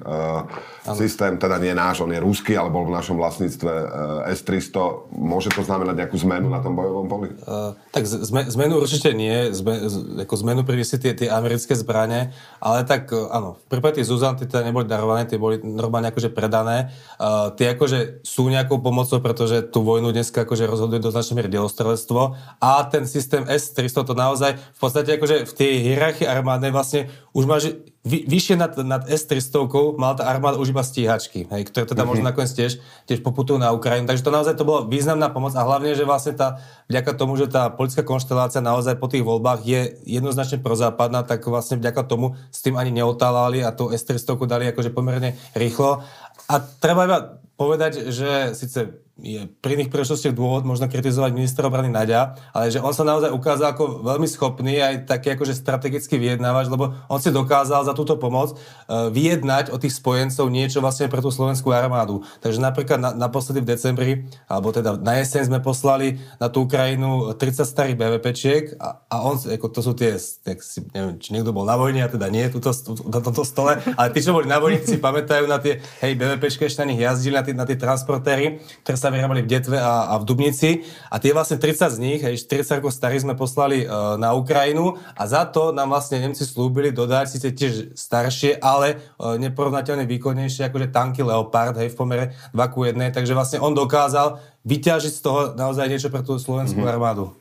uh, 0.87 0.99
systém, 0.99 1.39
teda 1.39 1.57
nie 1.63 1.73
náš, 1.75 2.03
on 2.03 2.11
je 2.11 2.19
ruský, 2.19 2.59
ale 2.59 2.71
bol 2.71 2.87
v 2.87 2.95
našom 2.95 3.15
vlastníctve 3.19 3.73
uh, 3.73 4.33
S-300. 4.35 5.15
Môže 5.15 5.55
to 5.55 5.63
znamenať 5.63 6.05
nejakú 6.05 6.17
zmenu 6.27 6.51
na 6.51 6.59
tom 6.59 6.75
bojovom 6.75 7.07
poli? 7.07 7.29
Uh, 7.47 7.79
tak 7.95 8.07
zme, 8.07 8.47
zmenu 8.51 8.83
určite 8.83 9.15
nie, 9.15 9.55
zme, 9.55 9.89
ako 10.27 10.35
zmenu 10.43 10.67
priviesli 10.67 10.99
tie, 10.99 11.13
tie 11.15 11.29
americké 11.31 11.79
zbranie, 11.79 12.35
ale 12.59 12.83
tak 12.83 13.11
uh, 13.15 13.31
áno, 13.31 13.61
v 13.69 13.79
prípade 13.79 14.03
tých 14.03 14.11
Zuzan 14.11 14.35
tie 14.39 14.51
teda 14.51 14.67
neboli 14.67 14.91
darované, 14.91 15.27
tie 15.29 15.39
boli 15.39 15.63
normálne 15.63 16.11
akože 16.11 16.35
predané. 16.35 16.91
Uh, 17.17 17.55
tie 17.55 17.73
akože 17.75 18.25
sú 18.27 18.51
nejakou 18.51 18.83
pomocou, 18.83 19.23
pretože 19.23 19.63
tú 19.71 19.87
vojnu 19.87 20.11
dneska 20.11 20.43
akože 20.43 20.67
rozhoduje 20.67 20.99
do 20.99 21.15
značnej 21.15 21.43
miery 21.43 21.51
delostrelectvo 21.53 22.35
a 22.59 22.71
ten 22.91 23.07
systém 23.07 23.47
S-300 23.47 24.09
to 24.09 24.15
naozaj 24.15 24.59
v 24.59 24.81
podstate 24.81 25.15
akože 25.17 25.47
v 25.47 25.53
tej 25.53 25.73
hierarchii 25.85 26.27
armádnej 26.27 26.75
vlastne 26.75 27.11
už 27.33 27.45
máš 27.47 27.63
vy, 28.03 28.27
vyššie 28.27 28.59
nad, 28.59 28.75
nad 28.83 29.07
S-300 29.07 29.63
mala 29.95 30.19
tá 30.19 30.27
armáda 30.27 30.59
už 30.59 30.75
iba 30.75 30.83
stíhačky, 30.83 31.47
hej, 31.47 31.63
ktoré 31.71 31.87
teda 31.87 32.03
mm-hmm. 32.03 32.11
možno 32.11 32.25
nakoniec 32.27 32.51
tiež, 32.51 32.83
tiež 33.07 33.23
poputujú 33.23 33.63
na 33.63 33.71
Ukrajinu. 33.71 34.11
Takže 34.11 34.27
to 34.27 34.35
naozaj 34.35 34.55
to 34.59 34.67
bola 34.67 34.91
významná 34.91 35.31
pomoc 35.31 35.55
a 35.55 35.63
hlavne, 35.63 35.95
že 35.95 36.03
vlastne 36.03 36.35
tá, 36.35 36.59
vďaka 36.91 37.11
tomu, 37.15 37.39
že 37.39 37.47
tá 37.47 37.71
politická 37.71 38.03
konštelácia 38.03 38.59
naozaj 38.59 38.99
po 38.99 39.07
tých 39.07 39.23
voľbách 39.23 39.63
je 39.63 39.81
jednoznačne 40.03 40.59
prozápadná, 40.59 41.23
tak 41.23 41.47
vlastne 41.47 41.79
vďaka 41.79 42.03
tomu 42.03 42.35
s 42.51 42.59
tým 42.59 42.75
ani 42.75 42.91
neotálali 42.91 43.63
a 43.63 43.71
tú 43.71 43.95
S-300 43.95 44.35
dali 44.51 44.67
akože 44.75 44.91
pomerne 44.91 45.39
rýchlo. 45.55 46.03
A 46.51 46.55
treba 46.59 47.07
iba 47.07 47.19
povedať, 47.57 48.11
že 48.11 48.57
síce 48.57 49.03
je 49.21 49.45
pri 49.61 49.77
iných 49.77 49.93
príležitostiach 49.93 50.33
dôvod 50.33 50.65
možno 50.65 50.89
kritizovať 50.89 51.37
ministra 51.37 51.69
obrany 51.69 51.93
Naďa, 51.93 52.35
ale 52.51 52.73
že 52.73 52.81
on 52.81 52.97
sa 52.97 53.05
naozaj 53.05 53.29
ukázal 53.29 53.77
ako 53.77 54.01
veľmi 54.09 54.25
schopný 54.25 54.81
aj 54.81 55.05
taký 55.05 55.37
akože 55.37 55.53
strategicky 55.53 56.17
vyjednávač, 56.17 56.73
lebo 56.73 56.97
on 57.13 57.21
si 57.21 57.29
dokázal 57.29 57.85
za 57.85 57.93
túto 57.93 58.17
pomoc 58.17 58.57
uh, 58.57 59.13
vyjednať 59.13 59.69
od 59.69 59.85
tých 59.85 60.01
spojencov 60.01 60.49
niečo 60.49 60.81
vlastne 60.81 61.13
pre 61.13 61.21
tú 61.21 61.29
slovenskú 61.29 61.69
armádu. 61.71 62.25
Takže 62.41 62.57
napríklad 62.57 62.99
na, 62.99 63.11
naposledy 63.13 63.61
v 63.61 63.71
decembri, 63.77 64.13
alebo 64.49 64.73
teda 64.73 64.97
na 64.97 65.21
jeseň 65.21 65.53
sme 65.53 65.61
poslali 65.61 66.17
na 66.41 66.49
tú 66.49 66.65
Ukrajinu 66.65 67.37
30 67.37 67.69
starých 67.69 68.01
BVPčiek 68.01 68.81
a, 68.81 69.07
a 69.13 69.17
on, 69.29 69.37
ako 69.37 69.67
to 69.69 69.81
sú 69.85 69.93
tie, 69.93 70.17
tak 70.41 70.65
si, 70.65 70.81
neviem, 70.97 71.21
či 71.21 71.37
niekto 71.37 71.53
bol 71.53 71.69
na 71.69 71.77
vojne 71.77 72.01
a 72.01 72.09
teda 72.09 72.33
nie 72.33 72.49
tuto, 72.49 72.73
na 73.13 73.21
tomto 73.21 73.45
stole, 73.45 73.77
ale 73.77 74.09
tí, 74.11 74.25
čo 74.25 74.33
boli 74.33 74.49
na 74.49 74.57
vojne, 74.57 74.81
si 74.83 74.97
pamätajú 74.97 75.45
na 75.45 75.61
tie, 75.61 75.85
hej, 76.01 76.17
BVPčky 76.17 76.65
ešte 76.65 76.81
na 76.81 76.91
nich 76.91 77.05
jazdili, 77.05 77.37
na 77.43 77.45
tie, 77.45 77.55
na 77.59 77.67
tie 77.67 77.75
transportéry, 77.75 78.63
ktoré 78.87 78.95
sa 78.95 79.11
vyrábali 79.11 79.43
v 79.43 79.51
Detve 79.51 79.77
a, 79.83 80.15
a 80.15 80.23
v 80.23 80.25
Dubnici. 80.25 80.87
A 81.11 81.19
tie 81.19 81.35
vlastne 81.35 81.59
30 81.59 81.91
z 81.91 81.99
nich, 81.99 82.21
hej, 82.23 82.39
40 82.47 82.79
rokov 82.79 82.95
starých 82.95 83.27
sme 83.27 83.35
poslali 83.35 83.83
uh, 83.83 84.15
na 84.15 84.31
Ukrajinu 84.39 84.95
a 85.19 85.23
za 85.27 85.43
to 85.51 85.75
nám 85.75 85.91
vlastne 85.91 86.23
Nemci 86.23 86.47
slúbili 86.47 86.95
dodať 86.95 87.27
síce 87.35 87.49
tiež 87.51 87.75
staršie, 87.99 88.63
ale 88.63 89.03
uh, 89.19 89.35
neporovnateľne 89.43 90.07
výkonnejšie 90.07 90.71
akože 90.71 90.95
tanky 90.95 91.27
Leopard, 91.27 91.75
hej, 91.83 91.91
v 91.91 91.99
pomere 91.99 92.25
2 92.55 92.73
ku 92.73 92.87
1. 92.87 92.95
Takže 93.11 93.35
vlastne 93.35 93.59
on 93.59 93.75
dokázal 93.75 94.39
vyťažiť 94.63 95.13
z 95.19 95.21
toho 95.21 95.41
naozaj 95.59 95.91
niečo 95.91 96.09
pre 96.09 96.23
tú 96.23 96.39
slovenskú 96.39 96.79
mm-hmm. 96.79 96.95
armádu. 96.95 97.35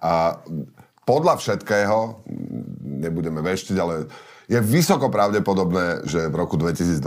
A 0.00 0.40
podľa 1.04 1.36
všetkého, 1.36 2.24
nebudeme 2.80 3.44
veštiť, 3.44 3.76
ale 3.76 4.08
je 4.50 4.58
vysoko 4.58 5.06
pravdepodobné, 5.14 6.02
že 6.10 6.26
v 6.26 6.34
roku 6.34 6.58
2023 6.58 6.98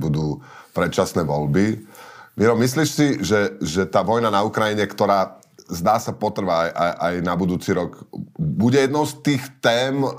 budú 0.00 0.40
predčasné 0.76 1.24
voľby. 1.24 1.88
Miro, 2.36 2.52
myslíš 2.60 2.90
si, 2.92 3.06
že, 3.24 3.56
že 3.64 3.88
tá 3.88 4.04
vojna 4.04 4.28
na 4.28 4.44
Ukrajine, 4.44 4.84
ktorá 4.84 5.40
zdá 5.72 5.96
sa 5.98 6.12
potrvá 6.12 6.68
aj, 6.68 6.70
aj, 6.76 6.92
aj 7.00 7.14
na 7.24 7.34
budúci 7.34 7.72
rok, 7.72 8.04
bude 8.36 8.78
jednou 8.78 9.08
z 9.08 9.14
tých 9.24 9.42
tém 9.58 10.04
e, 10.04 10.10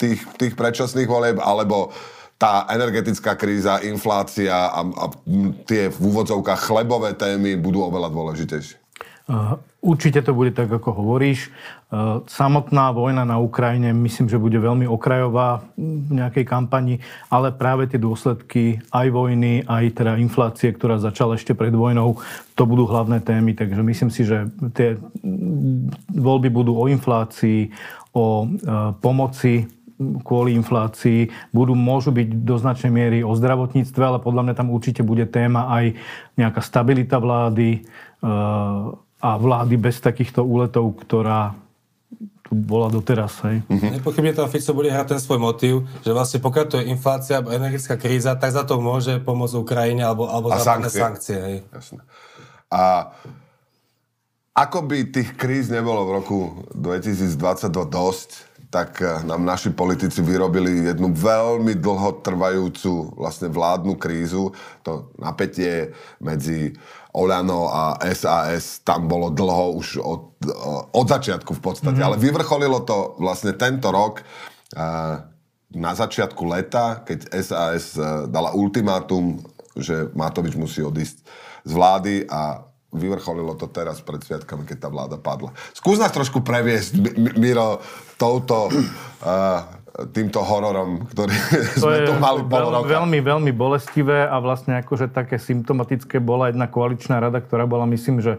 tých, 0.00 0.20
tých 0.40 0.54
predčasných 0.58 1.06
volieb, 1.06 1.38
alebo 1.38 1.92
tá 2.36 2.68
energetická 2.68 3.32
kríza, 3.36 3.80
inflácia 3.84 4.52
a, 4.52 4.80
a 4.84 5.04
tie 5.64 5.88
v 5.88 5.98
úvodzovkách 6.00 6.60
chlebové 6.68 7.16
témy 7.16 7.56
budú 7.56 7.86
oveľa 7.88 8.12
dôležitejšie? 8.12 8.76
Určite 9.86 10.18
to 10.26 10.34
bude 10.34 10.50
tak, 10.50 10.66
ako 10.66 10.98
hovoríš. 10.98 11.54
Samotná 12.26 12.90
vojna 12.90 13.22
na 13.22 13.38
Ukrajine 13.38 13.94
myslím, 13.94 14.26
že 14.26 14.42
bude 14.42 14.58
veľmi 14.58 14.82
okrajová 14.90 15.62
v 15.78 16.10
nejakej 16.10 16.42
kampani, 16.42 16.98
ale 17.30 17.54
práve 17.54 17.86
tie 17.86 18.02
dôsledky 18.02 18.82
aj 18.90 19.06
vojny, 19.14 19.62
aj 19.62 19.94
teda 19.94 20.18
inflácie, 20.18 20.74
ktorá 20.74 20.98
začala 20.98 21.38
ešte 21.38 21.54
pred 21.54 21.70
vojnou, 21.70 22.18
to 22.58 22.66
budú 22.66 22.90
hlavné 22.90 23.22
témy. 23.22 23.54
Takže 23.54 23.78
myslím 23.86 24.10
si, 24.10 24.26
že 24.26 24.50
tie 24.74 24.98
voľby 26.10 26.50
budú 26.50 26.74
o 26.74 26.90
inflácii, 26.90 27.70
o 28.10 28.50
pomoci 28.98 29.70
kvôli 29.96 30.52
inflácii, 30.58 31.32
budú, 31.56 31.72
môžu 31.72 32.12
byť 32.12 32.28
do 32.44 32.60
značnej 32.60 32.92
miery 32.92 33.18
o 33.24 33.32
zdravotníctve, 33.32 34.02
ale 34.02 34.18
podľa 34.20 34.42
mňa 34.44 34.54
tam 34.58 34.68
určite 34.68 35.00
bude 35.00 35.24
téma 35.24 35.72
aj 35.72 35.96
nejaká 36.36 36.60
stabilita 36.60 37.16
vlády, 37.16 37.86
a 39.20 39.40
vlády 39.40 39.80
bez 39.80 40.00
takýchto 40.00 40.44
úletov, 40.44 40.92
ktorá 41.00 41.56
tu 42.46 42.54
bola 42.54 42.86
doteraz. 42.86 43.42
Hej. 43.42 43.66
Mm-hmm. 43.66 43.90
Nepochybne 43.98 44.30
tam 44.30 44.46
Fico 44.46 44.70
bude 44.70 44.94
hrať 44.94 45.18
ten 45.18 45.20
svoj 45.20 45.42
motív, 45.42 45.82
že 46.06 46.14
vlastne 46.14 46.38
pokiaľ 46.38 46.64
to 46.70 46.78
je 46.78 46.86
inflácia 46.94 47.42
alebo 47.42 47.50
energetická 47.50 47.98
kríza, 47.98 48.38
tak 48.38 48.54
za 48.54 48.62
to 48.62 48.78
môže 48.78 49.18
pomôcť 49.26 49.58
Ukrajine 49.58 50.06
alebo, 50.06 50.30
alebo 50.30 50.54
západné 50.54 50.86
sankcie. 50.86 51.02
sankcie 51.02 51.38
hej. 51.42 51.56
Jasne. 51.74 52.00
A 52.70 53.10
ako 54.56 54.88
by 54.88 55.10
tých 55.10 55.34
kríz 55.34 55.68
nebolo 55.68 56.06
v 56.06 56.10
roku 56.22 56.38
2022 56.72 57.66
dosť, 57.90 58.30
tak 58.76 59.00
eh, 59.00 59.24
nám 59.24 59.40
naši 59.40 59.72
politici 59.72 60.20
vyrobili 60.20 60.92
jednu 60.92 61.08
veľmi 61.16 61.80
dlho 61.80 62.20
trvajúcu 62.20 63.16
vlastne 63.16 63.48
vládnu 63.48 63.96
krízu. 63.96 64.52
To 64.84 65.08
napätie 65.16 65.96
medzi 66.20 66.76
Oľano 67.16 67.72
a 67.72 67.96
SAS 68.12 68.84
tam 68.84 69.08
bolo 69.08 69.32
dlho 69.32 69.80
už 69.80 69.88
od, 70.04 70.22
eh, 70.44 70.52
od 70.92 71.06
začiatku 71.08 71.56
v 71.56 71.62
podstate. 71.64 71.96
Mm-hmm. 71.96 72.08
Ale 72.12 72.20
vyvrcholilo 72.20 72.84
to 72.84 73.16
vlastne 73.16 73.56
tento 73.56 73.88
rok 73.88 74.20
na 75.70 75.92
začiatku 75.94 76.42
leta, 76.42 77.06
keď 77.06 77.38
SAS 77.38 77.94
dala 78.26 78.50
ultimátum, 78.50 79.38
že 79.78 80.10
Matovič 80.10 80.58
musí 80.58 80.82
odísť 80.82 81.22
z 81.62 81.70
vlády 81.70 82.14
a 82.26 82.66
vyvrcholilo 82.96 83.54
to 83.60 83.68
teraz 83.68 84.00
pred 84.00 84.24
sviatkami, 84.24 84.64
keď 84.64 84.86
tá 84.86 84.88
vláda 84.88 85.20
padla. 85.20 85.52
Skús 85.76 86.00
nás 86.00 86.10
trošku 86.10 86.40
previesť, 86.40 86.96
Miro, 87.36 87.84
touto, 88.16 88.72
uh, 88.72 89.60
týmto 90.12 90.44
hororom, 90.44 91.08
ktorý 91.08 91.32
to 91.80 91.88
sme 91.88 92.04
tu 92.04 92.14
mali 92.20 92.44
pol 92.44 92.68
roka. 92.68 92.92
Veľmi, 92.92 93.18
veľmi 93.24 93.52
bolestivé 93.56 94.28
a 94.28 94.36
vlastne 94.44 94.76
akože 94.84 95.08
také 95.08 95.40
symptomatické 95.40 96.20
bola 96.20 96.52
jedna 96.52 96.68
koaličná 96.68 97.16
rada, 97.16 97.40
ktorá 97.40 97.64
bola, 97.64 97.88
myslím, 97.88 98.20
že 98.20 98.36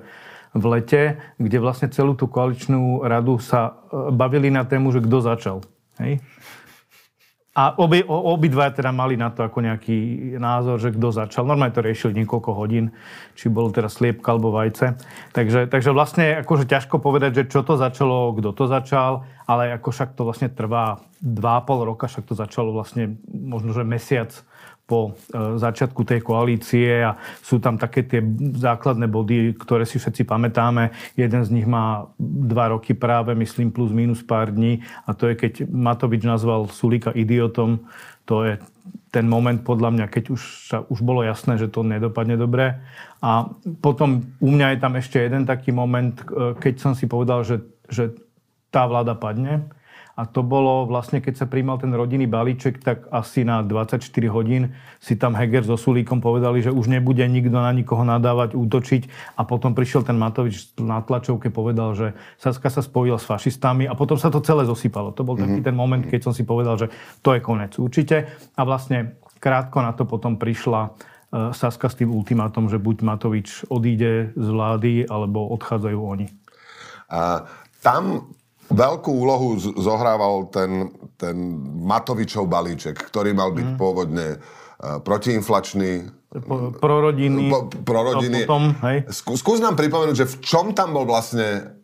v 0.54 0.64
lete, 0.70 1.02
kde 1.42 1.58
vlastne 1.58 1.90
celú 1.90 2.14
tú 2.14 2.30
koaličnú 2.30 3.06
radu 3.06 3.42
sa 3.42 3.74
e, 3.90 4.14
bavili 4.14 4.54
na 4.54 4.66
tému, 4.66 4.94
že 4.94 5.02
kto 5.02 5.18
začal. 5.22 5.58
Hej? 5.98 6.22
A 7.58 7.74
obi, 7.82 8.06
obidva 8.06 8.70
teda 8.70 8.94
mali 8.94 9.18
na 9.18 9.34
to 9.34 9.42
ako 9.42 9.66
nejaký 9.66 9.98
názor, 10.38 10.78
že 10.78 10.94
kto 10.94 11.10
začal. 11.10 11.42
Normálne 11.42 11.74
to 11.74 11.82
riešili 11.82 12.22
niekoľko 12.22 12.54
hodín, 12.54 12.94
či 13.34 13.50
bolo 13.50 13.74
teraz 13.74 13.98
sliepka 13.98 14.30
alebo 14.30 14.54
vajce. 14.54 14.94
Takže, 15.34 15.66
takže 15.66 15.90
vlastne 15.90 16.46
akože 16.46 16.70
ťažko 16.70 17.02
povedať, 17.02 17.42
že 17.42 17.44
čo 17.50 17.66
to 17.66 17.74
začalo, 17.74 18.38
kto 18.38 18.54
to 18.54 18.70
začal, 18.70 19.26
ale 19.50 19.74
ako 19.74 19.90
však 19.90 20.14
to 20.14 20.22
vlastne 20.22 20.54
trvá 20.54 21.02
2,5 21.26 21.90
roka, 21.90 22.06
však 22.06 22.30
to 22.30 22.38
začalo 22.38 22.70
vlastne 22.70 23.18
možno, 23.26 23.74
že 23.74 23.82
mesiac 23.82 24.30
po 24.88 25.12
e, 25.12 25.60
začiatku 25.60 26.08
tej 26.08 26.24
koalície 26.24 27.04
a 27.04 27.20
sú 27.44 27.60
tam 27.60 27.76
také 27.76 28.08
tie 28.08 28.24
základné 28.56 29.12
body, 29.12 29.60
ktoré 29.60 29.84
si 29.84 30.00
všetci 30.00 30.24
pamätáme. 30.24 30.96
Jeden 31.20 31.44
z 31.44 31.52
nich 31.52 31.68
má 31.68 32.08
dva 32.18 32.72
roky 32.72 32.96
práve, 32.96 33.36
myslím, 33.36 33.76
plus 33.76 33.92
minus 33.92 34.24
pár 34.24 34.56
dní 34.56 34.80
a 35.04 35.12
to 35.12 35.28
je, 35.28 35.36
keď 35.36 35.68
Matovič 35.68 36.24
nazval 36.24 36.72
Sulika 36.72 37.12
idiotom. 37.12 37.84
To 38.32 38.48
je 38.48 38.64
ten 39.12 39.28
moment 39.28 39.60
podľa 39.60 39.92
mňa, 39.92 40.06
keď 40.08 40.24
už, 40.32 40.42
sa, 40.72 40.78
už 40.88 41.04
bolo 41.04 41.20
jasné, 41.20 41.60
že 41.60 41.68
to 41.68 41.84
nedopadne 41.84 42.40
dobre. 42.40 42.80
A 43.20 43.52
potom 43.84 44.24
u 44.40 44.50
mňa 44.56 44.76
je 44.76 44.80
tam 44.80 44.94
ešte 44.96 45.20
jeden 45.20 45.44
taký 45.44 45.76
moment, 45.76 46.16
e, 46.16 46.56
keď 46.56 46.74
som 46.80 46.92
si 46.96 47.12
povedal, 47.12 47.44
že, 47.44 47.60
že 47.92 48.16
tá 48.72 48.88
vláda 48.88 49.20
padne 49.20 49.68
a 50.18 50.26
to 50.26 50.42
bolo 50.42 50.90
vlastne, 50.90 51.22
keď 51.22 51.34
sa 51.38 51.46
príjmal 51.46 51.78
ten 51.78 51.94
rodinný 51.94 52.26
balíček, 52.26 52.82
tak 52.82 53.06
asi 53.14 53.46
na 53.46 53.62
24 53.62 54.02
hodín 54.34 54.74
si 54.98 55.14
tam 55.14 55.38
Heger 55.38 55.62
so 55.62 55.78
Sulíkom 55.78 56.26
povedali, 56.26 56.66
že 56.66 56.74
už 56.74 56.90
nebude 56.90 57.22
nikto 57.30 57.54
na 57.54 57.70
nikoho 57.70 58.02
nadávať, 58.02 58.58
útočiť. 58.58 59.02
A 59.38 59.46
potom 59.46 59.78
prišiel 59.78 60.02
ten 60.02 60.18
Matovič 60.18 60.74
na 60.82 61.06
tlačovke, 61.06 61.54
povedal, 61.54 61.94
že 61.94 62.18
Saska 62.42 62.74
sa 62.74 62.82
spojila 62.82 63.22
s 63.22 63.30
fašistami 63.30 63.86
a 63.86 63.94
potom 63.94 64.18
sa 64.18 64.34
to 64.34 64.42
celé 64.42 64.66
zosypalo. 64.66 65.14
To 65.14 65.22
bol 65.22 65.38
taký 65.38 65.62
mhm. 65.62 65.68
ten 65.70 65.78
moment, 65.78 66.02
keď 66.02 66.26
som 66.26 66.34
si 66.34 66.42
povedal, 66.42 66.82
že 66.82 66.90
to 67.22 67.38
je 67.38 67.40
konec 67.46 67.78
určite. 67.78 68.26
A 68.58 68.62
vlastne 68.66 69.22
krátko 69.38 69.86
na 69.86 69.94
to 69.94 70.10
potom 70.10 70.42
prišla 70.42 70.82
e, 70.82 70.90
Saska 71.54 71.94
s 71.94 71.98
tým 72.02 72.10
ultimátom, 72.10 72.74
že 72.74 72.82
buď 72.82 73.06
Matovič 73.06 73.70
odíde 73.70 74.34
z 74.34 74.48
vlády, 74.50 75.06
alebo 75.06 75.46
odchádzajú 75.54 76.00
oni. 76.02 76.28
A 77.14 77.46
tam 77.86 78.34
Veľkú 78.68 79.12
úlohu 79.12 79.56
zohrával 79.80 80.52
ten, 80.52 80.92
ten 81.16 81.36
Matovičov 81.88 82.50
balíček, 82.52 83.00
ktorý 83.00 83.32
mal 83.32 83.56
byť 83.56 83.68
mm. 83.74 83.78
pôvodne 83.80 84.28
uh, 84.38 85.00
protiinflačný. 85.00 86.12
Po. 86.28 86.76
Potom, 88.44 88.76
hej. 88.84 89.08
Skús 89.16 89.64
nám 89.64 89.80
pripomenúť, 89.80 90.16
že 90.20 90.28
v 90.28 90.36
čom 90.44 90.76
tam 90.76 90.92
bol 90.92 91.08
vlastne 91.08 91.77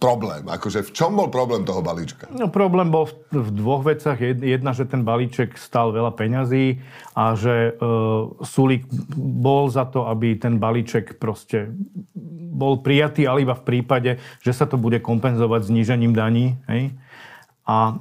problém? 0.00 0.48
Akože 0.48 0.80
v 0.86 0.90
čom 0.96 1.16
bol 1.16 1.28
problém 1.28 1.62
toho 1.62 1.84
balíčka? 1.84 2.28
No, 2.32 2.48
problém 2.48 2.88
bol 2.88 3.08
v 3.28 3.50
dvoch 3.52 3.84
veciach. 3.84 4.16
Jedna, 4.40 4.72
že 4.72 4.88
ten 4.88 5.04
balíček 5.04 5.60
stal 5.60 5.92
veľa 5.92 6.16
peňazí 6.16 6.80
a 7.12 7.36
že 7.36 7.76
e, 7.76 7.80
Sulík 8.42 8.88
bol 9.18 9.68
za 9.68 9.84
to, 9.84 10.08
aby 10.08 10.40
ten 10.40 10.56
balíček 10.56 11.20
proste 11.20 11.72
bol 12.58 12.80
prijatý, 12.80 13.28
ale 13.28 13.44
iba 13.44 13.54
v 13.54 13.66
prípade, 13.66 14.10
že 14.42 14.52
sa 14.56 14.64
to 14.64 14.80
bude 14.80 14.98
kompenzovať 15.04 15.68
znížením 15.68 16.16
daní. 16.16 16.56
Hej? 16.66 16.96
A 17.68 17.78
e, 17.92 17.94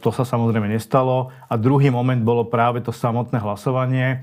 to 0.00 0.08
sa 0.16 0.24
samozrejme 0.24 0.64
nestalo. 0.64 1.28
A 1.52 1.60
druhý 1.60 1.92
moment 1.92 2.16
bolo 2.24 2.48
práve 2.48 2.80
to 2.80 2.88
samotné 2.88 3.36
hlasovanie 3.36 4.08
e, 4.08 4.18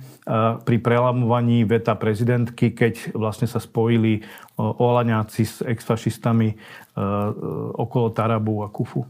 pri 0.58 0.78
prelamovaní 0.82 1.62
veta 1.70 1.93
prezidentky, 1.93 2.74
keď 2.74 3.14
vlastne 3.14 3.45
sa 3.45 3.62
spojili 3.62 4.18
e, 4.18 4.22
Olaňáci 4.58 5.43
s 5.45 5.62
exfašistami 5.62 6.58
okolo 7.78 8.10
Tarabu 8.10 8.66
a 8.66 8.74
Kufu. 8.74 9.06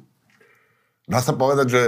Dá 1.07 1.23
sa 1.23 1.31
povedať, 1.31 1.71
že, 1.71 1.83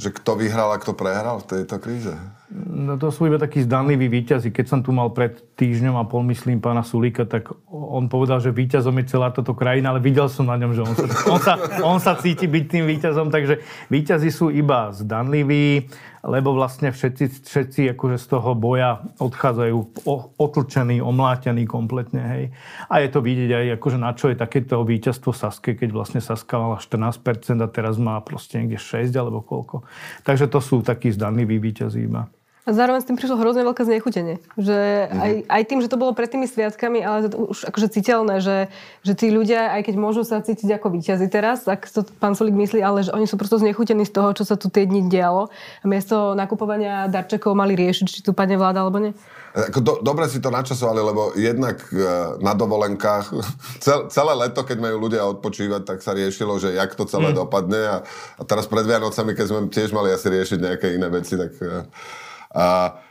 že 0.00 0.08
kto 0.08 0.40
vyhral 0.40 0.72
a 0.72 0.80
kto 0.80 0.96
prehral 0.96 1.44
v 1.44 1.60
tejto 1.60 1.76
kríze? 1.76 2.16
No 2.52 3.00
to 3.00 3.08
sú 3.08 3.24
iba 3.24 3.40
takí 3.40 3.64
zdanliví 3.64 4.12
výťazí. 4.12 4.52
Keď 4.52 4.66
som 4.68 4.80
tu 4.84 4.92
mal 4.92 5.08
pred 5.08 5.40
týždňom 5.56 5.96
a 5.96 6.04
pol, 6.04 6.20
myslím, 6.28 6.60
pána 6.60 6.84
Sulíka, 6.84 7.24
tak 7.24 7.48
on 7.72 8.12
povedal, 8.12 8.44
že 8.44 8.52
výťazom 8.52 8.92
je 9.00 9.08
celá 9.08 9.32
táto 9.32 9.56
krajina, 9.56 9.88
ale 9.88 10.04
videl 10.04 10.28
som 10.28 10.44
na 10.44 10.60
ňom, 10.60 10.76
že 10.76 10.84
on 10.84 10.92
sa, 10.92 11.06
on 11.32 11.40
sa, 11.40 11.54
on 11.80 11.98
sa 11.98 12.12
cíti 12.20 12.44
byť 12.44 12.64
tým 12.68 12.84
výťazom, 12.84 13.32
takže 13.32 13.64
výťazí 13.88 14.28
sú 14.28 14.52
iba 14.52 14.92
zdanliví 14.92 15.88
lebo 16.22 16.54
vlastne 16.54 16.94
všetci, 16.94 17.42
všetci 17.42 17.80
akože 17.98 18.14
z 18.14 18.26
toho 18.30 18.54
boja 18.54 19.02
odchádzajú 19.18 20.06
otlčení, 20.38 21.02
omlátení 21.02 21.66
kompletne. 21.66 22.22
Hej. 22.22 22.44
A 22.86 23.02
je 23.02 23.08
to 23.10 23.18
vidieť 23.26 23.50
aj, 23.50 23.66
akože 23.82 23.98
na 23.98 24.14
čo 24.14 24.30
je 24.30 24.38
takéto 24.38 24.86
víťazstvo 24.86 25.34
Saske, 25.34 25.74
keď 25.74 25.90
vlastne 25.90 26.22
Saska 26.22 26.62
mala 26.62 26.78
14% 26.78 27.18
a 27.58 27.66
teraz 27.66 27.98
má 27.98 28.22
proste 28.22 28.62
niekde 28.62 28.78
6 28.78 29.10
alebo 29.18 29.42
koľko. 29.42 29.82
Takže 30.22 30.46
to 30.46 30.62
sú 30.62 30.86
takí 30.86 31.10
zdanliví 31.10 31.58
víťazí 31.58 32.06
iba. 32.06 32.30
A 32.62 32.70
zároveň 32.70 33.02
s 33.02 33.08
tým 33.10 33.18
prišlo 33.18 33.42
hrozne 33.42 33.66
veľké 33.66 33.82
znechutenie. 33.82 34.38
Že 34.54 34.78
mm. 35.10 35.18
aj, 35.18 35.32
aj 35.50 35.62
tým, 35.66 35.78
že 35.82 35.90
to 35.90 35.98
bolo 35.98 36.14
pred 36.14 36.30
tými 36.30 36.46
sviatkami, 36.46 37.02
ale 37.02 37.26
to 37.26 37.50
už 37.50 37.66
akože 37.66 37.90
citeľné, 37.90 38.38
že, 38.38 38.70
že 39.02 39.18
tí 39.18 39.34
ľudia, 39.34 39.74
aj 39.74 39.90
keď 39.90 39.94
môžu 39.98 40.22
sa 40.22 40.38
cítiť 40.38 40.78
ako 40.78 40.94
víťazi 40.94 41.26
teraz, 41.26 41.66
ak 41.66 41.90
to 41.90 42.06
pán 42.22 42.38
Solik 42.38 42.54
myslí, 42.54 42.78
ale 42.78 43.02
že 43.02 43.10
oni 43.10 43.26
sú 43.26 43.34
prosto 43.34 43.58
znechutení 43.58 44.06
z 44.06 44.14
toho, 44.14 44.30
čo 44.30 44.46
sa 44.46 44.54
tu 44.54 44.70
tie 44.70 44.86
dni 44.86 45.10
dialo. 45.10 45.50
A 45.82 45.84
miesto 45.90 46.38
nakupovania 46.38 47.10
darčekov 47.10 47.50
mali 47.58 47.74
riešiť, 47.74 48.06
či 48.06 48.22
tu 48.22 48.30
padne 48.30 48.54
vláda 48.54 48.86
alebo 48.86 49.02
nie. 49.02 49.10
Do, 49.52 50.00
dobre 50.00 50.30
si 50.32 50.38
to 50.38 50.48
načasovali, 50.48 51.02
lebo 51.02 51.22
jednak 51.36 51.82
e, 51.92 51.98
na 52.40 52.54
dovolenkách 52.54 53.36
cel, 53.84 54.06
celé 54.06 54.32
leto, 54.38 54.62
keď 54.62 54.78
majú 54.78 54.96
ľudia 55.10 55.26
odpočívať, 55.28 55.82
tak 55.82 55.98
sa 55.98 56.14
riešilo, 56.14 56.62
že 56.62 56.78
jak 56.78 56.94
to 56.94 57.10
celé 57.10 57.34
mm. 57.34 57.42
dopadne. 57.42 57.80
A, 57.84 57.96
a 58.38 58.42
teraz 58.46 58.70
pred 58.70 58.86
Vianocami, 58.86 59.34
keď 59.34 59.46
sme 59.50 59.60
tiež 59.66 59.90
mali 59.90 60.14
asi 60.14 60.30
riešiť 60.30 60.58
nejaké 60.62 60.94
iné 60.94 61.10
veci, 61.10 61.36
tak 61.36 61.52
e, 61.58 61.84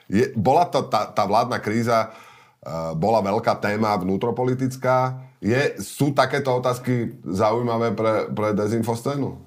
je, 0.06 0.30
bola 0.38 0.70
to 0.70 0.86
tá, 0.86 1.10
tá 1.10 1.24
vládna 1.26 1.58
kríza, 1.58 2.14
bola 2.98 3.26
veľká 3.26 3.58
téma 3.58 3.98
vnútropolitická. 3.98 5.18
Je, 5.42 5.82
sú 5.82 6.14
takéto 6.14 6.54
otázky 6.54 7.18
zaujímavé 7.26 7.98
pre, 7.98 8.30
pre 8.30 8.54
dezinfoscénu? 8.54 9.42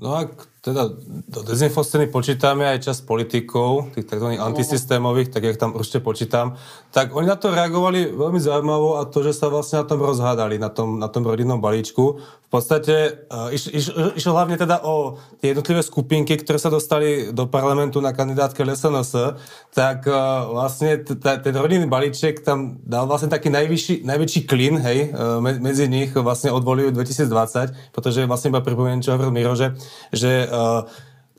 No 0.00 0.08
ak 0.16 0.53
teda 0.64 0.88
do 1.28 1.40
dezinfoscény 1.44 2.08
počítame 2.08 2.64
aj 2.64 2.88
čas 2.88 3.04
politikov, 3.04 3.92
tých 3.92 4.08
tzv. 4.08 4.40
antisystémových, 4.40 5.28
tak 5.28 5.44
jak 5.44 5.60
tam 5.60 5.76
určite 5.76 6.00
počítam, 6.00 6.56
tak 6.88 7.12
oni 7.12 7.28
na 7.28 7.36
to 7.36 7.52
reagovali 7.52 8.08
veľmi 8.16 8.40
zaujímavo 8.40 8.96
a 8.96 9.04
to, 9.04 9.20
že 9.20 9.36
sa 9.36 9.52
vlastne 9.52 9.84
na 9.84 9.86
tom 9.86 10.00
rozhádali, 10.00 10.56
na 10.56 10.72
tom, 10.72 10.96
na 10.96 11.12
tom 11.12 11.28
rodinnom 11.28 11.60
balíčku. 11.60 12.16
V 12.16 12.48
podstate 12.48 13.26
uh, 13.28 13.52
iš, 13.52 13.66
iš, 13.66 13.92
išlo 14.14 14.32
hlavne 14.32 14.54
teda 14.56 14.80
o 14.86 15.20
tie 15.42 15.52
jednotlivé 15.52 15.82
skupinky, 15.84 16.38
ktoré 16.38 16.56
sa 16.56 16.72
dostali 16.72 17.34
do 17.34 17.44
parlamentu 17.44 18.00
na 18.00 18.14
kandidátke 18.14 18.64
LSNS, 18.64 19.36
tak 19.74 20.08
uh, 20.08 20.48
vlastne 20.48 21.02
ten 21.42 21.54
rodinný 21.60 21.90
balíček 21.90 22.40
tam 22.40 22.80
dal 22.86 23.04
vlastne 23.04 23.28
taký 23.28 23.52
najvyšší, 23.52 24.06
najväčší 24.06 24.40
klin, 24.48 24.80
hej, 24.80 25.12
uh, 25.12 25.42
medzi 25.42 25.90
nich 25.90 26.14
vlastne 26.14 26.54
od 26.54 26.64
2020, 26.64 27.92
pretože 27.92 28.24
vlastne 28.24 28.48
iba 28.54 28.64
pripomeniem, 28.64 29.02
čo 29.04 29.12
hovoril 29.12 29.34
Miro, 29.34 29.52
že, 29.58 29.74
že 30.14 30.53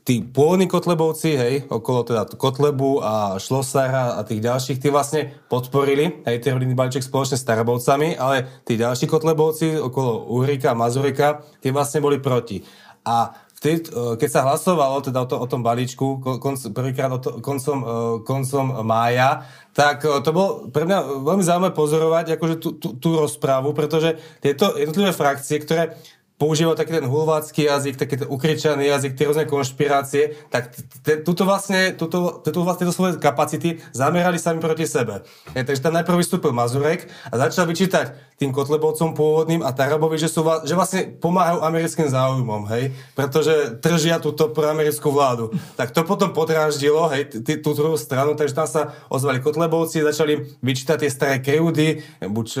tí 0.06 0.22
pôvodní 0.22 0.70
Kotlebovci, 0.70 1.34
hej, 1.34 1.54
okolo 1.66 2.06
teda 2.06 2.30
Kotlebu 2.38 3.02
a 3.02 3.42
Šlosara 3.42 4.14
a 4.14 4.22
tých 4.22 4.38
ďalších, 4.38 4.78
tí 4.78 4.86
vlastne 4.86 5.34
podporili, 5.50 6.22
hej, 6.22 6.38
ten 6.38 6.54
rodinný 6.54 6.78
balíček 6.78 7.02
spoločne 7.02 7.34
s 7.34 7.42
Tarabovcami, 7.42 8.14
ale 8.14 8.62
tí 8.62 8.78
ďalší 8.78 9.10
Kotlebovci 9.10 9.82
okolo 9.82 10.30
Uhrika 10.30 10.70
a 10.70 10.78
Mazurika, 10.78 11.42
tí 11.58 11.74
vlastne 11.74 11.98
boli 11.98 12.22
proti. 12.22 12.62
A 13.02 13.34
vtedy, 13.58 13.90
e, 13.90 14.14
keď 14.14 14.28
sa 14.30 14.46
hlasovalo 14.46 15.02
teda 15.02 15.18
o, 15.22 15.26
to, 15.26 15.42
o 15.42 15.46
tom 15.50 15.66
balíčku 15.66 16.22
konc, 16.38 16.70
prvýkrát 16.70 17.10
o 17.10 17.18
to, 17.18 17.42
koncom, 17.42 17.78
e, 17.82 17.86
koncom 18.22 18.86
mája, 18.86 19.42
tak 19.74 20.06
to 20.06 20.30
bolo 20.32 20.72
pre 20.72 20.88
mňa 20.88 20.98
veľmi 21.20 21.44
zaujímavé 21.44 21.74
pozorovať 21.76 22.40
akože 22.40 22.56
tú, 22.62 22.80
tú, 22.80 22.88
tú 22.96 23.10
rozprávu, 23.18 23.76
pretože 23.76 24.16
tieto 24.40 24.72
jednotlivé 24.72 25.12
frakcie, 25.12 25.60
ktoré 25.60 25.98
používajú 26.36 26.76
taký 26.76 27.00
ten 27.00 27.08
hulvácky 27.08 27.64
jazyk, 27.64 27.96
taký 27.96 28.14
ten 28.20 28.28
ukričaný 28.28 28.92
jazyk, 28.92 29.16
tie 29.16 29.24
rôzne 29.24 29.48
konšpirácie, 29.48 30.36
tak 30.52 30.68
tuto 31.24 31.48
vlastne, 31.48 31.96
tuto, 31.96 32.44
vlastne 32.60 32.84
to 32.84 32.92
svoje 32.92 33.16
kapacity 33.16 33.80
zamerali 33.96 34.36
sami 34.36 34.60
proti 34.60 34.84
sebe. 34.84 35.24
Je, 35.56 35.64
takže 35.64 35.80
tam 35.80 35.96
najprv 35.96 36.20
vystúpil 36.20 36.52
Mazurek 36.52 37.08
a 37.32 37.34
začal 37.40 37.64
vyčítať 37.64 38.36
tým 38.36 38.52
Kotlebovcom 38.52 39.16
pôvodným 39.16 39.64
a 39.64 39.72
Tarabovi, 39.72 40.20
že, 40.20 40.28
sú, 40.28 40.44
že 40.68 40.76
vlastne 40.76 41.08
pomáhajú 41.08 41.64
americkým 41.64 42.04
záujmom, 42.04 42.68
hej, 42.68 42.92
pretože 43.16 43.80
tržia 43.80 44.20
túto 44.20 44.52
proamerickú 44.52 45.08
vládu. 45.08 45.56
Tak 45.80 45.96
to 45.96 46.04
potom 46.04 46.36
podráždilo, 46.36 47.08
hej, 47.16 47.32
tú 47.64 47.72
druhú 47.72 47.96
stranu, 47.96 48.36
takže 48.36 48.52
tam 48.52 48.68
sa 48.68 48.92
ozvali 49.08 49.40
Kotlebovci, 49.40 50.04
začali 50.04 50.52
vyčítať 50.60 50.96
tie 51.00 51.10
staré 51.10 51.36
kreudy, 51.40 52.04
buď 52.20 52.46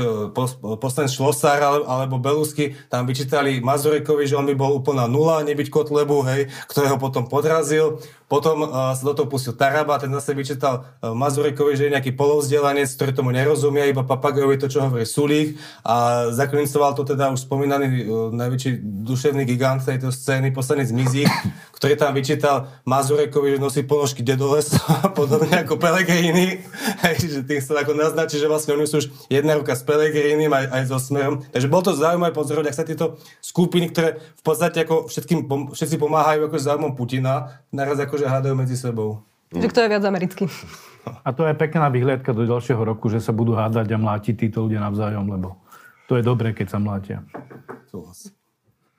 poslanec 0.80 1.12
Šlosár 1.12 1.60
alebo 1.84 2.16
Belusky, 2.16 2.72
tam 2.88 3.04
vyčítali 3.04 3.60
Mazurekovi, 3.66 4.30
že 4.30 4.38
on 4.38 4.46
by 4.46 4.54
bol 4.54 4.78
úplná 4.78 5.10
nula, 5.10 5.42
nebyť 5.42 5.66
Kotlebu, 5.66 6.22
hej, 6.30 6.46
ktorého 6.70 7.02
potom 7.02 7.26
podrazil. 7.26 7.98
Potom 8.26 8.66
uh, 8.66 8.90
sa 8.90 9.02
do 9.06 9.14
toho 9.14 9.30
pustil 9.30 9.54
Taraba, 9.54 10.02
ten 10.02 10.10
zase 10.10 10.34
vyčítal 10.34 10.82
uh, 10.82 11.14
Mazurekovi, 11.14 11.78
že 11.78 11.86
je 11.86 11.94
nejaký 11.94 12.10
polovzdelanec, 12.18 12.90
ktorý 12.90 13.14
tomu 13.14 13.30
nerozumie, 13.30 13.86
iba 13.86 14.02
papagojovi 14.02 14.58
to, 14.58 14.66
čo 14.66 14.82
hovorí 14.82 15.06
Sulík. 15.06 15.54
A 15.86 16.28
zakoncoval 16.34 16.98
to 16.98 17.06
teda 17.06 17.30
už 17.30 17.46
spomínaný 17.46 17.86
uh, 18.02 18.34
najväčší 18.34 18.82
duševný 18.82 19.46
gigant 19.46 19.78
tejto 19.78 20.10
scény, 20.10 20.50
poslanec 20.50 20.90
Mizík, 20.90 21.30
ktorý 21.78 21.94
tam 21.94 22.18
vyčítal 22.18 22.66
Mazurekovi, 22.82 23.54
že 23.54 23.62
nosí 23.62 23.80
ponožky 23.86 24.26
dedoles, 24.26 24.74
podobne 25.18 25.62
ako 25.62 25.78
Pelegrini. 25.78 26.58
Hej, 27.06 27.30
že 27.30 27.40
tým 27.46 27.62
sa 27.62 27.78
ako 27.78 27.94
naznačí, 27.94 28.42
že 28.42 28.50
vlastne 28.50 28.74
oni 28.74 28.90
sú 28.90 29.06
už 29.06 29.06
jedna 29.30 29.54
ruka 29.54 29.78
s 29.78 29.86
Pelegrinim 29.86 30.50
aj, 30.50 30.66
aj 30.74 30.82
so 30.90 30.98
Smerom. 30.98 31.46
Takže 31.54 31.70
bol 31.70 31.78
to 31.86 31.94
zaujímavé 31.94 32.34
pozorovať, 32.34 32.66
ak 32.66 32.78
sa 32.82 32.82
tieto 32.82 33.22
skupiny, 33.38 33.94
ktoré 33.94 34.18
v 34.18 34.42
podstate 34.42 34.82
ako 34.82 35.06
všetkým, 35.06 35.46
všetci 35.70 35.96
pomáhajú 36.02 36.50
ako 36.50 36.56
záujmom 36.58 36.98
Putina, 36.98 37.62
naraz 37.70 38.02
ako 38.02 38.15
akože 38.16 38.32
hádajú 38.32 38.54
medzi 38.56 38.80
sebou. 38.80 39.20
Že 39.52 39.68
kto 39.68 39.80
je 39.84 39.92
viac 39.92 40.04
americký. 40.08 40.48
A 41.20 41.36
to 41.36 41.44
je 41.44 41.52
pekná 41.52 41.92
vyhliadka 41.92 42.32
do 42.32 42.48
ďalšieho 42.48 42.80
roku, 42.80 43.12
že 43.12 43.20
sa 43.20 43.36
budú 43.36 43.52
hádať 43.52 43.92
a 43.92 44.00
mlátiť 44.00 44.48
títo 44.48 44.64
ľudia 44.64 44.80
navzájom, 44.80 45.28
lebo 45.28 45.60
to 46.08 46.16
je 46.16 46.24
dobré, 46.24 46.56
keď 46.56 46.66
sa 46.72 46.78
mlátia. 46.80 47.20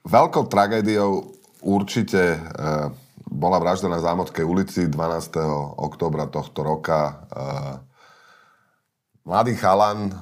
Veľkou 0.08 0.48
tragédiou 0.48 1.34
určite 1.66 2.38
e, 2.38 2.40
bola 3.28 3.58
vražda 3.58 3.92
na 3.92 4.00
Zámodskej 4.00 4.46
ulici 4.46 4.86
12. 4.88 4.96
októbra 5.82 6.30
tohto 6.30 6.64
roka. 6.64 7.00
E, 7.02 7.14
mladý 9.28 9.58
chalan, 9.60 10.08
e, 10.08 10.14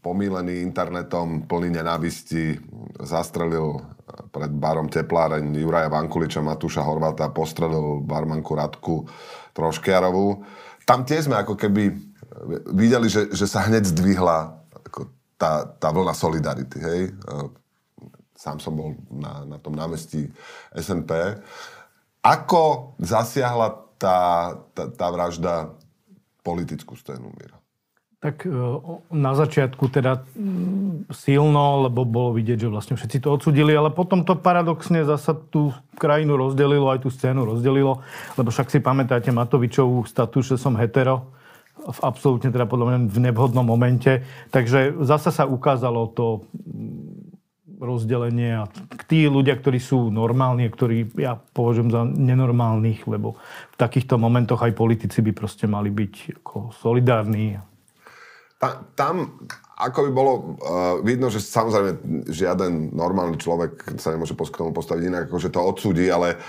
pomílený 0.00 0.64
internetom, 0.66 1.46
plný 1.46 1.76
nenávisti, 1.78 2.58
zastrelil 3.04 3.95
pred 4.36 4.52
barom 4.52 4.92
Tepláreň 4.92 5.48
Juraja 5.56 5.88
Vankuliča, 5.88 6.44
Matúša 6.44 6.84
Horváta 6.84 7.32
postrelil 7.32 8.04
barmanku 8.04 8.52
Radku 8.52 9.08
Troškiarovú. 9.56 10.44
Tam 10.84 11.08
tiež 11.08 11.32
sme 11.32 11.40
ako 11.40 11.56
keby 11.56 11.96
videli, 12.76 13.08
že, 13.08 13.32
že 13.32 13.48
sa 13.48 13.64
hneď 13.64 13.88
zdvihla 13.96 14.60
ako 14.92 15.08
tá, 15.40 15.64
tá 15.80 15.88
vlna 15.88 16.12
solidarity. 16.12 16.76
Hej? 16.76 17.00
Sám 18.36 18.60
som 18.60 18.76
bol 18.76 18.92
na, 19.08 19.48
na 19.48 19.56
tom 19.56 19.72
námestí 19.72 20.28
SNP. 20.76 21.40
Ako 22.20 22.92
zasiahla 23.00 23.72
tá, 23.96 24.52
tá, 24.76 24.84
tá 24.92 25.06
vražda 25.08 25.72
politickú 26.44 26.92
scénu, 26.92 27.32
Mira? 27.32 27.56
Tak 28.20 28.44
e, 28.44 28.52
na 29.16 29.32
začiatku 29.32 29.88
teda 29.88 30.20
silno, 31.12 31.88
lebo 31.88 32.06
bolo 32.06 32.36
vidieť, 32.36 32.66
že 32.66 32.72
vlastne 32.72 32.94
všetci 32.94 33.22
to 33.22 33.34
odsudili, 33.36 33.72
ale 33.72 33.92
potom 33.94 34.22
to 34.22 34.38
paradoxne 34.38 35.02
zasa 35.02 35.34
tú 35.34 35.70
krajinu 35.96 36.36
rozdelilo, 36.36 36.88
aj 36.92 37.04
tú 37.04 37.10
scénu 37.12 37.44
rozdelilo, 37.44 38.04
lebo 38.34 38.48
však 38.48 38.68
si 38.72 38.78
pamätáte 38.80 39.32
Matovičovú 39.32 40.04
status, 40.04 40.54
že 40.54 40.56
som 40.60 40.74
hetero, 40.76 41.32
v 41.76 42.00
absolútne 42.02 42.50
teda 42.50 42.66
podľa 42.66 42.86
mňa 42.86 42.98
v 43.06 43.18
nevhodnom 43.30 43.62
momente. 43.62 44.26
Takže 44.50 44.98
zasa 45.06 45.30
sa 45.30 45.44
ukázalo 45.46 46.10
to 46.10 46.42
rozdelenie 47.76 48.64
a 48.64 48.64
tí 49.04 49.28
ľudia, 49.28 49.54
ktorí 49.60 49.76
sú 49.76 50.08
normálni, 50.08 50.66
ktorí 50.72 51.12
ja 51.20 51.36
považujem 51.36 51.92
za 51.92 52.02
nenormálnych, 52.08 53.04
lebo 53.04 53.36
v 53.72 53.76
takýchto 53.76 54.16
momentoch 54.16 54.64
aj 54.64 54.72
politici 54.72 55.20
by 55.20 55.32
proste 55.36 55.68
mali 55.68 55.92
byť 55.92 56.40
ako 56.42 56.72
solidárni 56.72 57.60
ta, 58.56 58.80
tam 58.96 59.36
ako 59.76 60.08
by 60.08 60.10
bolo 60.10 60.32
uh, 60.32 60.46
vidno, 61.04 61.28
že 61.28 61.44
samozrejme 61.44 62.24
žiaden 62.32 62.96
normálny 62.96 63.36
človek 63.36 64.00
sa 64.00 64.16
nemôže 64.16 64.32
k 64.32 64.56
tomu 64.56 64.72
postaviť 64.72 65.02
inak, 65.04 65.22
ako 65.28 65.36
že 65.36 65.52
to 65.52 65.60
odsúdi, 65.60 66.08
ale 66.08 66.40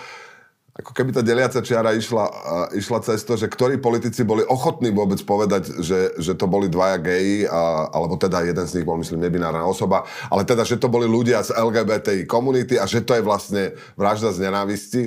ako 0.77 0.93
keby 0.93 1.09
tá 1.09 1.25
deliaca 1.25 1.59
čiara 1.59 1.91
išla, 1.91 2.25
uh, 2.31 2.67
išla 2.71 3.03
cez 3.03 3.27
to, 3.27 3.35
že 3.35 3.51
ktorí 3.51 3.83
politici 3.83 4.23
boli 4.23 4.47
ochotní 4.47 4.95
vôbec 4.95 5.19
povedať, 5.27 5.75
že, 5.83 6.15
že 6.15 6.39
to 6.39 6.47
boli 6.47 6.71
dvaja 6.71 7.03
geji, 7.03 7.51
a, 7.51 7.91
alebo 7.91 8.15
teda 8.15 8.47
jeden 8.47 8.63
z 8.63 8.79
nich 8.79 8.87
bol, 8.87 8.95
myslím, 8.95 9.27
nebinárna 9.27 9.67
osoba, 9.67 10.07
ale 10.31 10.47
teda, 10.47 10.63
že 10.63 10.79
to 10.79 10.87
boli 10.87 11.03
ľudia 11.03 11.43
z 11.43 11.51
LGBTI 11.51 12.23
komunity 12.23 12.79
a 12.79 12.87
že 12.87 13.03
to 13.03 13.11
je 13.11 13.27
vlastne 13.27 13.75
vražda 13.99 14.31
z 14.31 14.47
nenávisti 14.47 15.03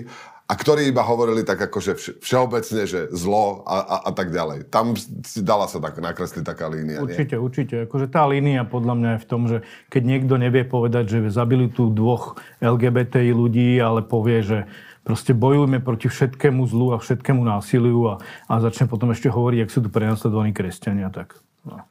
a 0.50 0.52
ktorí 0.58 0.90
iba 0.90 1.06
hovorili 1.06 1.46
tak 1.46 1.62
akože 1.62 2.18
všeobecne, 2.18 2.82
že 2.82 3.06
zlo 3.14 3.62
a, 3.62 3.78
a, 3.78 3.96
a 4.02 4.10
tak 4.10 4.34
ďalej. 4.34 4.66
Tam 4.66 4.98
si 4.98 5.46
dala 5.46 5.70
sa 5.70 5.78
tak 5.78 6.02
nakresliť 6.02 6.42
taká 6.42 6.66
línia. 6.66 6.98
Určite, 6.98 7.38
nie? 7.38 7.44
určite. 7.46 7.74
Akože 7.86 8.10
tá 8.10 8.26
línia 8.26 8.66
podľa 8.66 8.94
mňa 8.98 9.10
je 9.14 9.22
v 9.22 9.28
tom, 9.30 9.42
že 9.46 9.62
keď 9.94 10.02
niekto 10.02 10.34
nevie 10.42 10.66
povedať, 10.66 11.06
že 11.06 11.18
zabili 11.30 11.70
tu 11.70 11.94
dvoch 11.94 12.34
LGBTI 12.58 13.30
ľudí, 13.30 13.78
ale 13.78 14.02
povie, 14.02 14.42
že 14.42 14.58
proste 15.06 15.38
bojujeme 15.38 15.78
proti 15.78 16.10
všetkému 16.10 16.66
zlu 16.66 16.98
a 16.98 16.98
všetkému 16.98 17.46
násiliu 17.46 18.10
a, 18.10 18.14
a 18.50 18.52
začne 18.58 18.90
potom 18.90 19.14
ešte 19.14 19.30
hovoriť, 19.30 19.58
ak 19.62 19.70
sú 19.70 19.86
tu 19.86 19.88
prenasledovaní 19.88 20.50
kresťania, 20.50 21.14
tak... 21.14 21.38
No. 21.62 21.86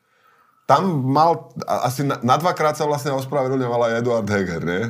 Tam 0.67 1.01
mal, 1.01 1.49
asi 1.65 2.05
na, 2.05 2.19
na 2.21 2.35
dvakrát 2.35 2.75
sa 2.75 2.85
vlastne 2.85 3.15
ospravedlňoval 3.15 3.89
aj 3.89 3.97
Eduard 4.03 4.27
Heger, 4.27 4.61
nie? 4.67 4.83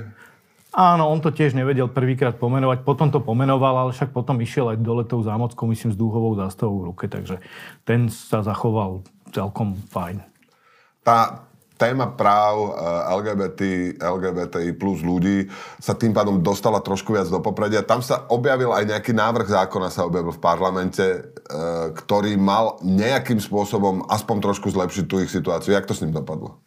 Áno, 0.70 1.10
on 1.10 1.18
to 1.18 1.34
tiež 1.34 1.58
nevedel 1.58 1.90
prvýkrát 1.90 2.38
pomenovať, 2.38 2.86
potom 2.86 3.10
to 3.10 3.18
pomenoval, 3.26 3.90
ale 3.90 3.92
však 3.92 4.14
potom 4.14 4.38
išiel 4.38 4.70
aj 4.70 4.78
dole 4.86 5.02
tou 5.02 5.18
zámockou, 5.26 5.66
myslím, 5.66 5.90
s 5.94 5.98
dúhovou 5.98 6.38
zástavou 6.38 6.86
v 6.86 6.94
ruke, 6.94 7.06
takže 7.10 7.42
ten 7.90 8.06
sa 8.14 8.46
zachoval 8.46 9.02
celkom 9.34 9.74
fajn. 9.90 10.22
Tá 11.02 11.50
téma 11.80 12.12
práv 12.12 12.56
eh, 12.60 13.16
LGBT, 13.16 13.60
LGBTI 14.04 14.76
plus 14.76 15.00
ľudí 15.00 15.48
sa 15.80 15.96
tým 15.96 16.12
pádom 16.12 16.44
dostala 16.44 16.84
trošku 16.84 17.16
viac 17.16 17.32
do 17.32 17.40
popredia. 17.40 17.82
Tam 17.82 18.04
sa 18.04 18.28
objavil 18.28 18.76
aj 18.76 18.84
nejaký 18.94 19.16
návrh 19.16 19.48
zákona, 19.48 19.88
sa 19.88 20.04
objavil 20.04 20.36
v 20.36 20.44
parlamente, 20.44 21.06
eh, 21.08 21.24
ktorý 21.96 22.36
mal 22.36 22.78
nejakým 22.84 23.40
spôsobom 23.40 24.06
aspoň 24.12 24.38
trošku 24.44 24.68
zlepšiť 24.70 25.06
tú 25.08 25.24
ich 25.24 25.32
situáciu. 25.32 25.72
Jak 25.72 25.88
to 25.88 25.96
s 25.96 26.04
ním 26.04 26.12
dopadlo? 26.12 26.60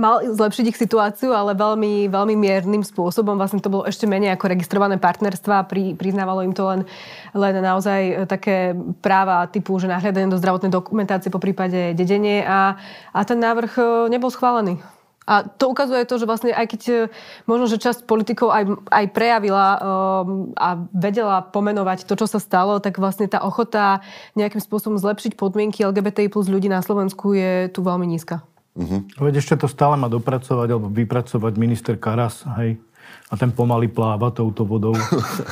Mal 0.00 0.24
zlepšiť 0.24 0.64
ich 0.72 0.80
situáciu, 0.80 1.36
ale 1.36 1.52
veľmi, 1.52 2.08
veľmi 2.08 2.34
miernym 2.34 2.80
spôsobom. 2.80 3.36
Vlastne 3.36 3.60
to 3.60 3.68
bolo 3.68 3.84
ešte 3.84 4.08
menej 4.08 4.32
ako 4.34 4.50
registrované 4.50 4.96
partnerstva. 4.96 5.68
Pri, 5.68 5.92
priznávalo 5.94 6.40
im 6.40 6.56
to 6.56 6.64
len, 6.64 6.88
len 7.36 7.54
naozaj 7.60 8.24
také 8.24 8.72
práva 9.04 9.44
typu, 9.52 9.76
že 9.76 9.92
nahliadanie 9.92 10.32
do 10.32 10.40
zdravotnej 10.40 10.72
dokumentácie 10.72 11.28
po 11.28 11.38
prípade 11.38 11.92
dedenie 11.92 12.40
a, 12.42 12.80
a 13.12 13.20
ten 13.28 13.36
návrh 13.36 13.72
e, 13.76 13.82
nebol 14.08 14.32
schválený. 14.32 14.80
A 15.30 15.46
to 15.46 15.70
ukazuje 15.70 16.02
to, 16.10 16.18
že 16.18 16.26
vlastne 16.26 16.50
aj 16.50 16.66
keď 16.74 16.82
e, 16.90 16.94
možno, 17.46 17.70
že 17.70 17.78
časť 17.78 18.02
politikov 18.02 18.50
aj, 18.50 18.64
aj 18.90 19.04
prejavila 19.14 19.66
um, 19.78 20.50
a 20.58 20.74
vedela 20.90 21.46
pomenovať 21.46 22.02
to, 22.02 22.18
čo 22.18 22.26
sa 22.26 22.42
stalo, 22.42 22.82
tak 22.82 22.98
vlastne 22.98 23.30
tá 23.30 23.38
ochota 23.46 24.02
nejakým 24.34 24.58
spôsobom 24.58 24.98
zlepšiť 24.98 25.38
podmienky 25.38 25.86
LGBTI 25.86 26.34
plus 26.34 26.50
ľudí 26.50 26.66
na 26.66 26.82
Slovensku 26.82 27.38
je 27.38 27.70
tu 27.70 27.84
veľmi 27.84 28.10
nízka. 28.10 28.42
Uh-huh. 28.76 29.02
Veď 29.18 29.42
ešte 29.42 29.58
to 29.58 29.66
stále 29.66 29.98
má 29.98 30.06
dopracovať 30.06 30.68
alebo 30.70 30.86
vypracovať 30.90 31.52
minister 31.58 31.94
Karas, 31.98 32.46
hej. 32.62 32.78
A 33.30 33.38
ten 33.38 33.50
pomaly 33.54 33.86
pláva 33.90 34.30
touto 34.34 34.66
vodou. 34.66 34.94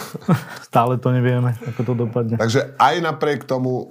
stále 0.68 0.98
to 0.98 1.14
nevieme, 1.14 1.54
ako 1.66 1.80
to 1.82 1.94
dopadne. 1.94 2.34
Takže 2.38 2.74
aj 2.74 2.94
napriek 3.02 3.46
tomu, 3.46 3.90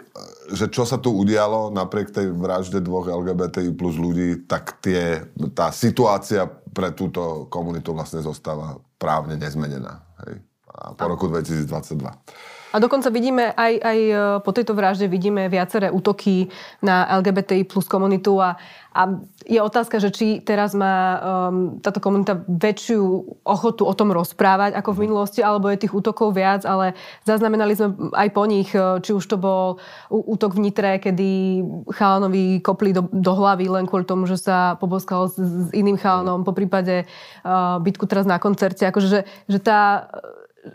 že 0.51 0.67
čo 0.71 0.83
sa 0.83 0.99
tu 0.99 1.11
udialo, 1.15 1.71
napriek 1.71 2.11
tej 2.11 2.31
vražde 2.35 2.83
dvoch 2.83 3.07
LGBTI 3.07 3.75
plus 3.75 3.95
ľudí, 3.95 4.47
tak 4.47 4.79
tie, 4.83 5.23
tá 5.55 5.71
situácia 5.71 6.47
pre 6.47 6.91
túto 6.91 7.47
komunitu 7.47 7.95
vlastne 7.95 8.19
zostáva 8.19 8.79
právne 8.99 9.39
nezmenená. 9.39 10.03
Hej. 10.27 10.43
A 10.67 10.93
po 10.93 11.07
roku 11.07 11.25
2022. 11.31 12.05
A 12.07 12.77
A 12.77 12.83
dokonca 12.83 13.09
vidíme 13.09 13.55
aj, 13.57 13.73
aj 13.81 13.99
e, 14.05 14.15
po 14.45 14.53
tejto 14.53 14.77
vražde 14.77 15.09
vidíme 15.09 15.49
viaceré 15.49 15.89
útoky 15.89 16.45
na 16.83 17.09
LGBTI 17.17 17.65
plus 17.65 17.89
komunitu 17.89 18.37
a, 18.37 18.53
a 18.97 19.21
je 19.45 19.61
otázka, 19.61 20.01
že 20.01 20.09
či 20.09 20.41
teraz 20.41 20.73
má 20.73 21.21
um, 21.21 21.77
táto 21.77 22.01
komunita 22.01 22.41
väčšiu 22.49 23.01
ochotu 23.45 23.85
o 23.85 23.93
tom 23.93 24.09
rozprávať 24.09 24.73
ako 24.73 24.97
v 24.97 25.01
minulosti, 25.05 25.45
alebo 25.45 25.69
je 25.69 25.85
tých 25.85 25.93
útokov 25.93 26.33
viac, 26.33 26.65
ale 26.65 26.97
zaznamenali 27.21 27.77
sme 27.77 28.09
aj 28.17 28.29
po 28.33 28.43
nich, 28.49 28.73
e, 28.73 28.97
či 29.05 29.13
už 29.13 29.23
to 29.29 29.37
bol 29.37 29.77
útok 30.09 30.57
v 30.57 30.67
Nitre, 30.67 30.97
kedy 30.97 31.61
chalanovi 31.93 32.59
kopli 32.65 32.89
do, 32.89 33.05
do 33.13 33.31
hlavy 33.37 33.69
len 33.69 33.85
kvôli 33.85 34.03
tomu, 34.03 34.25
že 34.25 34.41
sa 34.41 34.73
poboskal 34.81 35.29
s, 35.29 35.37
s 35.37 35.69
iným 35.77 36.01
chalanom, 36.01 36.41
po 36.41 36.57
prípade 36.57 37.05
uh, 37.45 37.77
bytku 37.77 38.09
teraz 38.09 38.25
na 38.25 38.41
koncerte. 38.41 38.89
Akože, 38.89 39.07
že, 39.07 39.19
že 39.45 39.59
tá 39.61 40.09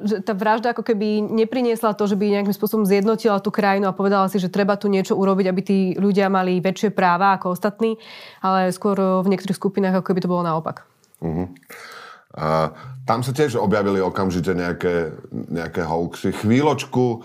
že 0.00 0.24
tá 0.24 0.32
vražda 0.32 0.72
ako 0.72 0.82
keby 0.82 1.20
nepriniesla 1.20 1.92
to, 1.92 2.08
že 2.08 2.16
by 2.16 2.28
nejakým 2.28 2.56
spôsobom 2.56 2.88
zjednotila 2.88 3.42
tú 3.44 3.52
krajinu 3.52 3.90
a 3.90 3.96
povedala 3.96 4.30
si, 4.32 4.40
že 4.40 4.52
treba 4.52 4.80
tu 4.80 4.88
niečo 4.88 5.12
urobiť, 5.12 5.46
aby 5.48 5.60
tí 5.60 5.78
ľudia 6.00 6.32
mali 6.32 6.58
väčšie 6.64 6.94
práva 6.94 7.36
ako 7.36 7.52
ostatní, 7.52 8.00
ale 8.40 8.72
skôr 8.72 8.96
v 8.96 9.30
niektorých 9.30 9.58
skupinách 9.58 10.00
ako 10.00 10.06
keby 10.12 10.20
to 10.24 10.32
bolo 10.32 10.42
naopak. 10.46 10.88
Uh-huh. 11.22 11.46
A 12.32 12.72
tam 13.04 13.20
sa 13.20 13.36
tiež 13.36 13.60
objavili 13.60 14.00
okamžite 14.00 14.56
nejaké, 14.56 15.12
nejaké 15.30 15.84
hoaxy. 15.84 16.32
Chvíľočku 16.32 17.20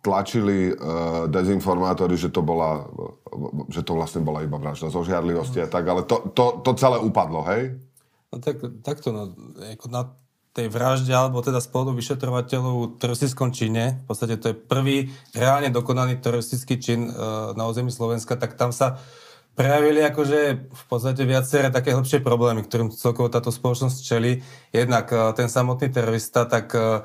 tlačili 0.00 0.72
uh, 0.72 1.28
dezinformátori, 1.28 2.16
že 2.16 2.32
to, 2.32 2.40
bola, 2.40 2.88
že 3.68 3.84
to 3.84 3.92
vlastne 3.92 4.24
bola 4.24 4.40
iba 4.40 4.56
vražda 4.56 4.88
zo 4.88 5.04
žiarlivosti 5.04 5.60
a 5.60 5.68
tak, 5.68 5.84
ale 5.84 6.08
to, 6.08 6.32
to, 6.32 6.64
to 6.64 6.70
celé 6.80 6.96
upadlo, 6.96 7.44
hej? 7.52 7.76
No 8.32 8.40
tak, 8.40 8.58
takto, 8.80 9.12
no, 9.12 9.36
ako 9.60 9.86
na 9.92 10.02
tej 10.56 10.72
vražde, 10.72 11.12
alebo 11.12 11.44
teda 11.44 11.60
spolu 11.60 11.92
vyšetrovateľov 11.92 12.74
v 12.80 12.92
teroristickom 12.96 13.52
čine, 13.52 14.00
v 14.00 14.04
podstate 14.08 14.40
to 14.40 14.50
je 14.50 14.56
prvý 14.56 15.12
reálne 15.36 15.68
dokonaný 15.68 16.16
teroristický 16.16 16.80
čin 16.80 17.12
e, 17.12 17.12
na 17.52 17.68
území 17.68 17.92
Slovenska, 17.92 18.40
tak 18.40 18.56
tam 18.56 18.72
sa 18.72 18.96
prejavili 19.52 20.00
akože 20.00 20.40
v 20.72 20.84
podstate 20.88 21.28
viaceré 21.28 21.68
také 21.68 21.92
hĺbšie 21.92 22.24
problémy, 22.24 22.64
ktorým 22.64 22.88
celkovo 22.88 23.28
táto 23.28 23.52
spoločnosť 23.52 23.98
čeli. 24.00 24.40
Jednak 24.72 25.12
e, 25.12 25.36
ten 25.36 25.52
samotný 25.52 25.92
terorista, 25.92 26.48
tak 26.48 26.72
e, 26.72 27.04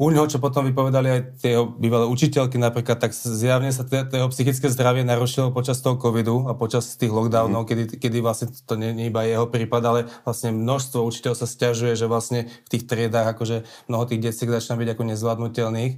u 0.00 0.08
ňoho, 0.08 0.32
čo 0.32 0.40
potom 0.40 0.64
vypovedali 0.64 1.08
aj 1.12 1.20
tie 1.44 1.60
bývalé 1.60 2.08
učiteľky 2.08 2.56
napríklad, 2.56 2.96
tak 2.96 3.12
zjavne 3.12 3.68
sa 3.68 3.84
jeho 3.84 4.32
psychické 4.32 4.72
zdravie 4.72 5.04
narušilo 5.04 5.52
počas 5.52 5.84
toho 5.84 6.00
covidu 6.00 6.48
a 6.48 6.56
počas 6.56 6.96
tých 6.96 7.12
lockdownov, 7.12 7.62
mm. 7.64 7.68
kedy, 7.68 7.82
kedy 8.00 8.18
vlastne 8.24 8.48
to 8.48 8.80
nie, 8.80 8.96
nie 8.96 9.12
iba 9.12 9.28
jeho 9.28 9.44
prípad, 9.44 9.82
ale 9.84 10.00
vlastne 10.24 10.56
množstvo 10.56 11.04
učiteľov 11.04 11.36
sa 11.36 11.44
stiažuje, 11.44 11.92
že 12.00 12.08
vlastne 12.08 12.48
v 12.48 12.68
tých 12.72 12.88
triedách 12.88 13.36
akože 13.36 13.68
mnoho 13.92 14.08
tých 14.08 14.24
detí 14.24 14.48
začína 14.48 14.80
byť 14.80 14.88
ako 14.96 15.02
nezvládnutelných. 15.04 15.94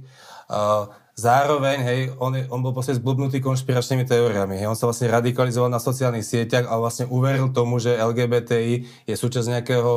Uh, 0.51 0.91
Zároveň, 1.13 1.77
hej, 1.85 1.99
on, 2.17 2.33
on 2.49 2.65
bol 2.65 2.73
proste 2.73 2.97
zblbnutý 2.97 3.37
konšpiračnými 3.37 4.01
teóriami. 4.01 4.57
Hej. 4.57 4.65
On 4.65 4.73
sa 4.73 4.89
vlastne 4.89 5.13
radikalizoval 5.13 5.69
na 5.69 5.77
sociálnych 5.77 6.25
sieťach 6.25 6.65
a 6.65 6.81
vlastne 6.81 7.05
uveril 7.05 7.53
tomu, 7.53 7.77
že 7.77 7.93
LGBTI 7.93 9.05
je 9.05 9.15
súčasť 9.15 9.53
nejakého 9.53 9.93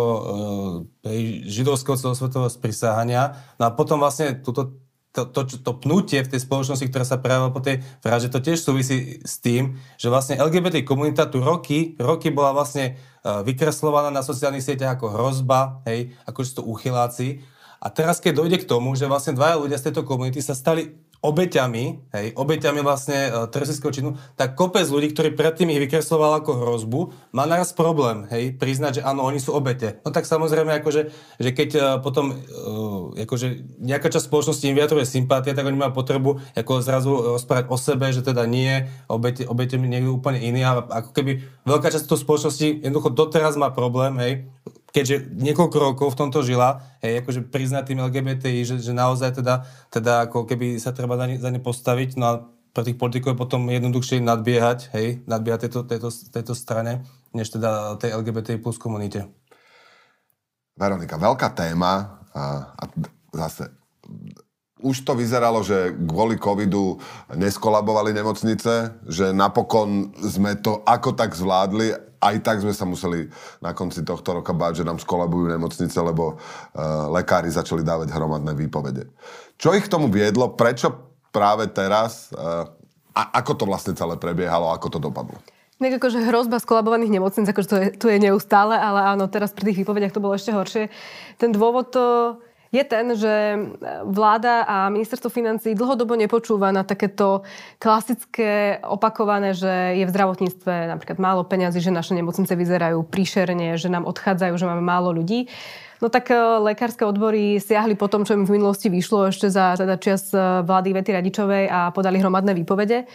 hej, 1.09 1.21
židovského 1.49 1.97
celosvetového 1.97 2.53
sprisahania. 2.53 3.33
No 3.57 3.65
a 3.65 3.73
potom 3.73 3.97
vlastne 3.97 4.37
túto 4.45 4.77
to, 5.17 5.25
to, 5.33 5.49
to 5.49 5.73
pnutie 5.81 6.21
v 6.21 6.29
tej 6.29 6.45
spoločnosti, 6.45 6.93
ktorá 6.93 7.09
sa 7.09 7.17
prejavila 7.17 7.49
po 7.49 7.65
tej 7.65 7.81
vražde, 8.05 8.29
to 8.29 8.45
tiež 8.45 8.61
súvisí 8.61 9.25
s 9.25 9.41
tým, 9.41 9.81
že 9.97 10.13
vlastne 10.13 10.37
LGBT 10.37 10.85
komunita 10.85 11.25
tu 11.25 11.41
roky, 11.41 11.97
roky 11.97 12.29
bola 12.29 12.53
vlastne 12.53 13.01
uh, 13.25 13.41
vykreslovaná 13.41 14.13
na 14.13 14.21
sociálnych 14.21 14.61
sieťach 14.61 15.01
ako 15.01 15.17
hrozba, 15.17 15.81
hej, 15.89 16.13
ako 16.29 16.41
sú 16.45 16.53
to 16.61 16.63
uchyláci. 16.69 17.41
A 17.81 17.89
teraz, 17.93 18.21
keď 18.21 18.45
dojde 18.45 18.59
k 18.61 18.69
tomu, 18.69 18.93
že 18.93 19.09
vlastne 19.09 19.37
dvaja 19.37 19.57
ľudia 19.57 19.81
z 19.81 19.89
tejto 19.89 20.05
komunity 20.05 20.41
sa 20.45 20.57
stali 20.57 20.97
obeťami, 21.27 21.85
hej, 22.15 22.27
obeťami 22.39 22.81
vlastne 22.87 23.19
uh, 23.29 23.51
teroristického 23.51 23.93
činu, 23.93 24.11
tak 24.39 24.55
kopec 24.55 24.87
ľudí, 24.87 25.11
ktorí 25.11 25.35
predtým 25.35 25.75
ich 25.75 25.83
vykresloval 25.83 26.39
ako 26.39 26.63
hrozbu, 26.63 27.01
má 27.35 27.45
naraz 27.45 27.75
problém, 27.75 28.31
hej, 28.31 28.55
priznať, 28.55 29.03
že 29.03 29.07
áno, 29.07 29.27
oni 29.27 29.43
sú 29.43 29.51
obete. 29.53 29.99
No 30.07 30.15
tak 30.15 30.31
samozrejme, 30.31 30.79
akože, 30.79 31.11
že 31.43 31.51
keď 31.51 31.71
uh, 31.75 31.85
potom 31.99 32.33
uh, 32.33 33.19
akože 33.19 33.81
nejaká 33.83 34.09
časť 34.09 34.31
spoločnosti 34.31 34.65
im 34.71 34.77
vyjadruje 34.79 35.05
sympatia, 35.05 35.57
tak 35.59 35.67
oni 35.67 35.75
majú 35.75 35.93
potrebu 35.99 36.31
ako 36.55 36.73
zrazu 36.81 37.11
rozprávať 37.35 37.67
o 37.69 37.77
sebe, 37.77 38.07
že 38.15 38.23
teda 38.23 38.47
nie, 38.47 38.87
obete, 39.11 39.43
obete 39.45 39.75
niekto 39.75 40.15
úplne 40.15 40.39
iný 40.39 40.63
a 40.63 40.87
ako 40.87 41.11
keby 41.11 41.43
veľká 41.67 41.91
časť 41.91 42.07
toho 42.07 42.23
spoločnosti 42.23 42.87
jednoducho 42.87 43.11
doteraz 43.11 43.59
má 43.59 43.75
problém, 43.75 44.15
hej, 44.23 44.33
keďže 44.97 45.29
niekoľko 45.37 45.77
rokov 45.77 46.09
v 46.17 46.21
tomto 46.25 46.41
žila, 46.41 46.81
hej, 47.05 47.21
akože 47.21 47.53
priznať 47.53 47.93
tým 47.93 48.01
LGBTI, 48.01 48.65
že, 48.65 48.77
že 48.81 48.97
naozaj 48.97 49.37
teda, 49.37 49.69
teda 49.93 50.25
ako 50.25 50.49
keby 50.49 50.81
sa 50.81 50.97
treba 50.97 51.21
za 51.21 51.29
ne, 51.29 51.37
za 51.37 51.53
ne 51.53 51.61
postaviť, 51.61 52.17
no 52.17 52.25
a 52.25 52.35
pre 52.73 52.81
tých 52.81 52.97
politikov 52.97 53.37
je 53.37 53.43
potom 53.45 53.69
jednoduchšie 53.69 54.25
nadbiehať, 54.25 54.97
hej, 54.97 55.21
nadbiehať 55.29 55.69
tejto, 55.69 55.85
tejto, 55.85 56.09
tejto 56.33 56.55
strane, 56.57 57.05
než 57.37 57.53
teda 57.53 58.01
tej 58.01 58.17
LGBTI 58.17 58.57
plus 58.57 58.81
komunite. 58.81 59.29
Veronika, 60.81 61.21
veľká 61.21 61.53
téma 61.53 62.25
a, 62.33 62.73
a 62.73 62.85
zase 63.37 63.69
už 64.77 65.09
to 65.09 65.17
vyzeralo, 65.17 65.65
že 65.65 65.97
kvôli 66.05 66.37
covidu 66.37 67.01
neskolabovali 67.33 68.13
nemocnice, 68.13 69.05
že 69.09 69.33
napokon 69.33 70.13
sme 70.21 70.53
to 70.61 70.85
ako 70.85 71.17
tak 71.17 71.33
zvládli 71.33 72.07
aj 72.21 72.37
tak 72.43 72.57
sme 72.65 72.73
sa 72.73 72.89
museli 72.89 73.29
na 73.61 73.77
konci 73.77 74.03
tohto 74.03 74.41
roka 74.41 74.51
báť, 74.57 74.83
že 74.83 74.89
nám 74.89 74.99
skolabujú 74.99 75.53
nemocnice, 75.53 75.95
lebo 76.01 76.37
uh, 76.37 77.07
lekári 77.13 77.53
začali 77.53 77.85
dávať 77.85 78.11
hromadné 78.11 78.57
výpovede. 78.57 79.07
Čo 79.61 79.77
ich 79.77 79.87
k 79.87 79.93
tomu 79.93 80.09
viedlo? 80.09 80.57
Prečo 80.57 80.93
práve 81.31 81.69
teraz? 81.71 82.33
Uh, 82.33 82.67
a 83.17 83.41
ako 83.41 83.53
to 83.57 83.65
vlastne 83.69 83.97
celé 83.97 84.17
prebiehalo? 84.21 84.73
Ako 84.75 84.93
to 84.93 84.99
dopadlo? 85.01 85.39
Tak 85.77 86.01
akože 86.01 86.25
hrozba 86.25 86.57
skolabovaných 86.57 87.21
nemocníc, 87.21 87.53
akože 87.53 87.69
to 87.69 87.77
je, 87.77 87.89
to 88.01 88.07
je 88.09 88.17
neustále, 88.17 88.81
ale 88.81 89.13
áno, 89.13 89.29
teraz 89.29 89.53
pri 89.53 89.73
tých 89.73 89.85
výpovediach 89.85 90.13
to 90.17 90.25
bolo 90.25 90.33
ešte 90.33 90.57
horšie. 90.57 90.89
Ten 91.37 91.53
dôvod 91.53 91.93
to 91.93 92.05
je 92.75 92.83
ten, 92.83 93.07
že 93.15 93.35
vláda 94.03 94.67
a 94.67 94.77
ministerstvo 94.91 95.31
financí 95.31 95.73
dlhodobo 95.79 96.19
nepočúva 96.19 96.75
na 96.75 96.83
takéto 96.83 97.47
klasické 97.79 98.83
opakované, 98.83 99.55
že 99.55 99.99
je 99.99 100.05
v 100.05 100.13
zdravotníctve 100.13 100.91
napríklad 100.91 101.19
málo 101.23 101.47
peňazí, 101.47 101.79
že 101.79 101.95
naše 101.95 102.19
nemocnice 102.19 102.53
vyzerajú 102.59 103.07
príšerne, 103.07 103.79
že 103.79 103.87
nám 103.87 104.05
odchádzajú, 104.11 104.55
že 104.59 104.69
máme 104.69 104.83
málo 104.83 105.15
ľudí. 105.15 105.47
No 105.97 106.13
tak 106.13 106.29
e, 106.29 106.37
lekárske 106.37 107.09
odbory 107.09 107.57
siahli 107.57 107.97
po 107.97 108.11
tom, 108.11 108.29
čo 108.29 108.37
im 108.37 108.45
v 108.45 108.61
minulosti 108.61 108.93
vyšlo 108.93 109.33
ešte 109.33 109.49
za 109.49 109.81
teda 109.81 109.97
čias 109.97 110.29
e, 110.35 110.61
vlády 110.61 110.93
Vety 110.93 111.11
Radičovej 111.17 111.65
a 111.73 111.89
podali 111.89 112.21
hromadné 112.21 112.53
výpovede. 112.53 113.09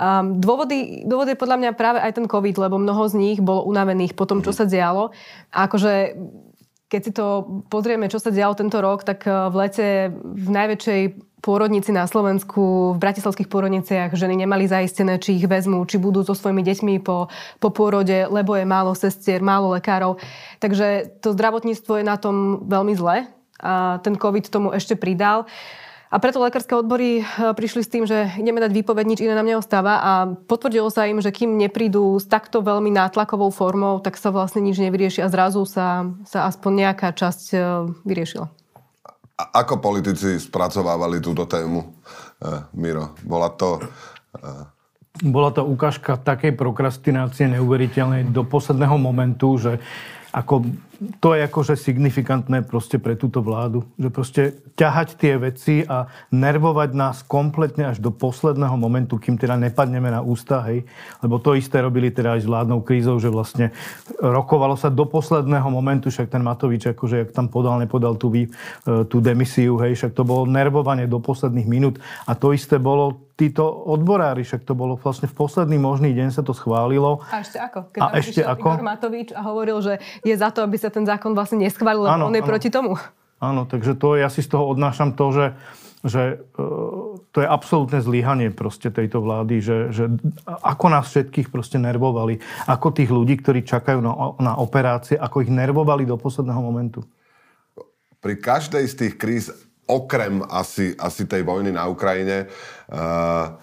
Um, 0.00 0.40
dôvody, 0.40 1.04
dôvod 1.04 1.28
je 1.28 1.36
podľa 1.36 1.60
mňa 1.60 1.70
práve 1.76 2.00
aj 2.00 2.16
ten 2.16 2.24
COVID, 2.24 2.56
lebo 2.56 2.80
mnoho 2.80 3.04
z 3.04 3.20
nich 3.20 3.38
bolo 3.44 3.68
unavených 3.68 4.16
po 4.16 4.24
tom, 4.24 4.40
čo 4.40 4.48
sa 4.48 4.64
dialo. 4.64 5.12
A 5.52 5.68
akože 5.68 6.16
keď 6.90 7.00
si 7.06 7.12
to 7.14 7.46
pozrieme, 7.70 8.10
čo 8.10 8.18
sa 8.18 8.34
dialo 8.34 8.58
tento 8.58 8.82
rok, 8.82 9.06
tak 9.06 9.22
eh, 9.24 9.32
v 9.48 9.54
lete 9.54 9.86
v 10.12 10.48
najväčšej 10.50 11.02
pôrodnici 11.40 11.88
na 11.88 12.04
Slovensku, 12.04 12.92
v 12.92 12.98
bratislavských 13.00 13.48
pôrodniciach 13.48 14.12
ženy 14.12 14.44
nemali 14.44 14.68
zaistené, 14.68 15.16
či 15.16 15.40
ich 15.40 15.48
vezmú, 15.48 15.88
či 15.88 15.96
budú 15.96 16.20
so 16.20 16.36
svojimi 16.36 16.60
deťmi 16.60 16.94
po, 17.00 17.32
po 17.56 17.68
pôrode, 17.72 18.28
lebo 18.28 18.52
je 18.52 18.68
málo 18.68 18.92
sestier, 18.92 19.40
málo 19.40 19.72
lekárov. 19.72 20.20
Takže 20.60 21.16
to 21.24 21.32
zdravotníctvo 21.32 21.96
je 21.96 22.04
na 22.04 22.20
tom 22.20 22.68
veľmi 22.68 22.92
zle 22.92 23.24
a 23.60 24.00
ten 24.04 24.16
COVID 24.16 24.52
tomu 24.52 24.68
ešte 24.76 24.96
pridal. 24.96 25.48
A 26.10 26.18
preto 26.18 26.42
lekárske 26.42 26.74
odbory 26.74 27.22
eh, 27.22 27.54
prišli 27.54 27.86
s 27.86 27.92
tým, 27.92 28.02
že 28.02 28.34
ideme 28.34 28.58
dať 28.58 28.74
výpoveď, 28.74 29.04
nič 29.06 29.20
iné 29.22 29.38
nám 29.38 29.46
neostáva 29.46 29.94
a 30.02 30.12
potvrdilo 30.34 30.90
sa 30.90 31.06
im, 31.06 31.22
že 31.22 31.30
kým 31.30 31.54
neprídu 31.54 32.18
s 32.18 32.26
takto 32.26 32.66
veľmi 32.66 32.90
nátlakovou 32.90 33.54
formou, 33.54 34.02
tak 34.02 34.18
sa 34.18 34.34
vlastne 34.34 34.58
nič 34.58 34.82
nevyrieši 34.82 35.22
a 35.22 35.30
zrazu 35.30 35.62
sa, 35.62 36.10
sa 36.26 36.50
aspoň 36.50 36.90
nejaká 36.90 37.14
časť 37.14 37.44
eh, 37.54 37.62
vyriešila. 38.02 38.50
A 39.40 39.64
ako 39.64 39.80
politici 39.80 40.36
spracovávali 40.36 41.22
túto 41.22 41.46
tému, 41.46 41.94
eh, 42.42 42.66
Miro? 42.74 43.14
Bola 43.22 43.54
to... 43.54 43.78
Bola 45.20 45.50
to 45.50 45.66
ukážka 45.66 46.22
takej 46.22 46.54
prokrastinácie 46.54 47.50
neuveriteľnej 47.50 48.30
do 48.30 48.46
posledného 48.46 48.94
momentu, 48.94 49.58
že 49.58 49.82
ako 50.30 50.62
to 51.00 51.32
je 51.32 51.48
akože 51.48 51.80
signifikantné 51.80 52.60
proste 52.68 53.00
pre 53.00 53.16
túto 53.16 53.40
vládu. 53.40 53.88
Že 53.96 54.08
proste 54.12 54.42
ťahať 54.76 55.08
tie 55.16 55.34
veci 55.40 55.80
a 55.80 56.12
nervovať 56.28 56.90
nás 56.92 57.16
kompletne 57.24 57.88
až 57.88 58.04
do 58.04 58.12
posledného 58.12 58.76
momentu, 58.76 59.16
kým 59.16 59.40
teda 59.40 59.56
nepadneme 59.56 60.12
na 60.12 60.20
ústa, 60.20 60.60
hej. 60.68 60.84
Lebo 61.24 61.40
to 61.40 61.56
isté 61.56 61.80
robili 61.80 62.12
teda 62.12 62.36
aj 62.36 62.44
s 62.44 62.50
vládnou 62.50 62.84
krízou, 62.84 63.16
že 63.16 63.32
vlastne 63.32 63.72
rokovalo 64.20 64.76
sa 64.76 64.92
do 64.92 65.08
posledného 65.08 65.72
momentu, 65.72 66.12
však 66.12 66.28
ten 66.28 66.44
Matovič 66.44 66.92
akože 66.92 67.16
jak 67.24 67.30
tam 67.32 67.48
podal, 67.48 67.80
nepodal 67.80 68.20
tú, 68.20 68.28
e, 68.36 68.52
tú 69.08 69.24
demisiu, 69.24 69.80
hej, 69.80 69.96
však 69.96 70.12
to 70.12 70.22
bolo 70.28 70.44
nervovanie 70.44 71.08
do 71.08 71.16
posledných 71.16 71.64
minút 71.64 71.96
a 72.28 72.36
to 72.36 72.52
isté 72.52 72.76
bolo 72.76 73.30
títo 73.40 73.64
odborári, 73.64 74.44
však 74.44 74.68
to 74.68 74.76
bolo 74.76 75.00
vlastne 75.00 75.24
v 75.24 75.32
posledný 75.32 75.80
možný 75.80 76.12
deň 76.12 76.28
sa 76.28 76.44
to 76.44 76.52
schválilo. 76.52 77.24
A 77.32 77.40
ešte 77.40 77.56
ako? 77.56 77.78
Keď 77.88 78.00
a 78.04 78.06
ešte 78.20 78.40
ako? 78.44 78.68
Igor 78.68 78.84
Matovič 78.84 79.28
a 79.32 79.40
hovoril, 79.40 79.80
že 79.80 79.96
je 80.20 80.36
za 80.36 80.52
to, 80.52 80.60
aby 80.60 80.76
sa 80.76 80.89
ten 80.90 81.06
zákon 81.06 81.32
vlastne 81.32 81.62
neschválil, 81.62 82.04
lebo 82.04 82.28
on 82.28 82.36
je 82.36 82.42
áno. 82.44 82.50
proti 82.50 82.68
tomu. 82.68 82.98
Áno, 83.40 83.64
takže 83.64 83.96
to 83.96 84.20
ja 84.20 84.28
si 84.28 84.44
z 84.44 84.52
toho 84.52 84.68
odnášam 84.68 85.16
to, 85.16 85.26
že 85.32 85.46
že 86.00 86.40
to 87.30 87.44
je 87.44 87.48
absolútne 87.48 88.00
zlyhanie 88.00 88.48
proste 88.48 88.88
tejto 88.88 89.20
vlády, 89.20 89.60
že, 89.60 89.78
že 89.92 90.08
ako 90.48 90.86
nás 90.88 91.12
všetkých 91.12 91.52
proste 91.52 91.76
nervovali, 91.76 92.40
ako 92.64 92.96
tých 92.96 93.12
ľudí, 93.12 93.36
ktorí 93.36 93.60
čakajú 93.68 94.00
na, 94.00 94.12
na 94.40 94.52
operácie, 94.56 95.20
ako 95.20 95.44
ich 95.44 95.52
nervovali 95.52 96.08
do 96.08 96.16
posledného 96.16 96.60
momentu. 96.64 97.04
Pri 98.16 98.40
každej 98.40 98.84
z 98.88 98.94
tých 98.96 99.14
kríz, 99.20 99.52
okrem 99.84 100.40
asi, 100.48 100.96
asi 100.96 101.28
tej 101.28 101.44
vojny 101.44 101.76
na 101.76 101.84
Ukrajine, 101.84 102.48
uh, 102.48 103.60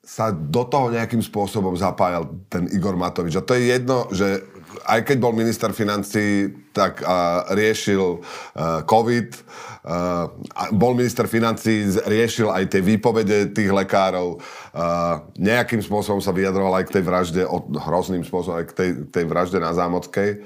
sa 0.00 0.32
do 0.32 0.64
toho 0.64 0.88
nejakým 0.88 1.20
spôsobom 1.20 1.76
zapájal 1.76 2.32
ten 2.48 2.64
Igor 2.72 2.96
Matovič. 2.96 3.36
A 3.36 3.44
to 3.44 3.52
je 3.52 3.68
jedno, 3.68 4.08
že 4.08 4.48
aj 4.84 5.00
keď 5.04 5.16
bol 5.20 5.32
minister 5.32 5.72
financí, 5.72 6.52
tak 6.72 7.00
uh, 7.02 7.48
riešil 7.52 8.20
uh, 8.20 8.84
COVID, 8.84 9.28
uh, 9.34 10.28
bol 10.72 10.92
minister 10.94 11.24
financí, 11.24 11.88
riešil 12.04 12.52
aj 12.52 12.72
tie 12.72 12.82
výpovede 12.84 13.52
tých 13.52 13.70
lekárov, 13.72 14.38
uh, 14.38 15.24
nejakým 15.36 15.80
spôsobom 15.80 16.20
sa 16.20 16.32
vyjadroval 16.32 16.80
aj 16.80 16.84
k 16.88 16.94
tej 17.00 17.04
vražde, 17.04 17.42
od, 17.44 17.72
hrozným 17.76 18.24
spôsobom 18.24 18.60
aj 18.60 18.66
k 18.70 18.76
tej, 18.76 18.90
tej 19.08 19.24
vražde 19.24 19.58
na 19.60 19.72
Zámockej. 19.72 20.44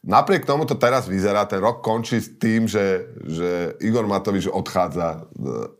Napriek 0.00 0.48
tomu 0.48 0.64
to 0.64 0.80
teraz 0.80 1.04
vyzerá, 1.04 1.44
ten 1.44 1.60
rok 1.60 1.84
končí 1.84 2.24
s 2.24 2.32
tým, 2.40 2.64
že, 2.64 3.04
že 3.28 3.76
Igor 3.84 4.08
Matovič 4.08 4.48
odchádza, 4.48 5.28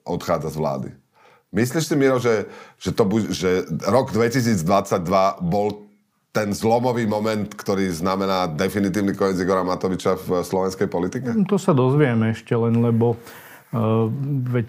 odchádza 0.04 0.52
z 0.52 0.56
vlády. 0.60 0.90
Myslíš 1.50 1.84
si, 1.88 1.94
Miro, 1.98 2.22
že, 2.22 2.46
že, 2.78 2.94
to 2.94 3.02
bu- 3.02 3.26
že 3.26 3.66
rok 3.90 4.14
2022 4.14 4.60
bol 5.42 5.89
ten 6.30 6.54
zlomový 6.54 7.10
moment, 7.10 7.50
ktorý 7.50 7.90
znamená 7.90 8.46
definitívny 8.46 9.18
koniec 9.18 9.42
Igora 9.42 9.66
Matoviča 9.66 10.14
v 10.14 10.46
slovenskej 10.46 10.86
politike? 10.86 11.34
To 11.50 11.58
sa 11.58 11.74
dozvieme 11.74 12.30
ešte 12.30 12.54
len, 12.54 12.78
lebo 12.78 13.18
uh, 13.18 14.06
veď 14.46 14.68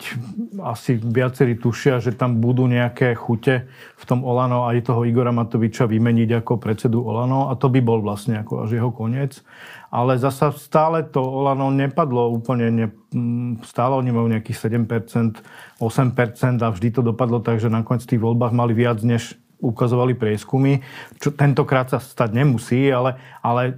asi 0.66 0.97
viacerí 0.97 1.62
tušia, 1.62 2.01
že 2.01 2.18
tam 2.18 2.41
budú 2.41 2.66
nejaké 2.66 3.14
chute 3.14 3.70
v 3.93 4.03
tom 4.09 4.26
Olano 4.26 4.66
aj 4.66 4.89
toho 4.89 5.05
Igora 5.05 5.30
Matoviča 5.30 5.86
vymeniť 5.86 6.41
ako 6.41 6.57
predsedu 6.57 7.05
Olano 7.05 7.53
a 7.53 7.57
to 7.57 7.70
by 7.70 7.78
bol 7.78 8.01
vlastne 8.01 8.41
ako 8.41 8.66
až 8.66 8.82
jeho 8.82 8.89
koniec 8.89 9.45
ale 9.91 10.16
zasa 10.16 10.55
stále 10.55 11.03
to 11.03 11.20
Olano 11.20 11.68
nepadlo 11.68 12.32
úplne, 12.32 12.72
ne, 12.72 12.88
mm, 13.12 13.68
stále 13.68 13.99
oni 13.99 14.16
majú 14.16 14.32
nejakých 14.32 14.72
7%, 14.72 15.43
8% 15.84 16.64
a 16.64 16.72
vždy 16.72 16.89
to 16.95 17.03
dopadlo 17.03 17.43
tak, 17.43 17.59
že 17.59 17.68
nakoniec 17.68 18.07
v 18.07 18.16
tých 18.16 18.24
voľbách 18.24 18.55
mali 18.55 18.72
viac, 18.72 19.03
než 19.03 19.36
ukazovali 19.62 20.18
prieskumy, 20.18 20.82
čo 21.22 21.32
tentokrát 21.32 21.88
sa 21.88 22.01
stať 22.01 22.34
nemusí, 22.34 22.89
ale, 22.89 23.22
ale 23.45 23.72
e, 23.72 23.74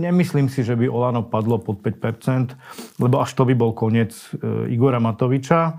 nemyslím 0.00 0.46
si, 0.46 0.62
že 0.62 0.78
by 0.78 0.86
Olano 0.86 1.26
padlo 1.26 1.58
pod 1.58 1.82
5%, 1.82 3.02
lebo 3.02 3.18
až 3.18 3.30
to 3.34 3.42
by 3.42 3.54
bol 3.58 3.74
koniec 3.74 4.14
e, 4.38 4.70
Igora 4.70 5.02
Matoviča. 5.02 5.60
E, 5.66 5.74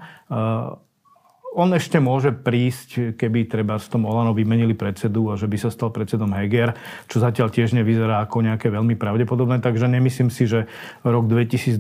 on 1.53 1.69
ešte 1.69 2.01
môže 2.01 2.33
prísť, 2.33 3.13
keby 3.13 3.45
treba 3.45 3.77
s 3.77 3.85
tom 3.85 4.09
Olano 4.09 4.33
vymenili 4.33 4.73
predsedu 4.73 5.29
a 5.29 5.37
že 5.37 5.45
by 5.45 5.57
sa 5.61 5.69
stal 5.69 5.93
predsedom 5.93 6.33
Heger, 6.33 6.73
čo 7.05 7.21
zatiaľ 7.21 7.53
tiež 7.53 7.77
nevyzerá 7.77 8.25
ako 8.25 8.41
nejaké 8.41 8.73
veľmi 8.73 8.97
pravdepodobné, 8.97 9.61
takže 9.61 9.85
nemyslím 9.85 10.33
si, 10.33 10.49
že 10.49 10.65
rok 11.05 11.29
2023 11.29 11.77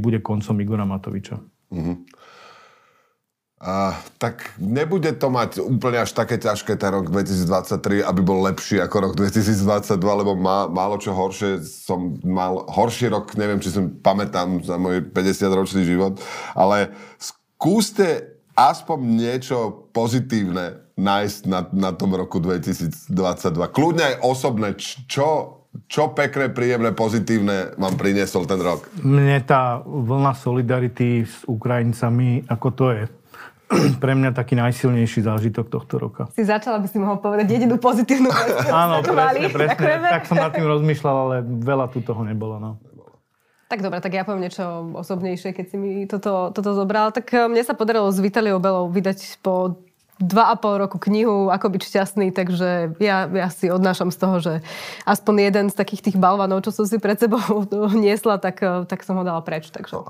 bude 0.00 0.18
koncom 0.24 0.56
Igora 0.58 0.88
Matoviča. 0.88 1.36
Mm-hmm. 1.70 1.96
Uh, 3.60 3.92
tak 4.16 4.56
nebude 4.56 5.12
to 5.20 5.28
mať 5.28 5.60
úplne 5.60 6.00
až 6.00 6.16
také 6.16 6.40
ťažké 6.40 6.80
ten 6.80 6.96
rok 6.96 7.12
2023, 7.12 8.00
aby 8.00 8.20
bol 8.24 8.40
lepší 8.40 8.80
ako 8.80 8.96
rok 9.04 9.12
2022, 9.20 10.00
lebo 10.00 10.32
má, 10.32 10.64
málo 10.64 10.96
čo 10.96 11.12
horšie. 11.12 11.60
Som 11.60 12.16
mal 12.24 12.64
horší 12.64 13.12
rok, 13.12 13.36
neviem, 13.36 13.60
či 13.60 13.68
som 13.68 13.92
pamätám 14.00 14.64
za 14.64 14.80
môj 14.80 15.04
50-ročný 15.12 15.84
život, 15.84 16.16
ale 16.56 16.88
skúste 17.20 18.32
aspoň 18.56 18.96
niečo 19.28 19.92
pozitívne 19.92 20.80
nájsť 20.96 21.40
na, 21.44 21.60
na 21.68 21.90
tom 21.92 22.16
roku 22.16 22.40
2022. 22.40 23.12
Kľudne 23.76 24.04
aj 24.08 24.16
osobné, 24.24 24.72
čo, 25.04 25.60
čo 25.84 26.16
pekné, 26.16 26.48
príjemné, 26.48 26.96
pozitívne 26.96 27.76
vám 27.76 28.00
priniesol 28.00 28.48
ten 28.48 28.64
rok? 28.64 28.88
Mne 29.04 29.44
tá 29.44 29.84
vlna 29.84 30.32
solidarity 30.32 31.28
s 31.28 31.44
Ukrajincami, 31.44 32.48
ako 32.48 32.68
to 32.72 32.86
je 32.96 33.19
pre 34.02 34.12
mňa 34.18 34.34
taký 34.34 34.58
najsilnejší 34.58 35.22
zážitok 35.22 35.70
tohto 35.70 36.02
roka. 36.02 36.22
Si 36.34 36.42
začala 36.42 36.82
by 36.82 36.88
si 36.90 36.98
mohol 36.98 37.22
povedať 37.22 37.46
jedinú 37.46 37.78
pozitívnu 37.78 38.26
vec. 38.26 38.66
Áno, 38.66 39.00
presne, 39.06 39.48
presne. 39.48 40.08
Tak 40.10 40.26
som 40.26 40.36
nad 40.38 40.50
tým 40.50 40.66
rozmýšľal, 40.66 41.16
ale 41.16 41.34
veľa 41.46 41.86
tu 41.94 42.02
toho 42.02 42.26
nebolo. 42.26 42.58
No. 42.58 42.70
Tak 43.70 43.86
dobre, 43.86 44.02
tak 44.02 44.18
ja 44.18 44.26
poviem 44.26 44.50
niečo 44.50 44.90
osobnejšie, 44.98 45.54
keď 45.54 45.66
si 45.70 45.76
mi 45.78 46.02
toto, 46.10 46.50
toto 46.50 46.74
zobral. 46.74 47.14
Tak 47.14 47.30
eh, 47.30 47.46
mne 47.46 47.62
sa 47.62 47.78
podarilo 47.78 48.10
s 48.10 48.18
Vitaliou 48.18 48.58
Belou 48.58 48.90
vydať 48.90 49.38
po 49.38 49.78
dva 50.20 50.52
a 50.52 50.54
pol 50.58 50.84
roku 50.84 51.00
knihu 51.00 51.48
Ako 51.48 51.72
byť 51.72 51.82
šťastný, 51.86 52.28
takže 52.36 53.00
ja, 53.00 53.24
ja 53.24 53.48
si 53.48 53.72
odnášam 53.72 54.12
z 54.12 54.18
toho, 54.20 54.36
že 54.42 54.52
aspoň 55.08 55.48
jeden 55.48 55.66
z 55.70 55.78
takých 55.78 56.10
tých 56.10 56.16
balvanov, 56.20 56.60
čo 56.66 56.74
som 56.74 56.84
si 56.84 56.98
pred 56.98 57.16
sebou 57.16 57.40
niesla, 57.94 58.42
tak, 58.42 58.58
eh, 58.58 58.82
tak 58.90 59.06
som 59.06 59.14
ho 59.14 59.22
dala 59.22 59.38
preč. 59.38 59.70
Takže... 59.70 60.02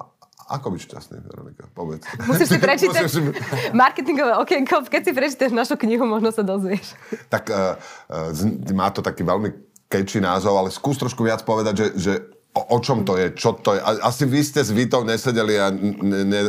Ako 0.51 0.75
byť 0.75 0.81
šťastný, 0.83 1.17
Veronika? 1.23 1.71
Povedz. 1.71 2.11
Musíš 2.27 2.51
si 2.51 2.59
prečítať 2.67 3.07
si... 3.07 3.23
marketingové 3.71 4.35
okienko, 4.43 4.83
keď 4.91 5.03
si 5.07 5.13
prečítaš 5.15 5.55
našu 5.55 5.79
knihu, 5.79 6.03
možno 6.11 6.35
sa 6.35 6.43
dozvieš. 6.43 6.99
Tak 7.31 7.55
uh, 7.55 7.79
uh, 8.11 8.75
má 8.75 8.91
to 8.91 8.99
taký 8.99 9.23
veľmi 9.23 9.55
catchy 9.87 10.19
názov, 10.19 10.59
ale 10.59 10.75
skús 10.75 10.99
trošku 10.99 11.23
viac 11.23 11.47
povedať, 11.47 11.75
že, 11.79 11.89
že 11.95 12.13
O, 12.51 12.75
o 12.75 12.79
čom 12.83 13.07
to 13.07 13.15
je? 13.15 13.31
Čo 13.31 13.63
to 13.63 13.79
je? 13.79 13.81
Asi 14.03 14.27
vy 14.27 14.43
ste 14.43 14.67
s 14.67 14.75
Vitou 14.75 15.07
nesedeli 15.07 15.55
a 15.55 15.71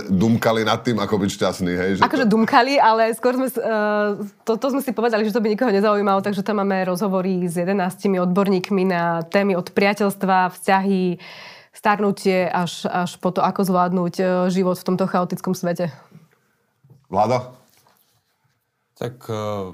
dumkali 0.09 0.65
nad 0.65 0.81
tým, 0.81 0.97
ako 0.97 1.13
byť 1.21 1.29
šťastný, 1.29 1.71
hej? 1.77 1.91
Že 1.93 2.01
akože 2.01 2.25
to... 2.25 2.31
dumkali, 2.33 2.81
ale 2.81 3.13
skôr 3.13 3.37
sme, 3.37 3.53
uh, 3.53 4.17
to, 4.41 4.57
to 4.57 4.67
sme 4.73 4.81
si 4.81 4.97
povedali, 4.97 5.29
že 5.29 5.33
to 5.37 5.45
by 5.45 5.53
nikoho 5.53 5.69
nezaujímalo, 5.69 6.25
takže 6.25 6.41
tam 6.41 6.57
máme 6.57 6.89
rozhovory 6.89 7.45
s 7.45 7.53
11 7.53 8.17
odborníkmi 8.17 8.83
na 8.89 9.21
témy 9.29 9.53
od 9.53 9.69
priateľstva, 9.69 10.49
vzťahy, 10.57 11.21
starnutie 11.81 12.45
až, 12.45 12.85
až 12.85 13.17
po 13.17 13.33
to, 13.33 13.41
ako 13.41 13.65
zvládnuť 13.65 14.13
uh, 14.21 14.29
život 14.53 14.77
v 14.77 14.85
tomto 14.85 15.09
chaotickom 15.09 15.57
svete. 15.57 15.89
Vlado? 17.09 17.57
Tak 19.01 19.25
uh, 19.25 19.73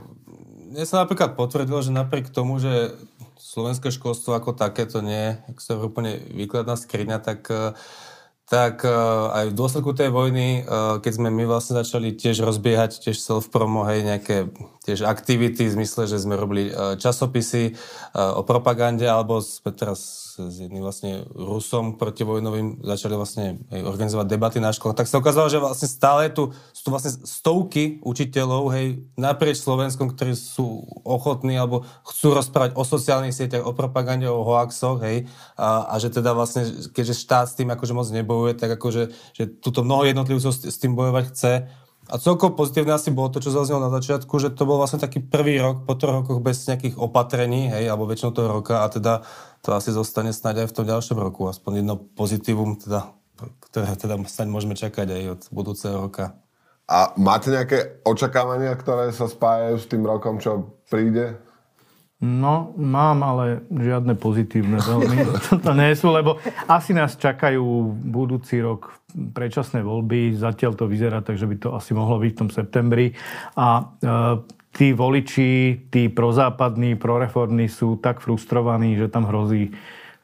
mne 0.71 0.87
sa 0.87 1.03
napríklad 1.03 1.35
potvrdilo, 1.35 1.83
že 1.83 1.91
napriek 1.91 2.31
tomu, 2.31 2.63
že 2.63 2.95
slovenské 3.35 3.91
školstvo 3.91 4.39
ako 4.39 4.55
takéto 4.55 5.03
nie, 5.03 5.35
ak 5.51 5.59
sa 5.59 5.75
úplne 5.75 6.15
výkladná 6.31 6.79
skriňa, 6.79 7.19
tak 7.19 7.51
uh, 7.51 7.75
tak 8.47 8.87
aj 8.87 9.51
v 9.51 9.57
dôsledku 9.59 9.91
tej 9.91 10.07
vojny, 10.07 10.63
keď 11.03 11.11
sme 11.19 11.27
my 11.27 11.43
vlastne 11.51 11.83
začali 11.83 12.15
tiež 12.15 12.47
rozbiehať 12.47 13.03
tiež 13.03 13.19
self-promo, 13.19 13.83
hej, 13.91 14.07
nejaké 14.07 14.47
tiež 14.87 15.03
aktivity 15.03 15.67
v 15.67 15.75
zmysle, 15.75 16.07
že 16.07 16.15
sme 16.15 16.39
robili 16.39 16.71
časopisy 16.71 17.75
o 18.15 18.47
propagande, 18.47 19.03
alebo 19.03 19.43
sme 19.43 19.75
teraz 19.75 20.26
s 20.38 20.55
jedným 20.61 20.85
vlastne 20.85 21.25
Rusom 21.33 21.97
protivojnovým 21.97 22.85
začali 22.85 23.17
vlastne 23.17 23.57
organizovať 23.73 24.25
debaty 24.29 24.57
na 24.61 24.69
školách, 24.69 25.01
tak 25.01 25.09
sa 25.09 25.17
ukázalo, 25.17 25.49
že 25.49 25.57
vlastne 25.57 25.89
stále 25.89 26.29
tu 26.29 26.53
sú 26.71 26.81
tu 26.85 26.89
vlastne 26.93 27.11
stovky 27.25 27.97
učiteľov, 28.05 28.69
hej, 28.77 29.01
naprieč 29.17 29.59
Slovenskom, 29.59 30.13
ktorí 30.13 30.38
sú 30.38 30.85
ochotní 31.01 31.57
alebo 31.57 31.83
chcú 32.05 32.38
rozprávať 32.38 32.77
o 32.77 32.85
sociálnych 32.85 33.33
sieťach, 33.33 33.65
o 33.65 33.73
propagande, 33.73 34.29
o 34.29 34.45
hoaxoch, 34.45 35.01
hej, 35.01 35.25
a, 35.57 35.89
a 35.89 35.95
že 35.97 36.13
teda 36.13 36.38
vlastne, 36.38 36.69
keďže 36.93 37.17
štát 37.17 37.45
s 37.49 37.57
tým 37.57 37.73
akože 37.73 37.97
moc 37.97 38.07
nebojuje, 38.13 38.53
tak 38.55 38.77
akože, 38.77 39.09
že 39.33 39.43
túto 39.59 39.81
mnoho 39.81 40.05
jednotlivcov 40.05 40.53
s 40.53 40.77
tým 40.77 40.93
bojovať 40.93 41.23
chce, 41.33 41.53
a 42.07 42.15
celkovo 42.15 42.55
pozitívne 42.55 42.95
asi 42.95 43.11
bolo 43.11 43.27
to, 43.27 43.43
čo 43.43 43.51
zaznelo 43.51 43.87
na 43.87 43.91
začiatku, 43.91 44.31
že 44.39 44.55
to 44.55 44.63
bol 44.63 44.79
vlastne 44.79 45.03
taký 45.03 45.19
prvý 45.19 45.59
rok 45.59 45.83
po 45.83 45.99
troch 45.99 46.23
rokoch 46.23 46.39
bez 46.39 46.63
nejakých 46.63 46.95
opatrení, 46.95 47.67
hej, 47.67 47.91
alebo 47.91 48.07
väčšinou 48.07 48.31
toho 48.31 48.49
roka 48.59 48.83
a 48.83 48.87
teda 48.87 49.27
to 49.59 49.75
asi 49.75 49.91
zostane 49.91 50.31
snáď 50.31 50.63
aj 50.63 50.67
v 50.71 50.75
tom 50.75 50.85
ďalšom 50.87 51.17
roku. 51.19 51.51
Aspoň 51.51 51.83
jedno 51.83 51.99
pozitívum, 51.99 52.79
teda, 52.79 53.11
ktoré 53.59 53.91
teda 53.99 54.15
snáď 54.23 54.47
môžeme 54.47 54.75
čakať 54.79 55.07
aj 55.11 55.23
od 55.35 55.41
budúceho 55.51 55.95
roka. 56.07 56.39
A 56.87 57.11
máte 57.19 57.51
nejaké 57.51 57.99
očakávania, 58.07 58.71
ktoré 58.79 59.11
sa 59.11 59.27
spájajú 59.27 59.75
s 59.75 59.91
tým 59.91 60.07
rokom, 60.07 60.39
čo 60.39 60.79
príde? 60.87 61.35
No, 62.18 62.74
mám, 62.74 63.22
ale 63.22 63.61
žiadne 63.70 64.18
pozitívne 64.18 64.82
veľmi. 64.82 65.18
to 65.65 65.72
nie 65.78 65.93
sú, 65.93 66.09
lebo 66.09 66.41
asi 66.65 66.97
nás 66.97 67.13
čakajú 67.13 67.61
budúci 67.93 68.57
rok 68.57 68.89
predčasné 69.13 69.86
voľby. 69.86 70.34
Zatiaľ 70.34 70.74
to 70.74 70.89
vyzerá 70.89 71.22
tak, 71.22 71.38
že 71.38 71.45
by 71.45 71.55
to 71.61 71.70
asi 71.78 71.93
mohlo 71.93 72.18
byť 72.18 72.32
v 72.34 72.39
tom 72.41 72.49
septembri. 72.49 73.13
A 73.53 73.68
e, 73.78 73.84
tí 74.74 74.97
voliči, 74.97 75.86
tí 75.93 76.09
prozápadní, 76.09 76.97
proreformní 76.97 77.70
sú 77.70 78.01
tak 78.01 78.18
frustrovaní, 78.18 78.97
že 78.97 79.13
tam 79.13 79.30
hrozí 79.30 79.78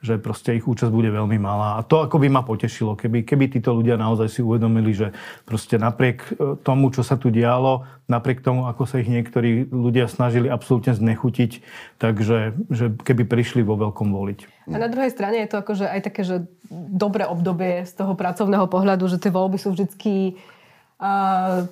že 0.04 0.20
proste 0.20 0.60
ich 0.60 0.68
účasť 0.68 0.92
bude 0.92 1.08
veľmi 1.08 1.40
malá. 1.40 1.80
A 1.80 1.88
to 1.88 2.04
ako 2.04 2.20
by 2.20 2.28
ma 2.28 2.44
potešilo, 2.44 3.00
keby, 3.00 3.24
keby 3.24 3.48
títo 3.48 3.72
ľudia 3.72 3.96
naozaj 3.96 4.28
si 4.28 4.42
uvedomili, 4.44 4.92
že 4.92 5.16
proste 5.48 5.80
napriek 5.80 6.28
e, 6.28 6.60
tomu, 6.60 6.92
čo 6.92 7.08
sa 7.08 7.16
tu 7.16 7.32
dialo, 7.32 7.88
napriek 8.12 8.44
tomu, 8.44 8.68
ako 8.68 8.84
sa 8.84 9.00
ich 9.00 9.08
niektorí 9.08 9.72
ľudia 9.72 10.12
snažili 10.12 10.52
absolútne 10.52 10.92
znechutiť, 10.92 11.64
takže 12.04 12.68
že 12.68 12.92
keby 13.00 13.24
prišli 13.24 13.64
vo 13.64 13.80
veľkom 13.80 14.12
voliť. 14.12 14.68
A 14.68 14.76
na 14.76 14.92
druhej 14.92 15.16
strane 15.16 15.40
je 15.40 15.48
to 15.48 15.64
akože 15.64 15.88
aj 15.88 16.02
také, 16.04 16.22
že 16.28 16.44
dobré 16.72 17.24
obdobie 17.24 17.88
z 17.88 17.94
toho 17.96 18.12
pracovného 18.20 18.68
pohľadu, 18.68 19.08
že 19.08 19.24
tie 19.24 19.32
voľby 19.32 19.56
sú 19.56 19.72
vždycky 19.72 20.36
uh, 21.00 21.64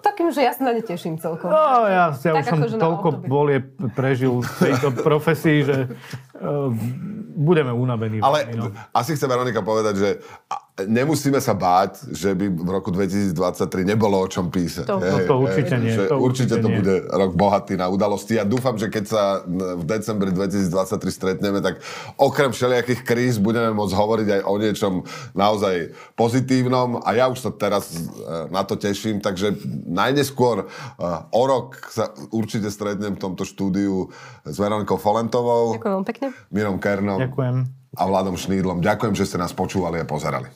takým, 0.00 0.28
že 0.32 0.42
ja 0.42 0.52
sa 0.56 0.66
na 0.66 0.72
ne 0.72 0.82
teším 0.82 1.20
celkom. 1.20 1.52
No, 1.52 1.86
ja, 1.86 2.12
ja 2.12 2.32
už 2.40 2.44
som 2.48 2.60
toľko 2.66 3.28
volie 3.28 3.60
prežil 3.94 4.40
v 4.40 4.50
tejto 4.58 4.96
profesii, 5.06 5.64
že 5.64 5.76
uh, 5.86 6.72
budeme 7.36 7.72
unavení. 7.72 8.18
Ale 8.20 8.48
no. 8.56 8.72
asi 8.92 9.16
chce 9.16 9.26
Veronika 9.28 9.64
povedať, 9.64 9.94
že 9.96 10.08
nemusíme 10.86 11.40
sa 11.40 11.56
báť, 11.56 12.12
že 12.12 12.32
by 12.36 12.46
v 12.48 12.70
roku 12.70 12.92
2023 12.92 13.34
nebolo 13.82 14.20
o 14.20 14.26
čom 14.28 14.48
písať. 14.48 14.86
To, 14.86 15.00
no, 15.00 15.16
to 15.24 15.34
určite 15.40 15.74
nie. 15.80 15.96
To 15.96 16.16
určite, 16.20 16.54
určite 16.54 16.54
to 16.62 16.68
nie. 16.68 16.76
bude 16.80 16.94
rok 17.10 17.32
bohatý 17.34 17.74
na 17.80 17.90
udalosti. 17.90 18.38
Ja 18.38 18.44
dúfam, 18.46 18.78
že 18.78 18.92
keď 18.92 19.04
sa 19.08 19.22
v 19.44 19.82
decembri 19.84 20.30
2023 20.30 20.70
stretneme, 21.10 21.58
tak 21.64 21.82
okrem 22.16 22.54
všelijakých 22.54 23.00
kríz 23.02 23.34
budeme 23.42 23.74
môcť 23.74 23.94
hovoriť 23.96 24.28
aj 24.38 24.42
o 24.46 24.54
niečom 24.56 24.92
naozaj 25.32 25.96
pozitívnom 26.14 27.02
a 27.02 27.10
ja 27.16 27.26
už 27.26 27.38
sa 27.40 27.50
teraz 27.50 27.90
e, 27.90 28.04
na 28.52 28.62
to 28.62 28.76
teším, 28.76 29.18
takže 29.18 29.56
najneskôr 29.88 30.64
e, 30.64 30.66
o 31.32 31.42
rok 31.48 31.80
sa 31.88 32.12
určite 32.30 32.68
stretnem 32.68 33.16
v 33.16 33.20
tomto 33.20 33.42
štúdiu 33.42 34.12
s 34.44 34.56
Veronikou 34.60 35.00
Folentovou. 35.00 35.74
Ďakujem 35.80 36.04
pekne. 36.06 36.26
Mirom 36.54 36.76
Kernom. 36.78 37.18
Ďakujem 37.18 37.79
a 37.96 38.02
Vladom 38.06 38.38
Šnídlom. 38.38 38.78
Ďakujem, 38.84 39.14
že 39.18 39.26
ste 39.26 39.40
nás 39.40 39.50
počúvali 39.50 39.98
a 40.02 40.06
pozerali. 40.06 40.46